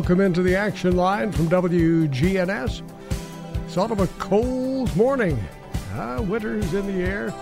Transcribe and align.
Welcome 0.00 0.22
into 0.22 0.42
the 0.42 0.56
action 0.56 0.96
line 0.96 1.30
from 1.30 1.50
WGNS. 1.50 2.80
Sort 3.68 3.90
of 3.90 4.00
a 4.00 4.06
cold 4.18 4.96
morning. 4.96 5.38
Ah, 5.92 6.22
winter's 6.22 6.72
in 6.72 6.86
the 6.86 7.04
air. 7.04 7.34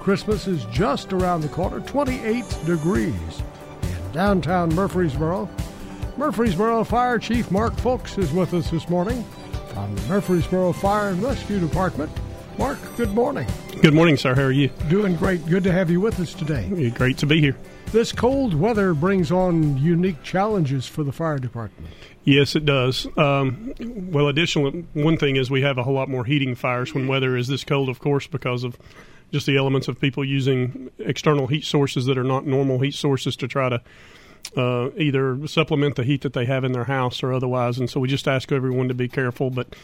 Christmas 0.00 0.48
is 0.48 0.64
just 0.72 1.12
around 1.12 1.42
the 1.42 1.48
corner, 1.48 1.78
28 1.78 2.44
degrees 2.66 3.42
in 3.84 4.12
downtown 4.12 4.74
Murfreesboro. 4.74 5.48
Murfreesboro 6.16 6.82
Fire 6.82 7.20
Chief 7.20 7.48
Mark 7.52 7.74
Foulks 7.74 8.18
is 8.18 8.32
with 8.32 8.54
us 8.54 8.70
this 8.70 8.88
morning 8.88 9.22
from 9.68 9.94
the 9.94 10.02
Murfreesboro 10.08 10.72
Fire 10.72 11.10
and 11.10 11.22
Rescue 11.22 11.60
Department. 11.60 12.10
Mark, 12.58 12.78
good 12.96 13.14
morning. 13.14 13.46
Good 13.82 13.94
morning, 13.94 14.16
sir. 14.16 14.34
How 14.34 14.42
are 14.42 14.50
you? 14.50 14.66
Doing 14.88 15.14
great. 15.14 15.46
Good 15.46 15.62
to 15.62 15.70
have 15.70 15.90
you 15.90 16.00
with 16.00 16.18
us 16.18 16.34
today. 16.34 16.90
Great 16.90 17.18
to 17.18 17.26
be 17.26 17.40
here. 17.40 17.56
This 17.92 18.10
cold 18.10 18.54
weather 18.54 18.92
brings 18.92 19.30
on 19.30 19.78
unique 19.78 20.22
challenges 20.22 20.86
for 20.86 21.04
the 21.04 21.12
fire 21.12 21.38
department. 21.38 21.92
Yes, 22.24 22.56
it 22.56 22.64
does. 22.64 23.06
Um, 23.16 23.72
well, 24.10 24.28
additionally, 24.28 24.84
one 24.94 25.16
thing 25.16 25.36
is 25.36 25.50
we 25.50 25.62
have 25.62 25.78
a 25.78 25.82
whole 25.82 25.94
lot 25.94 26.08
more 26.08 26.24
heating 26.24 26.54
fires 26.54 26.92
when 26.92 27.06
weather 27.06 27.36
is 27.36 27.48
this 27.48 27.62
cold, 27.64 27.88
of 27.88 28.00
course, 28.00 28.26
because 28.26 28.64
of 28.64 28.76
just 29.30 29.46
the 29.46 29.56
elements 29.56 29.88
of 29.88 30.00
people 30.00 30.24
using 30.24 30.90
external 30.98 31.46
heat 31.46 31.64
sources 31.64 32.06
that 32.06 32.16
are 32.16 32.24
not 32.24 32.46
normal 32.46 32.80
heat 32.80 32.94
sources 32.94 33.36
to 33.36 33.48
try 33.48 33.68
to 33.68 33.80
uh, 34.56 34.90
either 34.96 35.46
supplement 35.46 35.96
the 35.96 36.04
heat 36.04 36.22
that 36.22 36.32
they 36.32 36.46
have 36.46 36.64
in 36.64 36.72
their 36.72 36.84
house 36.84 37.22
or 37.22 37.32
otherwise. 37.32 37.78
And 37.78 37.90
so 37.90 38.00
we 38.00 38.08
just 38.08 38.28
ask 38.28 38.52
everyone 38.52 38.88
to 38.88 38.94
be 38.94 39.08
careful. 39.08 39.50
But 39.50 39.74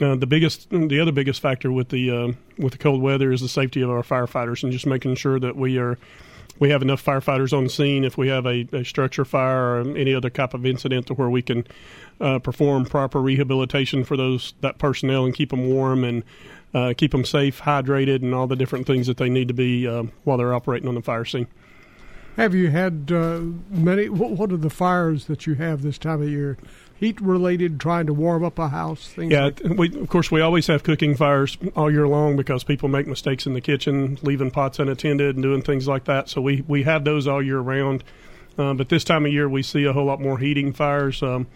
uh, 0.00 0.16
the 0.16 0.26
biggest, 0.26 0.70
the 0.70 1.00
other 1.00 1.12
biggest 1.12 1.40
factor 1.40 1.70
with 1.70 1.88
the 1.90 2.10
uh, 2.10 2.32
with 2.58 2.72
the 2.72 2.78
cold 2.78 3.02
weather 3.02 3.32
is 3.32 3.40
the 3.40 3.48
safety 3.48 3.82
of 3.82 3.90
our 3.90 4.02
firefighters 4.02 4.62
and 4.62 4.72
just 4.72 4.86
making 4.86 5.14
sure 5.16 5.38
that 5.40 5.56
we 5.56 5.78
are 5.78 5.98
we 6.58 6.70
have 6.70 6.82
enough 6.82 7.04
firefighters 7.04 7.56
on 7.56 7.64
the 7.64 7.70
scene 7.70 8.04
if 8.04 8.16
we 8.16 8.28
have 8.28 8.46
a, 8.46 8.66
a 8.72 8.84
structure 8.84 9.24
fire 9.24 9.80
or 9.80 9.96
any 9.96 10.14
other 10.14 10.30
type 10.30 10.54
of 10.54 10.64
incident 10.64 11.06
to 11.06 11.14
where 11.14 11.30
we 11.30 11.42
can 11.42 11.66
uh, 12.20 12.38
perform 12.38 12.84
proper 12.84 13.20
rehabilitation 13.20 14.04
for 14.04 14.16
those 14.16 14.54
that 14.60 14.78
personnel 14.78 15.24
and 15.24 15.34
keep 15.34 15.50
them 15.50 15.68
warm 15.68 16.04
and 16.04 16.24
uh, 16.74 16.92
keep 16.96 17.12
them 17.12 17.24
safe, 17.24 17.62
hydrated, 17.62 18.22
and 18.22 18.34
all 18.34 18.46
the 18.46 18.56
different 18.56 18.86
things 18.86 19.06
that 19.06 19.16
they 19.16 19.28
need 19.28 19.48
to 19.48 19.54
be 19.54 19.86
uh, 19.86 20.04
while 20.24 20.36
they're 20.36 20.54
operating 20.54 20.88
on 20.88 20.94
the 20.94 21.02
fire 21.02 21.24
scene. 21.24 21.46
Have 22.36 22.54
you 22.54 22.70
had 22.70 23.10
uh, 23.10 23.40
many? 23.70 24.10
What, 24.10 24.32
what 24.32 24.52
are 24.52 24.58
the 24.58 24.68
fires 24.68 25.24
that 25.26 25.46
you 25.46 25.54
have 25.54 25.80
this 25.80 25.96
time 25.96 26.20
of 26.20 26.28
year? 26.28 26.58
Heat 26.98 27.20
related, 27.20 27.78
trying 27.78 28.06
to 28.06 28.14
warm 28.14 28.42
up 28.42 28.58
a 28.58 28.68
house. 28.68 29.08
Things 29.08 29.32
like 29.32 29.56
that. 29.56 29.62
Yeah, 29.62 29.68
like 29.68 29.78
we 29.78 30.00
of 30.00 30.08
course 30.08 30.30
we 30.30 30.40
always 30.40 30.66
have 30.68 30.82
cooking 30.82 31.14
fires 31.14 31.58
all 31.74 31.90
year 31.90 32.08
long 32.08 32.36
because 32.36 32.64
people 32.64 32.88
make 32.88 33.06
mistakes 33.06 33.46
in 33.46 33.52
the 33.52 33.60
kitchen, 33.60 34.18
leaving 34.22 34.50
pots 34.50 34.78
unattended 34.78 35.36
and 35.36 35.42
doing 35.42 35.60
things 35.60 35.86
like 35.86 36.04
that. 36.04 36.30
So 36.30 36.40
we 36.40 36.64
we 36.66 36.84
have 36.84 37.04
those 37.04 37.26
all 37.26 37.42
year 37.42 37.60
round. 37.60 38.02
Uh, 38.58 38.72
but 38.72 38.88
this 38.88 39.04
time 39.04 39.26
of 39.26 39.32
year 39.32 39.46
we 39.48 39.62
see 39.62 39.84
a 39.84 39.92
whole 39.92 40.06
lot 40.06 40.20
more 40.20 40.38
heating 40.38 40.72
fires. 40.72 41.22
Um, 41.22 41.46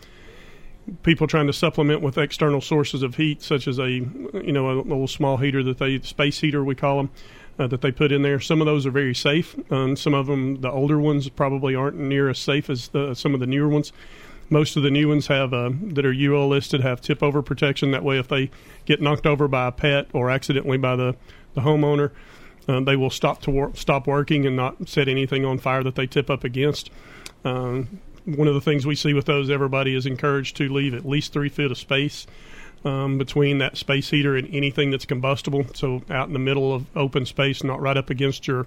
people 1.02 1.26
trying 1.26 1.46
to 1.46 1.52
supplement 1.54 2.02
with 2.02 2.18
external 2.18 2.60
sources 2.60 3.02
of 3.02 3.14
heat, 3.14 3.42
such 3.42 3.66
as 3.66 3.78
a 3.78 3.88
you 3.90 4.52
know 4.52 4.70
a 4.70 4.74
little 4.82 5.08
small 5.08 5.38
heater 5.38 5.62
that 5.62 5.78
they 5.78 6.00
space 6.00 6.40
heater 6.40 6.62
we 6.62 6.74
call 6.74 6.98
them. 6.98 7.10
Uh, 7.58 7.66
that 7.66 7.82
they 7.82 7.92
put 7.92 8.10
in 8.10 8.22
there. 8.22 8.40
Some 8.40 8.62
of 8.62 8.66
those 8.66 8.86
are 8.86 8.90
very 8.90 9.14
safe. 9.14 9.54
Um, 9.70 9.94
some 9.94 10.14
of 10.14 10.26
them, 10.26 10.62
the 10.62 10.70
older 10.70 10.98
ones, 10.98 11.28
probably 11.28 11.74
aren't 11.74 11.98
near 11.98 12.30
as 12.30 12.38
safe 12.38 12.70
as 12.70 12.88
the, 12.88 13.12
some 13.12 13.34
of 13.34 13.40
the 13.40 13.46
newer 13.46 13.68
ones. 13.68 13.92
Most 14.50 14.76
of 14.76 14.82
the 14.82 14.90
new 14.90 15.08
ones 15.08 15.28
have 15.28 15.54
uh, 15.54 15.70
that 15.80 16.04
are 16.04 16.12
UL 16.12 16.48
listed 16.48 16.80
have 16.80 17.00
tip 17.00 17.22
over 17.22 17.40
protection. 17.40 17.92
That 17.92 18.02
way, 18.02 18.18
if 18.18 18.28
they 18.28 18.50
get 18.84 19.00
knocked 19.00 19.26
over 19.26 19.46
by 19.46 19.68
a 19.68 19.72
pet 19.72 20.08
or 20.12 20.28
accidentally 20.28 20.76
by 20.76 20.96
the, 20.96 21.14
the 21.54 21.60
homeowner, 21.60 22.10
uh, 22.68 22.80
they 22.80 22.96
will 22.96 23.10
stop 23.10 23.40
to 23.42 23.50
wor- 23.50 23.74
stop 23.74 24.06
working 24.06 24.46
and 24.46 24.56
not 24.56 24.88
set 24.88 25.08
anything 25.08 25.44
on 25.44 25.58
fire 25.58 25.84
that 25.84 25.94
they 25.94 26.06
tip 26.06 26.28
up 26.28 26.42
against. 26.42 26.90
Um, 27.44 28.00
one 28.24 28.48
of 28.48 28.54
the 28.54 28.60
things 28.60 28.86
we 28.86 28.96
see 28.96 29.14
with 29.14 29.26
those, 29.26 29.50
everybody 29.50 29.94
is 29.94 30.04
encouraged 30.04 30.56
to 30.56 30.68
leave 30.68 30.94
at 30.94 31.08
least 31.08 31.32
three 31.32 31.48
feet 31.48 31.70
of 31.70 31.78
space 31.78 32.26
um, 32.84 33.18
between 33.18 33.58
that 33.58 33.76
space 33.76 34.10
heater 34.10 34.36
and 34.36 34.52
anything 34.54 34.90
that's 34.90 35.04
combustible. 35.04 35.64
So 35.74 36.02
out 36.10 36.26
in 36.26 36.32
the 36.32 36.38
middle 36.38 36.74
of 36.74 36.86
open 36.96 37.26
space, 37.26 37.62
not 37.62 37.80
right 37.80 37.96
up 37.96 38.10
against 38.10 38.46
your 38.46 38.66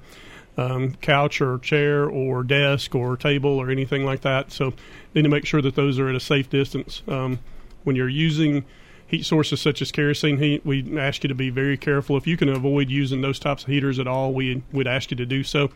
um, 0.58 0.96
couch 0.96 1.42
or 1.42 1.58
chair 1.60 2.06
or 2.06 2.44
desk 2.44 2.94
or 2.96 3.18
table 3.18 3.58
or 3.58 3.70
anything 3.70 4.06
like 4.06 4.22
that. 4.22 4.52
So 4.52 4.74
need 5.14 5.24
to 5.24 5.30
make 5.30 5.46
sure 5.46 5.62
that 5.62 5.76
those 5.76 6.00
are 6.00 6.10
at 6.10 6.16
a 6.16 6.20
safe 6.20 6.50
distance. 6.50 7.02
Um, 7.08 7.40
when 7.84 7.96
you're 7.96 8.10
using 8.10 8.66
heat 9.08 9.26
sources 9.26 9.62
such 9.62 9.82
as 9.82 9.92
kerosene 9.92 10.38
heat, 10.38 10.66
we 10.66 10.98
ask 10.98 11.24
you 11.24 11.28
to 11.28 11.36
be 11.36 11.50
very 11.50 11.78
careful. 11.78 12.18
If 12.18 12.28
you 12.28 12.38
can 12.38 12.50
avoid 12.50 12.90
using 12.90 13.22
those 13.22 13.40
types 13.40 13.64
of 13.64 13.70
heaters 13.70 14.00
at 14.00 14.08
all, 14.08 14.34
we 14.34 14.64
would 14.72 14.88
ask 14.88 15.12
you 15.12 15.18
to 15.18 15.26
do 15.26 15.44
so, 15.44 15.70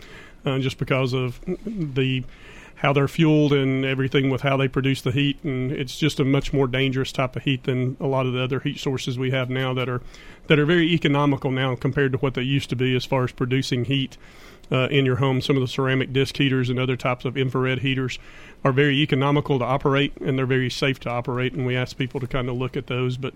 uh, 0.46 0.60
just 0.60 0.78
because 0.78 1.14
of 1.14 1.40
the 1.66 2.24
how 2.78 2.94
they're 2.94 3.08
fueled 3.08 3.54
and 3.54 3.84
everything 3.84 4.30
with 4.30 4.42
how 4.42 4.56
they 4.56 4.68
produce 4.68 5.02
the 5.02 5.12
heat, 5.12 5.44
and 5.44 5.72
it's 5.72 5.98
just 5.98 6.20
a 6.20 6.24
much 6.24 6.54
more 6.54 6.68
dangerous 6.68 7.12
type 7.12 7.36
of 7.36 7.42
heat 7.44 7.64
than 7.64 7.98
a 8.00 8.06
lot 8.06 8.28
of 8.28 8.34
the 8.34 8.44
other 8.44 8.60
heat 8.60 8.80
sources 8.80 9.18
we 9.18 9.32
have 9.32 9.50
now 9.50 9.74
that 9.74 9.90
are 9.90 10.02
that 10.46 10.60
are 10.60 10.66
very 10.66 10.94
economical 10.94 11.50
now 11.50 11.76
compared 11.76 12.12
to 12.12 12.20
what 12.20 12.36
they 12.36 12.44
used 12.44 12.70
to 12.70 12.76
be 12.76 12.96
as 12.96 13.04
far 13.04 13.24
as 13.24 13.32
producing 13.32 13.86
heat 13.86 14.16
uh, 14.72 14.88
in 14.90 15.06
your 15.06 15.18
home. 15.18 15.42
Some 15.42 15.56
of 15.56 15.62
the 15.62 15.68
ceramic 15.68 16.14
disc 16.14 16.38
heaters 16.38 16.70
and 16.70 16.80
other 16.80 16.96
types 16.96 17.26
of 17.26 17.38
infrared 17.38 17.80
heaters 17.80 18.20
are 18.64 18.72
very 18.72 18.96
economical 18.98 19.60
to 19.60 19.66
operate, 19.66 20.16
and 20.18 20.38
they're 20.38 20.46
very 20.46 20.70
safe 20.70 21.00
to 21.02 21.10
operate. 21.10 21.54
And 21.54 21.66
we 21.66 21.76
ask 21.76 21.98
people 21.98 22.20
to 22.20 22.28
kind 22.28 22.50
of 22.50 22.56
look 22.56 22.76
at 22.76 22.88
those. 22.88 23.18
But 23.18 23.36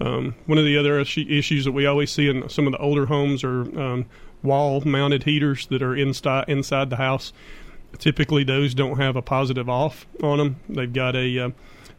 um, 0.00 0.34
one 0.46 0.58
of 0.58 0.64
the 0.64 0.76
other 0.76 0.98
issues 0.98 1.64
that 1.64 1.72
we 1.72 1.86
always 1.86 2.10
see 2.10 2.28
in 2.28 2.48
some 2.48 2.66
of 2.66 2.72
the 2.72 2.78
older 2.78 3.06
homes 3.06 3.44
are 3.44 3.60
um, 3.80 4.06
wall-mounted 4.42 5.22
heaters 5.24 5.66
that 5.66 5.82
are 5.82 5.96
inside 5.96 6.44
inside 6.48 6.90
the 6.90 6.96
house. 6.96 7.32
Typically, 7.98 8.42
those 8.42 8.74
don't 8.74 8.98
have 8.98 9.14
a 9.16 9.22
positive 9.22 9.68
off 9.68 10.06
on 10.22 10.38
them. 10.38 10.56
They've 10.68 10.92
got 10.92 11.14
a 11.14 11.38
uh, 11.38 11.50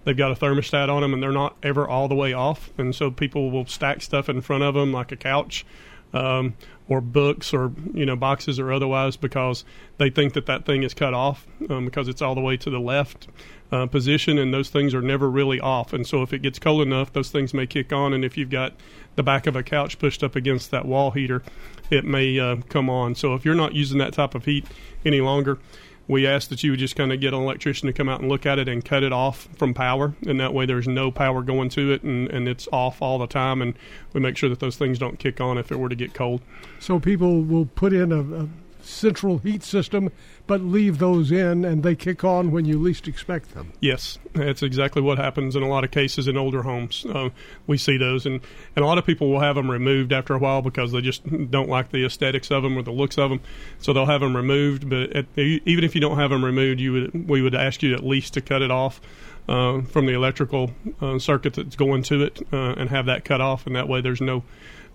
they've 0.03 0.17
got 0.17 0.31
a 0.31 0.35
thermostat 0.35 0.89
on 0.89 1.01
them, 1.01 1.13
and 1.13 1.23
they're 1.23 1.31
not 1.31 1.55
ever 1.63 1.87
all 1.87 2.07
the 2.07 2.15
way 2.15 2.33
off. 2.33 2.69
And 2.77 2.93
so 2.93 3.11
people 3.11 3.49
will 3.49 3.65
stack 3.65 4.01
stuff 4.01 4.27
in 4.27 4.41
front 4.41 4.63
of 4.63 4.73
them, 4.73 4.91
like 4.91 5.13
a 5.13 5.15
couch, 5.15 5.65
um, 6.13 6.55
or 6.87 7.01
books, 7.01 7.53
or 7.53 7.71
you 7.93 8.05
know 8.05 8.15
boxes, 8.15 8.59
or 8.59 8.71
otherwise, 8.71 9.17
because 9.17 9.65
they 9.97 10.09
think 10.09 10.33
that 10.33 10.45
that 10.45 10.65
thing 10.65 10.83
is 10.83 10.93
cut 10.93 11.13
off 11.13 11.47
um, 11.69 11.85
because 11.85 12.07
it's 12.07 12.21
all 12.21 12.35
the 12.35 12.41
way 12.41 12.57
to 12.57 12.69
the 12.69 12.79
left 12.79 13.27
uh, 13.71 13.85
position, 13.87 14.37
and 14.37 14.53
those 14.53 14.69
things 14.69 14.93
are 14.93 15.01
never 15.01 15.29
really 15.29 15.59
off. 15.59 15.93
And 15.93 16.05
so 16.05 16.21
if 16.21 16.33
it 16.33 16.41
gets 16.41 16.59
cold 16.59 16.81
enough, 16.81 17.11
those 17.13 17.31
things 17.31 17.53
may 17.53 17.65
kick 17.65 17.91
on. 17.91 18.13
And 18.13 18.23
if 18.23 18.37
you've 18.37 18.49
got 18.49 18.73
the 19.15 19.23
back 19.23 19.47
of 19.47 19.55
a 19.55 19.63
couch 19.63 19.97
pushed 19.97 20.23
up 20.23 20.35
against 20.35 20.71
that 20.71 20.85
wall 20.85 21.11
heater, 21.11 21.41
it 21.89 22.05
may 22.05 22.39
uh, 22.39 22.57
come 22.69 22.89
on. 22.89 23.15
So 23.15 23.33
if 23.33 23.45
you're 23.45 23.55
not 23.55 23.73
using 23.73 23.97
that 23.99 24.13
type 24.13 24.35
of 24.35 24.45
heat 24.45 24.65
any 25.03 25.21
longer, 25.21 25.57
we 26.07 26.27
ask 26.27 26.49
that 26.49 26.63
you 26.63 26.71
would 26.71 26.79
just 26.79 26.95
kind 26.95 27.11
of 27.11 27.19
get 27.19 27.33
an 27.33 27.41
electrician 27.41 27.87
to 27.87 27.93
come 27.93 28.07
out 28.07 28.21
and 28.21 28.29
look 28.29 28.45
at 28.45 28.59
it 28.59 28.67
and 28.67 28.85
cut 28.85 29.03
it 29.03 29.11
off 29.11 29.47
from 29.55 29.73
power, 29.73 30.13
and 30.25 30.39
that 30.39 30.53
way 30.53 30.65
there's 30.65 30.87
no 30.87 31.11
power 31.11 31.41
going 31.41 31.69
to 31.69 31.91
it, 31.91 32.03
and, 32.03 32.29
and 32.29 32.47
it's 32.47 32.67
off 32.71 33.01
all 33.01 33.17
the 33.17 33.27
time, 33.27 33.61
and 33.61 33.73
we 34.13 34.19
make 34.19 34.37
sure 34.37 34.49
that 34.49 34.59
those 34.59 34.75
things 34.75 34.99
don't 34.99 35.17
kick 35.19 35.41
on 35.41 35.57
if 35.57 35.71
it 35.71 35.79
were 35.79 35.89
to 35.89 35.95
get 35.95 36.13
cold. 36.13 36.41
So 36.79 36.99
people 36.99 37.41
will 37.41 37.65
put 37.65 37.93
in 37.93 38.11
a, 38.11 38.43
a 38.43 38.47
central 38.85 39.39
heat 39.39 39.63
system, 39.63 40.11
but 40.47 40.61
leave 40.61 40.99
those 40.99 41.31
in, 41.31 41.65
and 41.65 41.83
they 41.83 41.95
kick 41.95 42.23
on 42.23 42.51
when 42.51 42.65
you 42.65 42.79
least 42.79 43.07
expect 43.07 43.53
them. 43.53 43.73
Yes, 43.79 44.19
that's 44.33 44.61
exactly 44.61 45.01
what 45.01 45.17
happens 45.17 45.55
in 45.55 45.63
a 45.63 45.67
lot 45.67 45.83
of 45.83 45.91
cases 45.91 46.27
in 46.27 46.37
older 46.37 46.63
homes. 46.63 47.05
Uh, 47.05 47.29
we 47.67 47.77
see 47.77 47.97
those, 47.97 48.25
and, 48.25 48.41
and 48.75 48.85
a 48.85 48.87
lot 48.87 48.97
of 48.97 49.05
people 49.05 49.29
will 49.29 49.39
have 49.39 49.55
them 49.55 49.69
removed 49.69 50.13
after 50.13 50.33
a 50.33 50.39
while 50.39 50.61
because 50.61 50.91
they 50.91 51.01
just 51.01 51.23
don't 51.51 51.69
like 51.69 51.91
the 51.91 52.05
aesthetics 52.05 52.51
of 52.51 52.63
them 52.63 52.77
or 52.77 52.83
the 52.83 52.91
looks 52.91 53.17
of 53.17 53.29
them. 53.29 53.41
So 53.79 53.93
they'll 53.93 54.05
have 54.05 54.21
them 54.21 54.35
removed. 54.35 54.89
But 54.89 55.15
at, 55.15 55.25
even 55.37 55.83
if 55.83 55.95
you 55.95 56.01
don't 56.01 56.17
have 56.17 56.29
them 56.29 56.45
removed, 56.45 56.79
you 56.79 56.93
would 56.93 57.29
we 57.29 57.41
would 57.41 57.55
ask 57.55 57.81
you 57.83 57.93
at 57.93 58.05
least 58.05 58.33
to 58.35 58.41
cut 58.41 58.61
it 58.61 58.71
off. 58.71 59.01
Uh, 59.47 59.83
from 59.83 60.07
the 60.07 60.11
electrical 60.13 60.71
uh, 61.01 61.19
circuit 61.19 61.53
that's 61.53 61.75
going 61.75 62.01
to 62.01 62.23
it, 62.23 62.41
uh, 62.51 62.73
and 62.77 62.89
have 62.89 63.05
that 63.05 63.23
cut 63.23 63.39
off, 63.39 63.67
and 63.67 63.75
that 63.75 63.87
way 63.87 64.01
there's 64.01 64.19
no 64.19 64.43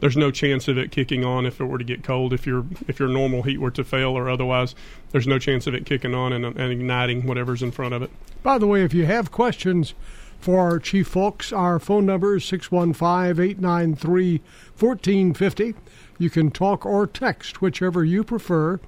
there's 0.01 0.17
no 0.17 0.31
chance 0.31 0.67
of 0.67 0.79
it 0.79 0.91
kicking 0.91 1.25
on 1.25 1.47
if 1.47 1.61
it 1.61 1.65
were 1.65 1.79
to 1.79 1.85
get 1.85 2.03
cold. 2.03 2.33
If 2.33 2.47
your 2.47 2.65
if 2.89 2.99
your 2.99 3.09
normal 3.09 3.43
heat 3.43 3.59
were 3.59 3.71
to 3.71 3.85
fail 3.85 4.11
or 4.11 4.29
otherwise, 4.29 4.75
there's 5.13 5.27
no 5.27 5.39
chance 5.39 5.67
of 5.67 5.75
it 5.75 5.87
kicking 5.87 6.15
on 6.15 6.33
and, 6.33 6.45
and 6.45 6.73
igniting 6.73 7.27
whatever's 7.27 7.63
in 7.63 7.71
front 7.71 7.95
of 7.95 8.03
it. 8.03 8.11
By 8.43 8.59
the 8.59 8.67
way, 8.67 8.83
if 8.83 8.95
you 8.95 9.07
have 9.07 9.31
questions 9.31 9.95
for 10.41 10.59
our 10.59 10.79
chief 10.79 11.13
Foulks, 11.13 11.57
our 11.57 11.79
phone 11.79 12.07
number 12.07 12.37
is 12.37 12.45
615 12.47 13.45
893 13.45 14.41
1450. 14.79 15.75
You 16.19 16.31
can 16.31 16.51
talk 16.51 16.85
or 16.87 17.07
text, 17.07 17.61
whichever 17.61 18.05
you 18.05 18.25
prefer, 18.25 18.81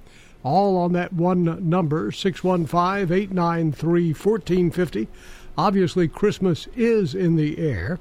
all 0.43 0.77
on 0.77 0.93
that 0.93 1.13
one 1.13 1.69
number, 1.69 2.11
615 2.11 3.15
893 3.15 4.13
1450. 4.13 5.07
Obviously, 5.55 6.07
Christmas 6.07 6.67
is 6.75 7.13
in 7.13 7.35
the 7.35 7.59
air, 7.59 7.99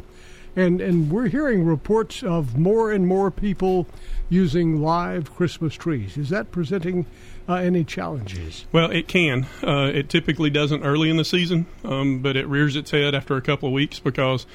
and, 0.56 0.80
and 0.80 1.10
we're 1.10 1.28
hearing 1.28 1.64
reports 1.64 2.22
of 2.22 2.56
more 2.58 2.92
and 2.92 3.06
more 3.06 3.30
people 3.30 3.86
using 4.28 4.82
live 4.82 5.34
Christmas 5.34 5.74
trees. 5.74 6.16
Is 6.16 6.28
that 6.30 6.50
presenting 6.50 7.06
uh, 7.48 7.54
any 7.54 7.84
challenges? 7.84 8.66
Well, 8.72 8.90
it 8.90 9.08
can. 9.08 9.46
Uh, 9.62 9.90
it 9.92 10.08
typically 10.08 10.50
doesn't 10.50 10.82
early 10.82 11.10
in 11.10 11.16
the 11.16 11.24
season, 11.24 11.66
um, 11.84 12.20
but 12.20 12.36
it 12.36 12.46
rears 12.46 12.76
its 12.76 12.90
head 12.90 13.14
after 13.14 13.36
a 13.36 13.42
couple 13.42 13.68
of 13.68 13.72
weeks 13.72 13.98
because 13.98 14.46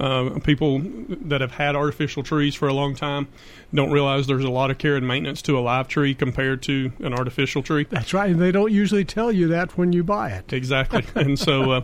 uh, 0.00 0.38
people 0.40 0.80
that 0.82 1.40
have 1.40 1.52
had 1.52 1.74
artificial 1.74 2.22
trees 2.22 2.54
for 2.54 2.68
a 2.68 2.72
long 2.72 2.94
time 2.94 3.28
don't 3.74 3.90
realize 3.90 4.26
there's 4.26 4.44
a 4.44 4.50
lot 4.50 4.70
of 4.70 4.78
care 4.78 4.96
and 4.96 5.06
maintenance 5.06 5.42
to 5.42 5.58
a 5.58 5.60
live 5.60 5.88
tree 5.88 6.14
compared 6.14 6.62
to 6.62 6.92
an 7.00 7.12
artificial 7.12 7.62
tree. 7.62 7.86
That's 7.90 8.14
right, 8.14 8.30
and 8.30 8.40
they 8.40 8.52
don't 8.52 8.72
usually 8.72 9.04
tell 9.04 9.30
you 9.30 9.48
that 9.48 9.76
when 9.76 9.92
you 9.92 10.02
buy 10.02 10.30
it. 10.30 10.52
Exactly, 10.52 11.04
and 11.14 11.38
so 11.38 11.72
uh, 11.72 11.80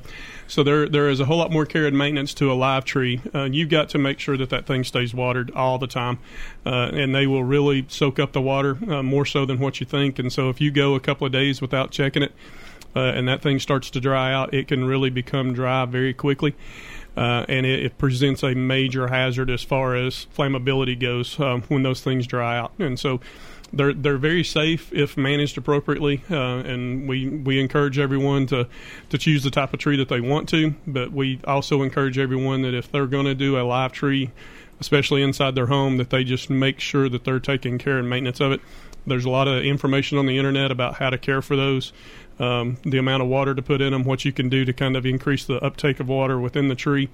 so 0.46 0.62
there 0.62 0.88
there 0.88 1.08
is 1.08 1.20
a 1.20 1.25
whole 1.25 1.38
lot 1.38 1.50
more 1.50 1.66
care 1.66 1.87
and 1.87 1.99
maintenance 1.99 2.32
to 2.34 2.50
a 2.50 2.55
live 2.55 2.84
tree. 2.84 3.20
Uh, 3.34 3.44
you've 3.44 3.69
got 3.69 3.88
to 3.90 3.99
make 3.99 4.19
sure 4.19 4.37
that 4.37 4.50
that 4.50 4.67
thing 4.67 4.84
stays 4.84 5.12
watered 5.12 5.50
all 5.50 5.78
the 5.78 5.87
time, 5.87 6.19
uh, 6.64 6.90
and 6.93 7.14
they 7.14 7.26
will 7.26 7.44
really 7.44 7.84
soak 7.88 8.19
up 8.19 8.32
the 8.32 8.40
water 8.40 8.78
uh, 8.90 9.02
more 9.02 9.26
so 9.26 9.44
than 9.44 9.58
what 9.58 9.81
you 9.81 9.87
think. 9.87 10.19
And 10.19 10.32
so 10.32 10.49
if 10.49 10.60
you 10.60 10.70
go 10.70 10.94
a 10.94 11.00
couple 11.00 11.26
of 11.26 11.32
days 11.32 11.60
without 11.60 11.90
checking 11.90 12.22
it, 12.22 12.32
uh, 12.96 13.00
and 13.00 13.26
that 13.28 13.43
thing 13.43 13.58
starts 13.58 13.90
to 13.90 14.00
dry 14.00 14.32
out, 14.32 14.55
it 14.55 14.69
can 14.69 14.84
really 14.84 15.10
become 15.10 15.52
dry 15.52 15.84
very 15.84 16.14
quickly 16.14 16.55
uh, 17.16 17.44
and 17.49 17.64
it, 17.64 17.84
it, 17.84 17.99
presents 17.99 18.43
a 18.43 18.55
major 18.55 19.08
hazard 19.08 19.50
as 19.50 19.62
far 19.62 19.94
as 19.94 20.26
flammability 20.37 20.99
goes 20.99 21.38
um, 21.38 21.62
when 21.69 21.82
those 21.82 22.00
things 22.00 22.26
dry 22.26 22.58
out. 22.58 22.72
And 22.78 22.99
so 22.99 23.20
they're 23.72 23.93
they're 23.93 24.19
very 24.19 24.44
safe 24.44 24.93
if 24.93 25.16
managed 25.16 25.58
appropriately, 25.58 26.22
uh, 26.31 26.34
and 26.34 27.08
we, 27.08 27.28
we 27.28 27.61
encourage 27.61 27.99
everyone 27.99 28.46
to 28.46 28.69
to 29.11 29.19
choose 29.19 29.43
the 29.43 29.50
type 29.50 29.72
of 29.72 29.81
tree 29.81 29.96
that 29.96 30.08
they 30.08 30.20
want 30.20 30.49
to. 30.50 30.75
But 30.87 31.12
we 31.12 31.40
also 31.44 31.82
encourage 31.82 32.19
everyone 32.19 32.62
that 32.62 32.75
if 32.75 32.90
they're 32.90 33.06
going 33.06 33.26
to 33.26 33.34
do 33.34 33.58
a 33.58 33.62
live 33.62 33.93
tree, 33.93 34.31
especially 34.81 35.22
inside 35.22 35.55
their 35.55 35.67
home, 35.67 35.96
that 35.99 36.10
they 36.10 36.25
just 36.25 36.50
make 36.50 36.81
sure 36.81 37.08
that 37.08 37.25
they're 37.25 37.40
taking 37.40 37.78
care 37.78 37.99
and 37.99 38.08
maintenance 38.08 38.40
of 38.40 38.52
it. 38.52 38.60
There's 39.06 39.26
a 39.26 39.31
lot 39.31 39.49
of 39.49 39.62
information 39.64 40.17
on 40.17 40.26
the 40.26 40.38
internet 40.38 40.70
about 40.70 40.94
how 40.94 41.10
to 41.10 41.19
care 41.19 41.43
for 41.43 41.56
those 41.56 41.93
um, 42.38 42.76
the 42.82 42.98
amount 42.98 43.22
of 43.22 43.28
water 43.28 43.54
to 43.54 43.62
put 43.62 43.81
in 43.81 43.92
them, 43.92 44.04
what 44.04 44.25
you 44.25 44.32
can 44.32 44.48
do 44.48 44.64
to 44.64 44.72
kind 44.72 44.96
of 44.96 45.06
increase 45.06 45.44
the 45.44 45.56
uptake 45.64 46.00
of 46.00 46.08
water 46.08 46.38
within 46.38 46.69
the 46.69 46.75
tree. 46.75 47.08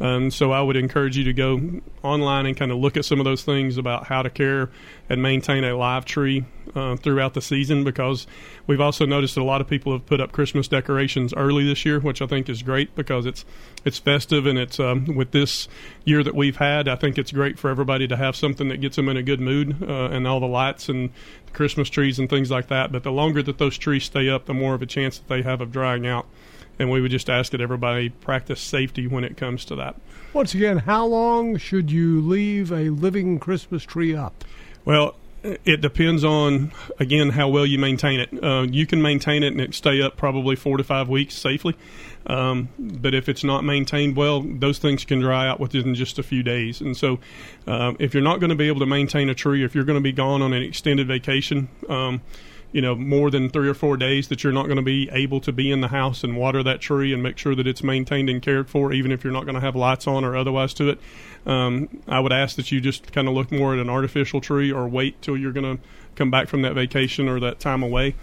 Um, 0.00 0.30
so 0.30 0.50
I 0.52 0.60
would 0.60 0.76
encourage 0.76 1.16
you 1.16 1.24
to 1.24 1.32
go 1.32 1.60
online 2.02 2.46
and 2.46 2.56
kind 2.56 2.72
of 2.72 2.78
look 2.78 2.96
at 2.96 3.04
some 3.04 3.20
of 3.20 3.24
those 3.24 3.44
things 3.44 3.76
about 3.76 4.06
how 4.06 4.22
to 4.22 4.30
care 4.30 4.70
and 5.08 5.22
maintain 5.22 5.62
a 5.64 5.76
live 5.76 6.04
tree 6.04 6.44
uh, 6.74 6.96
throughout 6.96 7.34
the 7.34 7.42
season 7.42 7.84
because 7.84 8.26
we've 8.66 8.80
also 8.80 9.04
noticed 9.04 9.34
that 9.34 9.42
a 9.42 9.44
lot 9.44 9.60
of 9.60 9.68
people 9.68 9.92
have 9.92 10.06
put 10.06 10.20
up 10.20 10.32
Christmas 10.32 10.66
decorations 10.66 11.34
early 11.34 11.64
this 11.64 11.84
year, 11.84 12.00
which 12.00 12.22
I 12.22 12.26
think 12.26 12.48
is 12.48 12.62
great 12.62 12.94
because 12.96 13.26
it's 13.26 13.44
it's 13.84 13.98
festive 13.98 14.46
and 14.46 14.58
it's 14.58 14.80
um, 14.80 15.14
with 15.14 15.32
this 15.32 15.68
year 16.04 16.24
that 16.24 16.34
we've 16.34 16.56
had. 16.56 16.88
I 16.88 16.96
think 16.96 17.18
it's 17.18 17.32
great 17.32 17.58
for 17.58 17.70
everybody 17.70 18.08
to 18.08 18.16
have 18.16 18.34
something 18.34 18.68
that 18.68 18.80
gets 18.80 18.96
them 18.96 19.08
in 19.08 19.16
a 19.16 19.22
good 19.22 19.40
mood 19.40 19.82
uh, 19.82 20.06
and 20.06 20.26
all 20.26 20.40
the 20.40 20.46
lights 20.46 20.88
and 20.88 21.10
the 21.46 21.52
Christmas 21.52 21.90
trees 21.90 22.18
and 22.18 22.28
things 22.28 22.50
like 22.50 22.68
that. 22.68 22.90
But 22.90 23.02
the 23.02 23.12
longer 23.12 23.42
that 23.42 23.58
those 23.58 23.76
trees 23.76 24.04
stay 24.04 24.28
up, 24.28 24.46
the 24.46 24.54
more 24.54 24.74
of 24.74 24.82
a 24.82 24.86
chance 24.86 25.18
that 25.18 25.28
they 25.28 25.42
have 25.42 25.60
of 25.60 25.70
drying 25.70 26.06
out 26.06 26.26
and 26.78 26.90
we 26.90 27.00
would 27.00 27.10
just 27.10 27.30
ask 27.30 27.52
that 27.52 27.60
everybody 27.60 28.08
practice 28.08 28.60
safety 28.60 29.06
when 29.06 29.24
it 29.24 29.36
comes 29.36 29.64
to 29.66 29.76
that. 29.76 29.96
Once 30.32 30.54
again, 30.54 30.78
how 30.78 31.06
long 31.06 31.56
should 31.56 31.90
you 31.90 32.20
leave 32.20 32.72
a 32.72 32.90
living 32.90 33.38
Christmas 33.38 33.84
tree 33.84 34.14
up? 34.14 34.44
Well, 34.84 35.14
it 35.42 35.80
depends 35.80 36.22
on 36.22 36.72
again 37.00 37.30
how 37.30 37.48
well 37.48 37.66
you 37.66 37.78
maintain 37.78 38.20
it. 38.20 38.42
Uh, 38.42 38.62
you 38.62 38.86
can 38.86 39.02
maintain 39.02 39.42
it 39.42 39.48
and 39.48 39.60
it 39.60 39.74
stay 39.74 40.00
up 40.00 40.16
probably 40.16 40.56
four 40.56 40.76
to 40.76 40.84
five 40.84 41.08
weeks 41.08 41.34
safely, 41.34 41.76
um, 42.26 42.68
but 42.78 43.14
if 43.14 43.28
it's 43.28 43.42
not 43.42 43.64
maintained 43.64 44.16
well, 44.16 44.40
those 44.42 44.78
things 44.78 45.04
can 45.04 45.20
dry 45.20 45.48
out 45.48 45.58
within 45.58 45.94
just 45.94 46.18
a 46.18 46.22
few 46.22 46.42
days. 46.42 46.80
And 46.80 46.96
so, 46.96 47.18
um, 47.66 47.96
if 47.98 48.14
you're 48.14 48.22
not 48.22 48.40
going 48.40 48.50
to 48.50 48.56
be 48.56 48.68
able 48.68 48.80
to 48.80 48.86
maintain 48.86 49.28
a 49.28 49.34
tree, 49.34 49.64
if 49.64 49.74
you're 49.74 49.84
going 49.84 49.98
to 49.98 50.02
be 50.02 50.12
gone 50.12 50.42
on 50.42 50.52
an 50.52 50.62
extended 50.62 51.08
vacation. 51.08 51.68
Um, 51.88 52.20
you 52.72 52.80
know 52.80 52.94
more 52.94 53.30
than 53.30 53.50
three 53.50 53.68
or 53.68 53.74
four 53.74 53.96
days 53.96 54.28
that 54.28 54.42
you're 54.42 54.52
not 54.52 54.64
going 54.64 54.76
to 54.76 54.82
be 54.82 55.08
able 55.10 55.40
to 55.40 55.52
be 55.52 55.70
in 55.70 55.80
the 55.80 55.88
house 55.88 56.24
and 56.24 56.36
water 56.36 56.62
that 56.62 56.80
tree 56.80 57.12
and 57.12 57.22
make 57.22 57.38
sure 57.38 57.54
that 57.54 57.66
it's 57.66 57.82
maintained 57.82 58.28
and 58.28 58.42
cared 58.42 58.68
for, 58.68 58.92
even 58.92 59.12
if 59.12 59.22
you're 59.22 59.32
not 59.32 59.44
going 59.44 59.54
to 59.54 59.60
have 59.60 59.76
lights 59.76 60.06
on 60.06 60.24
or 60.24 60.36
otherwise 60.36 60.74
to 60.74 60.88
it. 60.88 60.98
Um, 61.44 61.88
I 62.08 62.20
would 62.20 62.32
ask 62.32 62.56
that 62.56 62.72
you 62.72 62.80
just 62.80 63.12
kind 63.12 63.28
of 63.28 63.34
look 63.34 63.52
more 63.52 63.74
at 63.74 63.78
an 63.78 63.90
artificial 63.90 64.40
tree 64.40 64.72
or 64.72 64.88
wait 64.88 65.20
till 65.22 65.36
you're 65.36 65.52
going 65.52 65.76
to 65.76 65.82
come 66.14 66.30
back 66.30 66.48
from 66.48 66.62
that 66.62 66.74
vacation 66.74 67.28
or 67.28 67.40
that 67.40 67.60
time 67.60 67.82
away. 67.82 68.14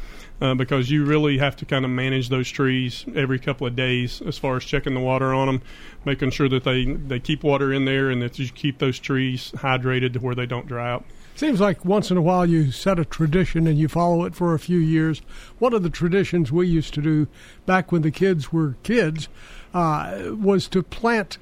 Uh, 0.42 0.56
because 0.56 0.90
you 0.90 1.04
really 1.04 1.38
have 1.38 1.58
to 1.58 1.66
kind 1.66 1.84
of 1.84 1.92
manage 1.92 2.30
those 2.30 2.50
trees 2.50 3.04
every 3.14 3.38
couple 3.38 3.68
of 3.68 3.76
days 3.76 4.22
as 4.22 4.38
far 4.38 4.56
as 4.56 4.64
checking 4.64 4.94
the 4.94 5.00
water 5.02 5.34
on 5.34 5.48
them, 5.48 5.62
making 6.06 6.32
sure 6.32 6.48
that 6.48 6.64
they, 6.64 6.86
they 6.86 7.20
keep 7.20 7.44
water 7.44 7.74
in 7.74 7.84
there 7.84 8.10
and 8.10 8.22
that 8.22 8.40
you 8.40 8.48
keep 8.48 8.78
those 8.78 9.00
trees 9.00 9.52
hydrated 9.58 10.14
to 10.14 10.20
where 10.20 10.36
they 10.36 10.46
don't 10.46 10.66
dry 10.66 10.90
out. 10.90 11.04
Seems 11.40 11.62
like 11.62 11.86
once 11.86 12.12
in 12.12 12.18
a 12.18 12.22
while 12.22 12.46
you 12.46 12.70
set 12.70 13.00
a 13.00 13.06
tradition 13.06 13.66
and 13.66 13.80
you 13.80 13.88
follow 13.88 14.26
it 14.26 14.36
for 14.36 14.54
a 14.54 14.60
few 14.60 14.78
years. 14.78 15.22
One 15.58 15.74
of 15.74 15.84
the 15.84 15.90
traditions 15.90 16.52
we 16.52 16.68
used 16.68 16.94
to 16.96 17.02
do 17.02 17.30
back 17.66 17.94
when 17.94 18.02
the 18.02 18.12
kids 18.12 18.52
were 18.52 18.76
kids 18.84 19.30
uh, 19.74 20.32
was 20.32 20.68
to 20.68 20.84
plant 20.84 21.38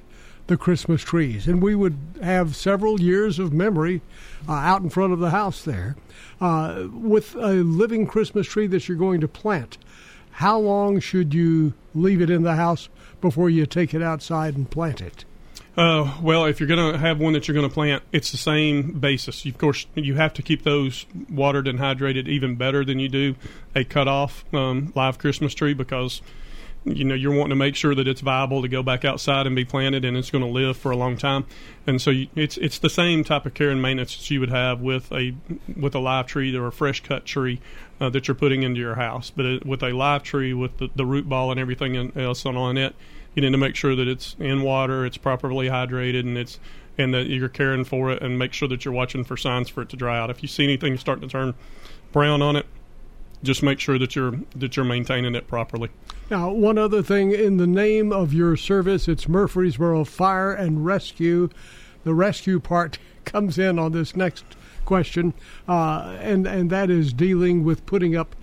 the 0.45 0.55
Christmas 0.55 1.01
trees, 1.01 1.47
and 1.47 1.63
we 1.63 1.73
would 1.73 1.97
have 2.21 2.55
several 2.55 3.01
years 3.01 3.39
of 3.39 3.51
memory 3.51 4.03
uh, 4.47 4.51
out 4.51 4.83
in 4.83 4.91
front 4.91 5.13
of 5.13 5.19
the 5.19 5.31
house 5.31 5.63
there 5.63 5.95
uh, 6.39 6.85
with 6.93 7.33
a 7.33 7.63
living 7.63 8.05
Christmas 8.05 8.45
tree 8.45 8.67
that 8.67 8.87
you're 8.87 8.99
going 8.99 9.21
to 9.21 9.27
plant. 9.27 9.79
How 10.33 10.59
long 10.59 10.99
should 10.99 11.33
you 11.33 11.73
leave 11.95 12.21
it 12.21 12.29
in 12.29 12.43
the 12.43 12.53
house 12.53 12.87
before 13.19 13.49
you 13.49 13.65
take 13.65 13.95
it 13.95 14.03
outside 14.03 14.57
and 14.57 14.69
plant 14.69 15.01
it? 15.01 15.25
Uh, 15.77 16.11
well, 16.23 16.45
if 16.45 16.59
you're 16.59 16.67
going 16.67 16.91
to 16.91 16.97
have 16.97 17.19
one 17.19 17.33
that 17.33 17.47
you're 17.47 17.53
going 17.53 17.67
to 17.67 17.73
plant, 17.73 18.01
it's 18.11 18.31
the 18.31 18.37
same 18.37 18.93
basis. 18.93 19.45
Of 19.45 19.59
course, 19.59 19.85
you 19.93 20.15
have 20.15 20.33
to 20.33 20.41
keep 20.41 20.63
those 20.63 21.05
watered 21.29 21.67
and 21.67 21.77
hydrated 21.77 22.27
even 22.27 22.55
better 22.55 22.83
than 22.83 22.97
you 22.99 23.07
do 23.07 23.35
a 23.75 23.83
cut 23.83 24.07
off 24.07 24.43
um, 24.55 24.91
live 24.95 25.19
Christmas 25.19 25.53
tree 25.53 25.75
because 25.75 26.23
you 26.83 27.03
know 27.03 27.13
you're 27.13 27.33
wanting 27.33 27.49
to 27.49 27.55
make 27.55 27.75
sure 27.75 27.93
that 27.93 28.07
it's 28.07 28.21
viable 28.21 28.61
to 28.61 28.67
go 28.67 28.81
back 28.81 29.05
outside 29.05 29.45
and 29.45 29.55
be 29.55 29.65
planted 29.65 30.05
and 30.05 30.17
it's 30.17 30.31
going 30.31 30.43
to 30.43 30.49
live 30.49 30.77
for 30.77 30.89
a 30.89 30.97
long 30.97 31.15
time. 31.15 31.45
And 31.85 32.01
so 32.01 32.09
you, 32.09 32.27
it's 32.35 32.57
it's 32.57 32.79
the 32.79 32.89
same 32.89 33.23
type 33.23 33.45
of 33.45 33.53
care 33.53 33.69
and 33.69 33.79
maintenance 33.79 34.17
that 34.17 34.31
you 34.31 34.39
would 34.39 34.49
have 34.49 34.81
with 34.81 35.11
a 35.11 35.35
with 35.75 35.93
a 35.93 35.99
live 35.99 36.25
tree 36.25 36.55
or 36.55 36.65
a 36.65 36.71
fresh 36.71 37.03
cut 37.03 37.23
tree 37.23 37.61
uh, 38.01 38.09
that 38.09 38.27
you're 38.27 38.35
putting 38.35 38.63
into 38.63 38.79
your 38.79 38.95
house. 38.95 39.29
But 39.29 39.45
it, 39.45 39.65
with 39.65 39.83
a 39.83 39.91
live 39.91 40.23
tree 40.23 40.55
with 40.55 40.77
the, 40.77 40.89
the 40.95 41.05
root 41.05 41.29
ball 41.29 41.51
and 41.51 41.59
everything 41.59 42.17
else 42.17 42.47
on 42.47 42.77
it 42.77 42.95
you 43.37 43.41
need 43.41 43.51
to 43.51 43.57
make 43.57 43.75
sure 43.75 43.95
that 43.95 44.07
it's 44.07 44.35
in 44.39 44.63
water, 44.63 45.05
it's 45.05 45.17
properly 45.17 45.67
hydrated, 45.67 46.21
and 46.21 46.39
it's 46.39 46.59
and 46.97 47.13
that 47.13 47.27
you're 47.27 47.47
caring 47.47 47.83
for 47.83 48.09
it, 48.11 48.23
and 48.23 48.39
make 48.39 48.51
sure 48.51 48.67
that 48.67 48.83
you're 48.83 48.93
watching 48.93 49.23
for 49.23 49.37
signs 49.37 49.69
for 49.69 49.83
it 49.83 49.89
to 49.89 49.95
dry 49.95 50.17
out. 50.17 50.31
If 50.31 50.41
you 50.41 50.49
see 50.49 50.63
anything 50.63 50.97
starting 50.97 51.29
to 51.29 51.31
turn 51.31 51.53
brown 52.11 52.41
on 52.41 52.55
it, 52.55 52.65
just 53.43 53.61
make 53.61 53.79
sure 53.79 53.99
that 53.99 54.15
you're 54.15 54.39
that 54.55 54.75
you're 54.75 54.85
maintaining 54.85 55.35
it 55.35 55.47
properly. 55.47 55.91
Now, 56.31 56.49
one 56.49 56.79
other 56.79 57.03
thing 57.03 57.31
in 57.31 57.57
the 57.57 57.67
name 57.67 58.11
of 58.11 58.33
your 58.33 58.57
service, 58.57 59.07
it's 59.07 59.27
Murfreesboro 59.27 60.05
Fire 60.05 60.51
and 60.51 60.83
Rescue. 60.83 61.49
The 62.05 62.15
rescue 62.15 62.59
part 62.59 62.97
comes 63.23 63.59
in 63.59 63.77
on 63.77 63.91
this 63.91 64.15
next 64.15 64.45
question, 64.83 65.35
uh, 65.67 66.17
and 66.21 66.47
and 66.47 66.71
that 66.71 66.89
is 66.89 67.13
dealing 67.13 67.63
with 67.63 67.85
putting 67.85 68.15
up 68.15 68.35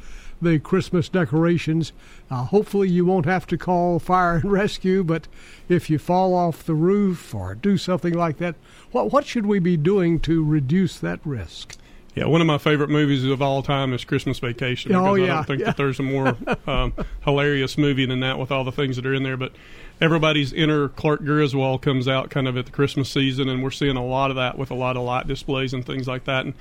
the 0.45 0.59
Christmas 0.59 1.09
decorations. 1.09 1.93
Uh, 2.31 2.45
hopefully, 2.45 2.89
you 2.89 3.05
won't 3.05 3.27
have 3.27 3.47
to 3.49 3.59
call 3.59 3.99
fire 3.99 4.37
and 4.37 4.45
rescue, 4.53 5.03
but 5.03 5.27
if 5.69 5.91
you 5.91 5.99
fall 5.99 6.35
off 6.35 6.65
the 6.65 6.75
roof 6.75 7.35
or 7.35 7.55
do 7.55 7.77
something 7.77 8.15
like 8.15 8.39
that, 8.39 8.55
what, 8.93 9.11
what 9.13 9.27
should 9.27 9.47
we 9.47 9.59
be 9.59 9.77
doing 9.77 10.21
to 10.21 10.45
reduce 10.45 10.99
that 11.01 11.21
risk? 11.25 11.77
Yeah, 12.15 12.27
one 12.27 12.41
of 12.41 12.47
my 12.47 12.59
favorite 12.59 12.91
movies 12.91 13.25
of 13.25 13.43
all 13.43 13.61
time 13.63 13.93
is 13.93 14.05
Christmas 14.05 14.39
Vacation. 14.39 14.95
Oh, 14.95 15.15
yeah. 15.15 15.25
I 15.25 15.27
don't 15.27 15.47
think 15.47 15.61
yeah. 15.61 15.67
that 15.67 15.77
there's 15.77 15.99
a 15.99 16.05
more 16.05 16.37
um, 16.67 16.93
hilarious 17.25 17.77
movie 17.77 18.07
than 18.07 18.21
that 18.21 18.39
with 18.39 18.53
all 18.53 18.63
the 18.63 18.71
things 18.71 18.95
that 18.97 19.05
are 19.05 19.15
in 19.15 19.25
there. 19.25 19.37
But 19.37 19.53
everybody's 20.01 20.53
inner 20.53 20.89
Clark 20.89 21.25
Griswold 21.25 21.83
comes 21.83 22.07
out 22.07 22.31
kind 22.31 22.47
of 22.47 22.57
at 22.57 22.67
the 22.67 22.71
Christmas 22.71 23.11
season, 23.11 23.49
and 23.49 23.65
we're 23.65 23.73
seeing 23.73 23.97
a 23.97 24.05
lot 24.05 24.31
of 24.31 24.37
that 24.37 24.57
with 24.57 24.71
a 24.71 24.75
lot 24.75 24.97
of 24.97 25.03
light 25.03 25.27
displays 25.27 25.75
and 25.75 25.85
things 25.85 26.07
like 26.07 26.25
that. 26.25 26.45
And 26.45 26.55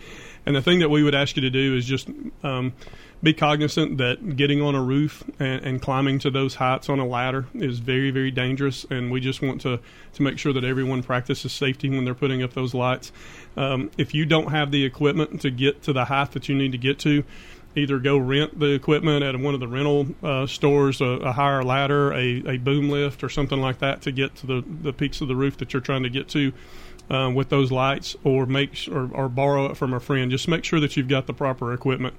and 0.45 0.55
the 0.55 0.61
thing 0.61 0.79
that 0.79 0.89
we 0.89 1.03
would 1.03 1.15
ask 1.15 1.35
you 1.35 1.41
to 1.43 1.51
do 1.51 1.75
is 1.75 1.85
just 1.85 2.09
um, 2.43 2.73
be 3.23 3.33
cognizant 3.33 3.97
that 3.99 4.35
getting 4.35 4.61
on 4.61 4.75
a 4.75 4.83
roof 4.83 5.23
and, 5.39 5.63
and, 5.65 5.81
climbing 5.81 6.19
to 6.19 6.29
those 6.29 6.55
heights 6.55 6.89
on 6.89 6.99
a 6.99 7.05
ladder 7.05 7.45
is 7.53 7.79
very, 7.79 8.11
very 8.11 8.31
dangerous. 8.31 8.85
And 8.89 9.09
we 9.09 9.21
just 9.21 9.41
want 9.41 9.61
to, 9.61 9.79
to 10.13 10.21
make 10.21 10.37
sure 10.37 10.51
that 10.51 10.65
everyone 10.65 11.01
practices 11.03 11.53
safety 11.53 11.89
when 11.89 12.03
they're 12.03 12.13
putting 12.13 12.43
up 12.43 12.53
those 12.53 12.73
lights. 12.73 13.13
Um, 13.55 13.89
if 13.97 14.13
you 14.13 14.25
don't 14.25 14.51
have 14.51 14.71
the 14.71 14.83
equipment 14.83 15.39
to 15.41 15.51
get 15.51 15.83
to 15.83 15.93
the 15.93 16.05
height 16.05 16.33
that 16.33 16.49
you 16.49 16.55
need 16.55 16.73
to 16.73 16.77
get 16.77 16.99
to, 16.99 17.23
either 17.75 17.97
go 17.97 18.17
rent 18.17 18.59
the 18.59 18.73
equipment 18.73 19.23
at 19.23 19.39
one 19.39 19.53
of 19.53 19.61
the 19.61 19.69
rental 19.69 20.07
uh, 20.21 20.45
stores, 20.45 20.99
a, 20.99 21.05
a, 21.05 21.31
higher 21.31 21.63
ladder, 21.63 22.11
a, 22.13 22.43
a 22.45 22.57
boom 22.57 22.89
lift, 22.89 23.23
or 23.23 23.29
something 23.29 23.59
like 23.59 23.79
that 23.79 24.01
to 24.01 24.11
get 24.11 24.35
to 24.35 24.47
the, 24.47 24.63
the 24.81 24.91
peaks 24.91 25.21
of 25.21 25.29
the 25.29 25.35
roof 25.35 25.57
that 25.57 25.71
you're 25.71 25.81
trying 25.81 26.03
to 26.03 26.09
get 26.09 26.27
to. 26.27 26.51
Uh, 27.11 27.29
with 27.29 27.49
those 27.49 27.69
lights, 27.69 28.15
or 28.23 28.45
make 28.45 28.87
or, 28.89 29.09
or 29.13 29.27
borrow 29.27 29.65
it 29.65 29.75
from 29.75 29.93
a 29.93 29.99
friend. 29.99 30.31
Just 30.31 30.47
make 30.47 30.63
sure 30.63 30.79
that 30.79 30.95
you've 30.95 31.09
got 31.09 31.27
the 31.27 31.33
proper 31.33 31.73
equipment. 31.73 32.13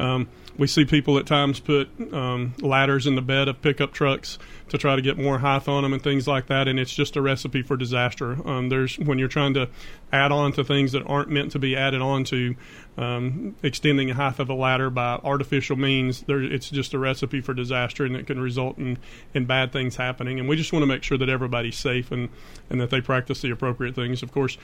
Um, 0.00 0.26
we 0.58 0.66
see 0.66 0.84
people 0.84 1.18
at 1.18 1.26
times 1.26 1.60
put 1.60 1.88
um, 2.12 2.54
ladders 2.60 3.06
in 3.06 3.14
the 3.14 3.22
bed 3.22 3.48
of 3.48 3.60
pickup 3.62 3.92
trucks 3.92 4.38
to 4.72 4.78
try 4.78 4.96
to 4.96 5.02
get 5.02 5.18
more 5.18 5.38
height 5.38 5.68
on 5.68 5.82
them 5.82 5.92
and 5.92 6.02
things 6.02 6.26
like 6.26 6.46
that, 6.46 6.66
and 6.66 6.80
it's 6.80 6.94
just 6.94 7.14
a 7.14 7.20
recipe 7.20 7.60
for 7.60 7.76
disaster. 7.76 8.38
Um, 8.48 8.70
there's 8.70 8.98
when 8.98 9.18
you're 9.18 9.28
trying 9.28 9.52
to 9.52 9.68
add 10.10 10.32
on 10.32 10.52
to 10.52 10.64
things 10.64 10.92
that 10.92 11.02
aren't 11.06 11.28
meant 11.28 11.52
to 11.52 11.58
be 11.58 11.76
added 11.76 12.00
on 12.00 12.24
to, 12.24 12.56
um, 12.96 13.54
extending 13.62 14.08
the 14.08 14.14
height 14.14 14.38
of 14.38 14.48
a 14.48 14.54
ladder 14.54 14.88
by 14.88 15.20
artificial 15.22 15.76
means, 15.76 16.22
there, 16.22 16.42
it's 16.42 16.70
just 16.70 16.94
a 16.94 16.98
recipe 16.98 17.42
for 17.42 17.52
disaster, 17.52 18.06
and 18.06 18.16
it 18.16 18.26
can 18.26 18.40
result 18.40 18.78
in, 18.78 18.96
in 19.34 19.44
bad 19.44 19.72
things 19.72 19.96
happening. 19.96 20.40
And 20.40 20.48
we 20.48 20.56
just 20.56 20.72
want 20.72 20.84
to 20.84 20.86
make 20.86 21.02
sure 21.02 21.18
that 21.18 21.28
everybody's 21.28 21.76
safe 21.76 22.10
and, 22.10 22.30
and 22.70 22.80
that 22.80 22.88
they 22.88 23.02
practice 23.02 23.42
the 23.42 23.50
appropriate 23.50 23.94
things. 23.94 24.22
Of 24.22 24.32
course, 24.32 24.56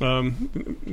um, 0.00 0.32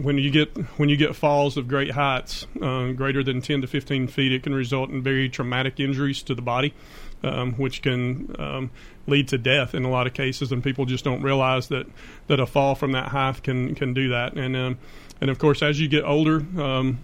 when 0.03 0.19
you 0.19 0.29
get 0.29 0.55
when 0.77 0.87
you 0.87 0.97
get 0.97 1.15
falls 1.15 1.57
of 1.57 1.67
great 1.67 1.91
heights, 1.91 2.45
uh, 2.61 2.91
greater 2.91 3.23
than 3.23 3.41
10 3.41 3.61
to 3.61 3.67
15 3.67 4.07
feet, 4.07 4.31
it 4.31 4.43
can 4.43 4.53
result 4.53 4.91
in 4.91 5.01
very 5.01 5.29
traumatic 5.29 5.79
injuries 5.79 6.21
to 6.23 6.35
the 6.35 6.43
body, 6.43 6.75
um, 7.23 7.53
which 7.53 7.81
can 7.81 8.35
um, 8.39 8.71
lead 9.07 9.27
to 9.29 9.37
death 9.37 9.73
in 9.73 9.85
a 9.85 9.89
lot 9.89 10.07
of 10.07 10.13
cases. 10.13 10.51
And 10.51 10.63
people 10.63 10.85
just 10.85 11.03
don't 11.03 11.21
realize 11.21 11.67
that, 11.67 11.87
that 12.27 12.39
a 12.39 12.45
fall 12.45 12.75
from 12.75 12.91
that 12.93 13.09
height 13.09 13.43
can 13.43 13.75
can 13.75 13.93
do 13.93 14.09
that. 14.09 14.33
And 14.33 14.55
um, 14.55 14.77
and 15.19 15.29
of 15.29 15.39
course, 15.39 15.61
as 15.61 15.79
you 15.79 15.87
get 15.87 16.03
older, 16.03 16.37
um, 16.61 16.99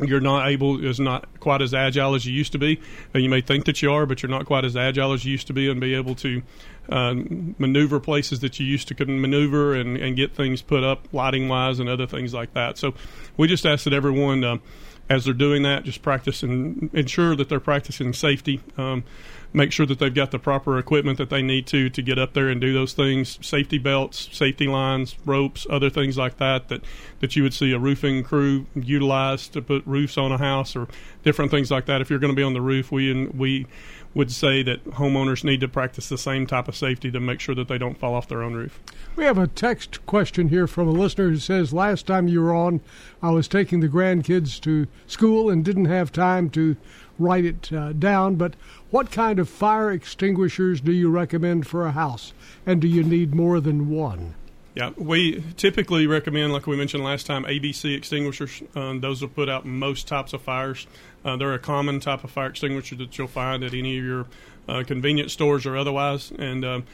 you're 0.00 0.20
not 0.20 0.48
able 0.48 0.84
is 0.84 1.00
not 1.00 1.40
quite 1.40 1.62
as 1.62 1.74
agile 1.74 2.14
as 2.14 2.24
you 2.24 2.32
used 2.32 2.52
to 2.52 2.58
be. 2.58 2.80
And 3.12 3.22
you 3.22 3.30
may 3.30 3.40
think 3.40 3.64
that 3.64 3.82
you 3.82 3.90
are, 3.92 4.06
but 4.06 4.22
you're 4.22 4.30
not 4.30 4.46
quite 4.46 4.64
as 4.64 4.76
agile 4.76 5.12
as 5.12 5.24
you 5.24 5.32
used 5.32 5.46
to 5.48 5.52
be, 5.52 5.68
and 5.70 5.80
be 5.80 5.94
able 5.94 6.14
to 6.16 6.42
uh, 6.88 7.14
maneuver 7.58 8.00
places 8.00 8.40
that 8.40 8.58
you 8.58 8.66
used 8.66 8.88
to 8.88 8.94
couldn't 8.94 9.20
maneuver 9.20 9.74
and, 9.74 9.96
and 9.96 10.16
get 10.16 10.34
things 10.34 10.62
put 10.62 10.84
up 10.84 11.06
lighting 11.12 11.48
wise 11.48 11.80
and 11.80 11.88
other 11.88 12.06
things 12.06 12.32
like 12.32 12.54
that. 12.54 12.78
So 12.78 12.94
we 13.36 13.48
just 13.48 13.66
ask 13.66 13.84
that 13.84 13.92
everyone, 13.92 14.44
uh, 14.44 14.58
as 15.10 15.24
they're 15.24 15.34
doing 15.34 15.62
that, 15.64 15.84
just 15.84 16.02
practice 16.02 16.42
and 16.42 16.90
ensure 16.94 17.34
that 17.36 17.48
they're 17.48 17.60
practicing 17.60 18.12
safety. 18.12 18.60
Um, 18.76 19.04
make 19.52 19.72
sure 19.72 19.86
that 19.86 19.98
they've 19.98 20.14
got 20.14 20.30
the 20.30 20.38
proper 20.38 20.78
equipment 20.78 21.18
that 21.18 21.30
they 21.30 21.42
need 21.42 21.66
to 21.66 21.88
to 21.88 22.02
get 22.02 22.18
up 22.18 22.34
there 22.34 22.48
and 22.48 22.60
do 22.60 22.72
those 22.72 22.92
things 22.92 23.38
safety 23.40 23.78
belts 23.78 24.28
safety 24.32 24.66
lines 24.66 25.16
ropes 25.24 25.66
other 25.70 25.88
things 25.88 26.18
like 26.18 26.36
that 26.36 26.68
that 26.68 26.82
that 27.20 27.34
you 27.34 27.42
would 27.42 27.54
see 27.54 27.72
a 27.72 27.78
roofing 27.78 28.22
crew 28.22 28.66
utilize 28.74 29.48
to 29.48 29.62
put 29.62 29.84
roofs 29.86 30.18
on 30.18 30.30
a 30.32 30.38
house 30.38 30.76
or 30.76 30.86
different 31.24 31.50
things 31.50 31.70
like 31.70 31.86
that 31.86 32.00
if 32.00 32.10
you're 32.10 32.18
going 32.18 32.32
to 32.32 32.36
be 32.36 32.42
on 32.42 32.52
the 32.52 32.60
roof 32.60 32.92
we 32.92 33.26
we 33.28 33.66
would 34.14 34.32
say 34.32 34.62
that 34.62 34.84
homeowners 34.92 35.44
need 35.44 35.60
to 35.60 35.68
practice 35.68 36.08
the 36.08 36.18
same 36.18 36.46
type 36.46 36.66
of 36.66 36.76
safety 36.76 37.10
to 37.10 37.20
make 37.20 37.40
sure 37.40 37.54
that 37.54 37.68
they 37.68 37.78
don't 37.78 37.98
fall 37.98 38.14
off 38.14 38.26
their 38.26 38.42
own 38.42 38.54
roof. 38.54 38.80
We 39.16 39.24
have 39.24 39.38
a 39.38 39.46
text 39.46 40.04
question 40.06 40.48
here 40.48 40.66
from 40.66 40.88
a 40.88 40.92
listener 40.92 41.28
who 41.28 41.36
says, 41.36 41.72
Last 41.72 42.06
time 42.06 42.26
you 42.26 42.40
were 42.40 42.54
on, 42.54 42.80
I 43.22 43.30
was 43.30 43.48
taking 43.48 43.80
the 43.80 43.88
grandkids 43.88 44.60
to 44.62 44.86
school 45.06 45.50
and 45.50 45.64
didn't 45.64 45.86
have 45.86 46.10
time 46.10 46.50
to 46.50 46.76
write 47.18 47.44
it 47.44 47.72
uh, 47.72 47.92
down, 47.92 48.36
but 48.36 48.54
what 48.90 49.10
kind 49.10 49.38
of 49.38 49.48
fire 49.48 49.90
extinguishers 49.90 50.80
do 50.80 50.92
you 50.92 51.10
recommend 51.10 51.66
for 51.66 51.86
a 51.86 51.92
house? 51.92 52.32
And 52.66 52.80
do 52.80 52.88
you 52.88 53.02
need 53.02 53.34
more 53.34 53.60
than 53.60 53.90
one? 53.90 54.34
Yeah, 54.74 54.90
we 54.96 55.42
typically 55.56 56.06
recommend, 56.06 56.52
like 56.52 56.66
we 56.66 56.76
mentioned 56.76 57.02
last 57.02 57.26
time, 57.26 57.44
ABC 57.44 57.96
extinguishers. 57.96 58.62
Um, 58.76 59.00
those 59.00 59.20
will 59.20 59.28
put 59.28 59.48
out 59.48 59.66
most 59.66 60.06
types 60.06 60.32
of 60.32 60.42
fires. 60.42 60.86
Uh, 61.24 61.36
they're 61.36 61.54
a 61.54 61.58
common 61.58 61.98
type 61.98 62.22
of 62.22 62.30
fire 62.30 62.48
extinguisher 62.48 62.94
that 62.96 63.18
you'll 63.18 63.26
find 63.26 63.64
at 63.64 63.74
any 63.74 63.98
of 63.98 64.04
your 64.04 64.26
uh, 64.68 64.84
convenience 64.86 65.32
stores 65.32 65.66
or 65.66 65.76
otherwise. 65.76 66.30
And 66.38 66.64
um, 66.64 66.84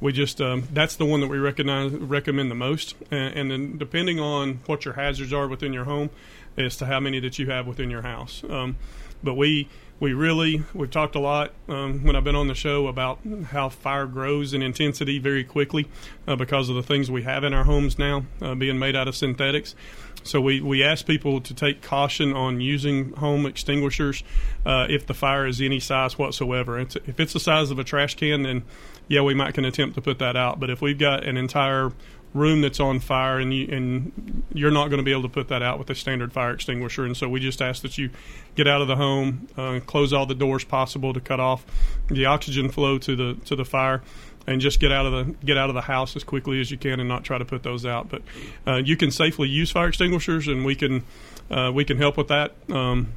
we 0.00 0.12
just 0.12 0.40
um, 0.40 0.68
that's 0.72 0.94
the 0.96 1.06
one 1.06 1.20
that 1.20 1.28
we 1.28 1.38
recognize 1.38 1.90
recommend 1.92 2.50
the 2.50 2.54
most. 2.54 2.94
And, 3.10 3.34
and, 3.34 3.50
then 3.50 3.78
depending 3.78 4.20
on 4.20 4.60
what 4.66 4.84
your 4.84 4.94
hazards 4.94 5.32
are 5.32 5.48
within 5.48 5.72
your 5.72 5.84
home, 5.84 6.10
as 6.56 6.76
to 6.76 6.86
how 6.86 7.00
many 7.00 7.18
that 7.20 7.38
you 7.38 7.50
have 7.50 7.66
within 7.66 7.90
your 7.90 8.02
house. 8.02 8.42
Um, 8.48 8.76
but 9.22 9.34
we 9.34 9.68
we 10.00 10.12
really 10.12 10.64
we've 10.74 10.90
talked 10.90 11.14
a 11.14 11.20
lot 11.20 11.52
um, 11.68 12.02
when 12.02 12.16
I've 12.16 12.24
been 12.24 12.34
on 12.34 12.48
the 12.48 12.56
show 12.56 12.88
about 12.88 13.20
how 13.50 13.68
fire 13.68 14.06
grows 14.06 14.52
in 14.52 14.60
intensity 14.60 15.20
very 15.20 15.44
quickly 15.44 15.88
uh, 16.26 16.34
because 16.34 16.68
of 16.68 16.74
the 16.74 16.82
things 16.82 17.10
we 17.10 17.22
have 17.22 17.44
in 17.44 17.54
our 17.54 17.64
homes 17.64 17.98
now 17.98 18.24
uh, 18.40 18.56
being 18.56 18.78
made 18.78 18.96
out 18.96 19.06
of 19.06 19.14
synthetics. 19.14 19.76
So 20.24 20.40
we, 20.40 20.60
we 20.60 20.82
ask 20.82 21.06
people 21.06 21.40
to 21.40 21.54
take 21.54 21.82
caution 21.82 22.32
on 22.32 22.60
using 22.60 23.12
home 23.14 23.46
extinguishers 23.46 24.22
uh, 24.64 24.86
if 24.88 25.06
the 25.06 25.14
fire 25.14 25.46
is 25.46 25.60
any 25.60 25.80
size 25.80 26.18
whatsoever. 26.18 26.78
It's, 26.78 26.96
if 26.96 27.18
it's 27.18 27.32
the 27.32 27.40
size 27.40 27.70
of 27.70 27.78
a 27.78 27.84
trash 27.84 28.16
can, 28.16 28.42
then 28.42 28.62
yeah, 29.08 29.22
we 29.22 29.34
might 29.34 29.54
can 29.54 29.64
attempt 29.64 29.94
to 29.96 30.00
put 30.00 30.18
that 30.20 30.36
out. 30.36 30.60
But 30.60 30.70
if 30.70 30.80
we've 30.80 30.98
got 30.98 31.24
an 31.24 31.36
entire 31.36 31.92
room 32.34 32.62
that's 32.62 32.80
on 32.80 32.98
fire 32.98 33.38
and 33.38 33.52
you 33.52 33.68
and 33.70 34.42
you're 34.54 34.70
not 34.70 34.88
going 34.88 34.98
to 34.98 35.04
be 35.04 35.12
able 35.12 35.22
to 35.22 35.28
put 35.28 35.48
that 35.48 35.62
out 35.62 35.78
with 35.78 35.90
a 35.90 35.94
standard 35.94 36.32
fire 36.32 36.52
extinguisher. 36.52 37.04
And 37.04 37.16
so 37.16 37.28
we 37.28 37.40
just 37.40 37.60
ask 37.60 37.82
that 37.82 37.98
you 37.98 38.10
get 38.54 38.66
out 38.66 38.80
of 38.80 38.88
the 38.88 38.96
home 38.96 39.48
uh, 39.56 39.80
close 39.86 40.12
all 40.12 40.26
the 40.26 40.34
doors 40.34 40.64
possible 40.64 41.12
to 41.12 41.20
cut 41.20 41.40
off 41.40 41.64
the 42.08 42.26
oxygen 42.26 42.70
flow 42.70 42.98
to 42.98 43.16
the 43.16 43.34
to 43.44 43.56
the 43.56 43.64
fire 43.64 44.02
and 44.46 44.60
just 44.60 44.80
get 44.80 44.90
out 44.90 45.06
of 45.06 45.12
the 45.12 45.34
get 45.44 45.58
out 45.58 45.68
of 45.68 45.74
the 45.74 45.82
house 45.82 46.16
as 46.16 46.24
quickly 46.24 46.60
as 46.60 46.70
you 46.70 46.78
can 46.78 47.00
and 47.00 47.08
not 47.08 47.24
try 47.24 47.38
to 47.38 47.44
put 47.44 47.62
those 47.62 47.84
out. 47.84 48.08
But 48.08 48.22
uh, 48.66 48.76
you 48.76 48.96
can 48.96 49.10
safely 49.10 49.48
use 49.48 49.70
fire 49.70 49.88
extinguishers 49.88 50.48
and 50.48 50.64
we 50.64 50.74
can 50.74 51.04
uh, 51.50 51.70
we 51.72 51.84
can 51.84 51.98
help 51.98 52.16
with 52.16 52.28
that 52.28 52.54
um, 52.70 53.12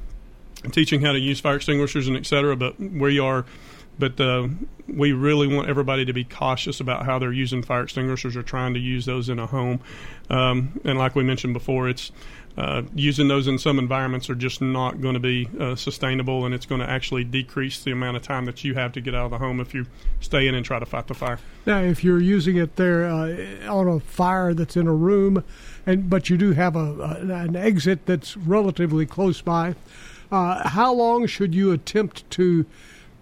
teaching 0.71 1.01
how 1.01 1.13
to 1.13 1.19
use 1.19 1.39
fire 1.39 1.55
extinguishers 1.55 2.07
and 2.07 2.17
etc 2.17 2.55
but 2.55 2.79
we 2.79 3.19
are 3.19 3.45
but 3.97 4.19
uh, 4.19 4.47
we 4.87 5.11
really 5.11 5.47
want 5.47 5.69
everybody 5.69 6.05
to 6.05 6.13
be 6.13 6.23
cautious 6.23 6.79
about 6.79 7.05
how 7.05 7.19
they're 7.19 7.33
using 7.33 7.63
fire 7.63 7.83
extinguishers 7.83 8.35
or 8.35 8.43
trying 8.43 8.73
to 8.73 8.79
use 8.79 9.05
those 9.05 9.29
in 9.29 9.39
a 9.39 9.47
home. 9.47 9.79
Um, 10.29 10.79
and 10.83 10.97
like 10.97 11.15
we 11.15 11.23
mentioned 11.23 11.53
before, 11.53 11.89
it's 11.89 12.11
uh, 12.57 12.83
using 12.93 13.27
those 13.27 13.47
in 13.47 13.57
some 13.57 13.79
environments 13.79 14.29
are 14.29 14.35
just 14.35 14.61
not 14.61 15.01
going 15.01 15.13
to 15.13 15.19
be 15.19 15.49
uh, 15.59 15.75
sustainable, 15.75 16.45
and 16.45 16.55
it's 16.55 16.65
going 16.65 16.79
to 16.79 16.89
actually 16.89 17.23
decrease 17.23 17.83
the 17.83 17.91
amount 17.91 18.15
of 18.15 18.23
time 18.23 18.45
that 18.45 18.63
you 18.63 18.73
have 18.75 18.93
to 18.93 19.01
get 19.01 19.13
out 19.13 19.25
of 19.25 19.31
the 19.31 19.37
home 19.37 19.59
if 19.59 19.73
you 19.73 19.85
stay 20.21 20.47
in 20.47 20.55
and 20.55 20.65
try 20.65 20.79
to 20.79 20.85
fight 20.85 21.07
the 21.07 21.13
fire. 21.13 21.37
Now, 21.65 21.81
if 21.81 22.03
you're 22.03 22.21
using 22.21 22.55
it 22.55 22.77
there 22.77 23.05
uh, 23.07 23.67
on 23.67 23.87
a 23.89 23.99
fire 23.99 24.53
that's 24.53 24.77
in 24.77 24.87
a 24.87 24.93
room, 24.93 25.43
and 25.85 26.09
but 26.09 26.29
you 26.29 26.37
do 26.37 26.53
have 26.53 26.77
a, 26.77 26.79
a 26.79 27.35
an 27.35 27.55
exit 27.57 28.05
that's 28.05 28.37
relatively 28.37 29.05
close 29.05 29.41
by, 29.41 29.75
uh, 30.31 30.69
how 30.69 30.93
long 30.93 31.27
should 31.27 31.53
you 31.53 31.73
attempt 31.73 32.29
to 32.31 32.65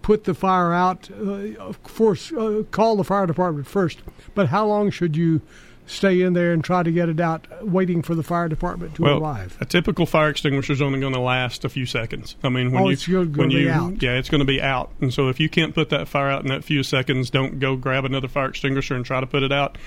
put 0.03 0.25
the 0.25 0.36
fire 0.36 0.72
out. 0.72 1.10
Uh, 1.10 1.55
of 1.55 1.81
course, 1.81 2.31
uh, 2.31 2.63
call 2.69 2.95
the 2.98 3.03
fire 3.03 3.25
department 3.25 3.65
first. 3.65 4.03
But 4.36 4.50
how 4.50 4.67
long 4.67 4.91
should 4.91 5.17
you 5.17 5.41
stay 5.86 6.22
in 6.22 6.33
there 6.33 6.53
and 6.53 6.63
try 6.63 6.81
to 6.81 6.91
get 6.91 7.10
it 7.10 7.19
out, 7.19 7.45
waiting 7.65 8.01
for 8.01 8.15
the 8.15 8.24
fire 8.24 8.48
department 8.48 8.95
to 8.95 9.01
well, 9.01 9.24
arrive? 9.24 9.57
A 9.60 9.65
typical 9.65 10.05
fire 10.05 10.29
extinguisher 10.29 10.74
is 10.74 10.81
only 10.81 11.00
going 11.00 11.13
to 11.13 11.19
last 11.19 11.65
a 11.65 11.69
few 11.69 11.86
seconds. 11.86 12.36
I 12.43 12.50
mean, 12.50 12.72
when 12.72 12.83
oh, 12.83 12.88
you 12.88 12.93
it's 12.93 13.07
going 13.07 13.33
when 13.33 13.50
you 13.50 13.69
out. 13.69 14.01
yeah, 14.01 14.13
it's 14.13 14.29
going 14.29 14.39
to 14.39 14.45
be 14.45 14.62
out. 14.62 14.91
And 15.01 15.12
so 15.13 15.29
if 15.29 15.39
you 15.39 15.50
can't 15.50 15.74
put 15.74 15.89
that 15.89 16.07
fire 16.07 16.29
out 16.29 16.43
in 16.43 16.50
that 16.50 16.63
few 16.63 16.83
seconds, 16.83 17.29
don't 17.29 17.60
go 17.60 17.75
grab 17.75 18.05
another 18.05 18.27
fire 18.27 18.50
extinguisher 18.50 18.95
and 18.95 19.05
try 19.05 19.19
to 19.19 19.27
put 19.27 19.41
it 19.41 19.51
out. 19.51 19.77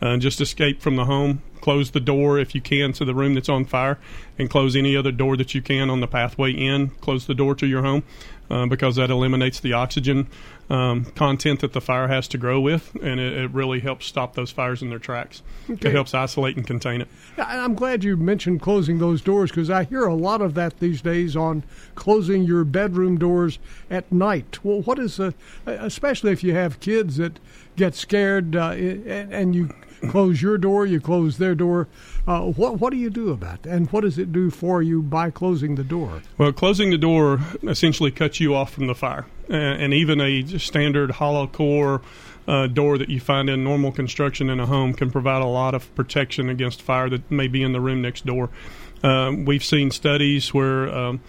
Uh, 0.00 0.16
just 0.18 0.40
escape 0.40 0.82
from 0.82 0.96
the 0.96 1.06
home. 1.06 1.42
Close 1.62 1.90
the 1.90 2.00
door 2.00 2.38
if 2.38 2.54
you 2.54 2.60
can 2.60 2.92
to 2.92 3.04
the 3.04 3.14
room 3.14 3.34
that's 3.34 3.48
on 3.48 3.64
fire, 3.64 3.98
and 4.38 4.50
close 4.50 4.76
any 4.76 4.94
other 4.94 5.10
door 5.10 5.38
that 5.38 5.54
you 5.54 5.62
can 5.62 5.88
on 5.88 6.00
the 6.00 6.06
pathway 6.06 6.52
in. 6.52 6.90
Close 7.00 7.26
the 7.26 7.34
door 7.34 7.54
to 7.54 7.66
your 7.66 7.82
home 7.82 8.04
uh, 8.50 8.66
because 8.66 8.96
that 8.96 9.10
eliminates 9.10 9.60
the 9.60 9.72
oxygen 9.72 10.28
um, 10.68 11.04
content 11.14 11.60
that 11.60 11.72
the 11.72 11.80
fire 11.80 12.08
has 12.08 12.26
to 12.28 12.38
grow 12.38 12.60
with, 12.60 12.94
and 13.02 13.20
it, 13.20 13.32
it 13.32 13.50
really 13.52 13.80
helps 13.80 14.06
stop 14.06 14.34
those 14.34 14.50
fires 14.50 14.82
in 14.82 14.90
their 14.90 14.98
tracks. 14.98 15.42
Okay. 15.70 15.88
It 15.88 15.92
helps 15.92 16.14
isolate 16.14 16.56
and 16.56 16.66
contain 16.66 17.00
it. 17.00 17.08
I'm 17.38 17.74
glad 17.74 18.02
you 18.02 18.16
mentioned 18.16 18.62
closing 18.62 18.98
those 18.98 19.22
doors 19.22 19.50
because 19.50 19.70
I 19.70 19.84
hear 19.84 20.06
a 20.06 20.14
lot 20.14 20.42
of 20.42 20.54
that 20.54 20.80
these 20.80 21.00
days 21.00 21.36
on 21.36 21.62
closing 21.94 22.42
your 22.42 22.64
bedroom 22.64 23.18
doors 23.18 23.58
at 23.90 24.10
night. 24.10 24.58
Well, 24.64 24.82
what 24.82 24.98
is, 24.98 25.20
especially 25.66 26.32
if 26.32 26.42
you 26.42 26.54
have 26.54 26.80
kids 26.80 27.16
that 27.18 27.38
get 27.76 27.94
scared 27.94 28.56
uh, 28.56 28.70
and 28.70 29.54
you 29.54 29.70
close 30.08 30.42
your 30.42 30.58
door, 30.58 30.86
you 30.86 31.00
close 31.00 31.38
their 31.38 31.54
door. 31.54 31.88
Uh, 32.26 32.42
what 32.42 32.80
what 32.80 32.90
do 32.90 32.96
you 32.96 33.10
do 33.10 33.30
about 33.30 33.62
that? 33.62 33.70
And 33.70 33.90
what 33.92 34.02
does 34.02 34.18
it 34.18 34.32
do 34.32 34.50
for 34.50 34.82
you 34.82 35.02
by 35.02 35.30
closing 35.30 35.76
the 35.76 35.84
door? 35.84 36.22
Well, 36.38 36.52
closing 36.52 36.90
the 36.90 36.98
door 36.98 37.40
essentially 37.62 38.10
cuts 38.10 38.40
you 38.40 38.54
off 38.54 38.72
from 38.72 38.86
the 38.86 38.94
fire, 38.94 39.26
uh, 39.50 39.54
and 39.54 39.92
even 39.94 40.20
a 40.20 40.58
standard 40.58 41.12
hollow 41.12 41.46
core. 41.46 42.02
Uh, 42.48 42.68
door 42.68 42.96
that 42.96 43.08
you 43.08 43.18
find 43.18 43.50
in 43.50 43.64
normal 43.64 43.90
construction 43.90 44.48
in 44.48 44.60
a 44.60 44.66
home 44.66 44.94
can 44.94 45.10
provide 45.10 45.42
a 45.42 45.46
lot 45.46 45.74
of 45.74 45.92
protection 45.96 46.48
against 46.48 46.80
fire 46.80 47.10
that 47.10 47.28
may 47.28 47.48
be 47.48 47.60
in 47.60 47.72
the 47.72 47.80
room 47.80 48.00
next 48.00 48.24
door. 48.24 48.50
Um, 49.02 49.44
we've 49.44 49.64
seen 49.64 49.90
studies 49.90 50.54
where 50.54 50.88
um, 50.88 51.20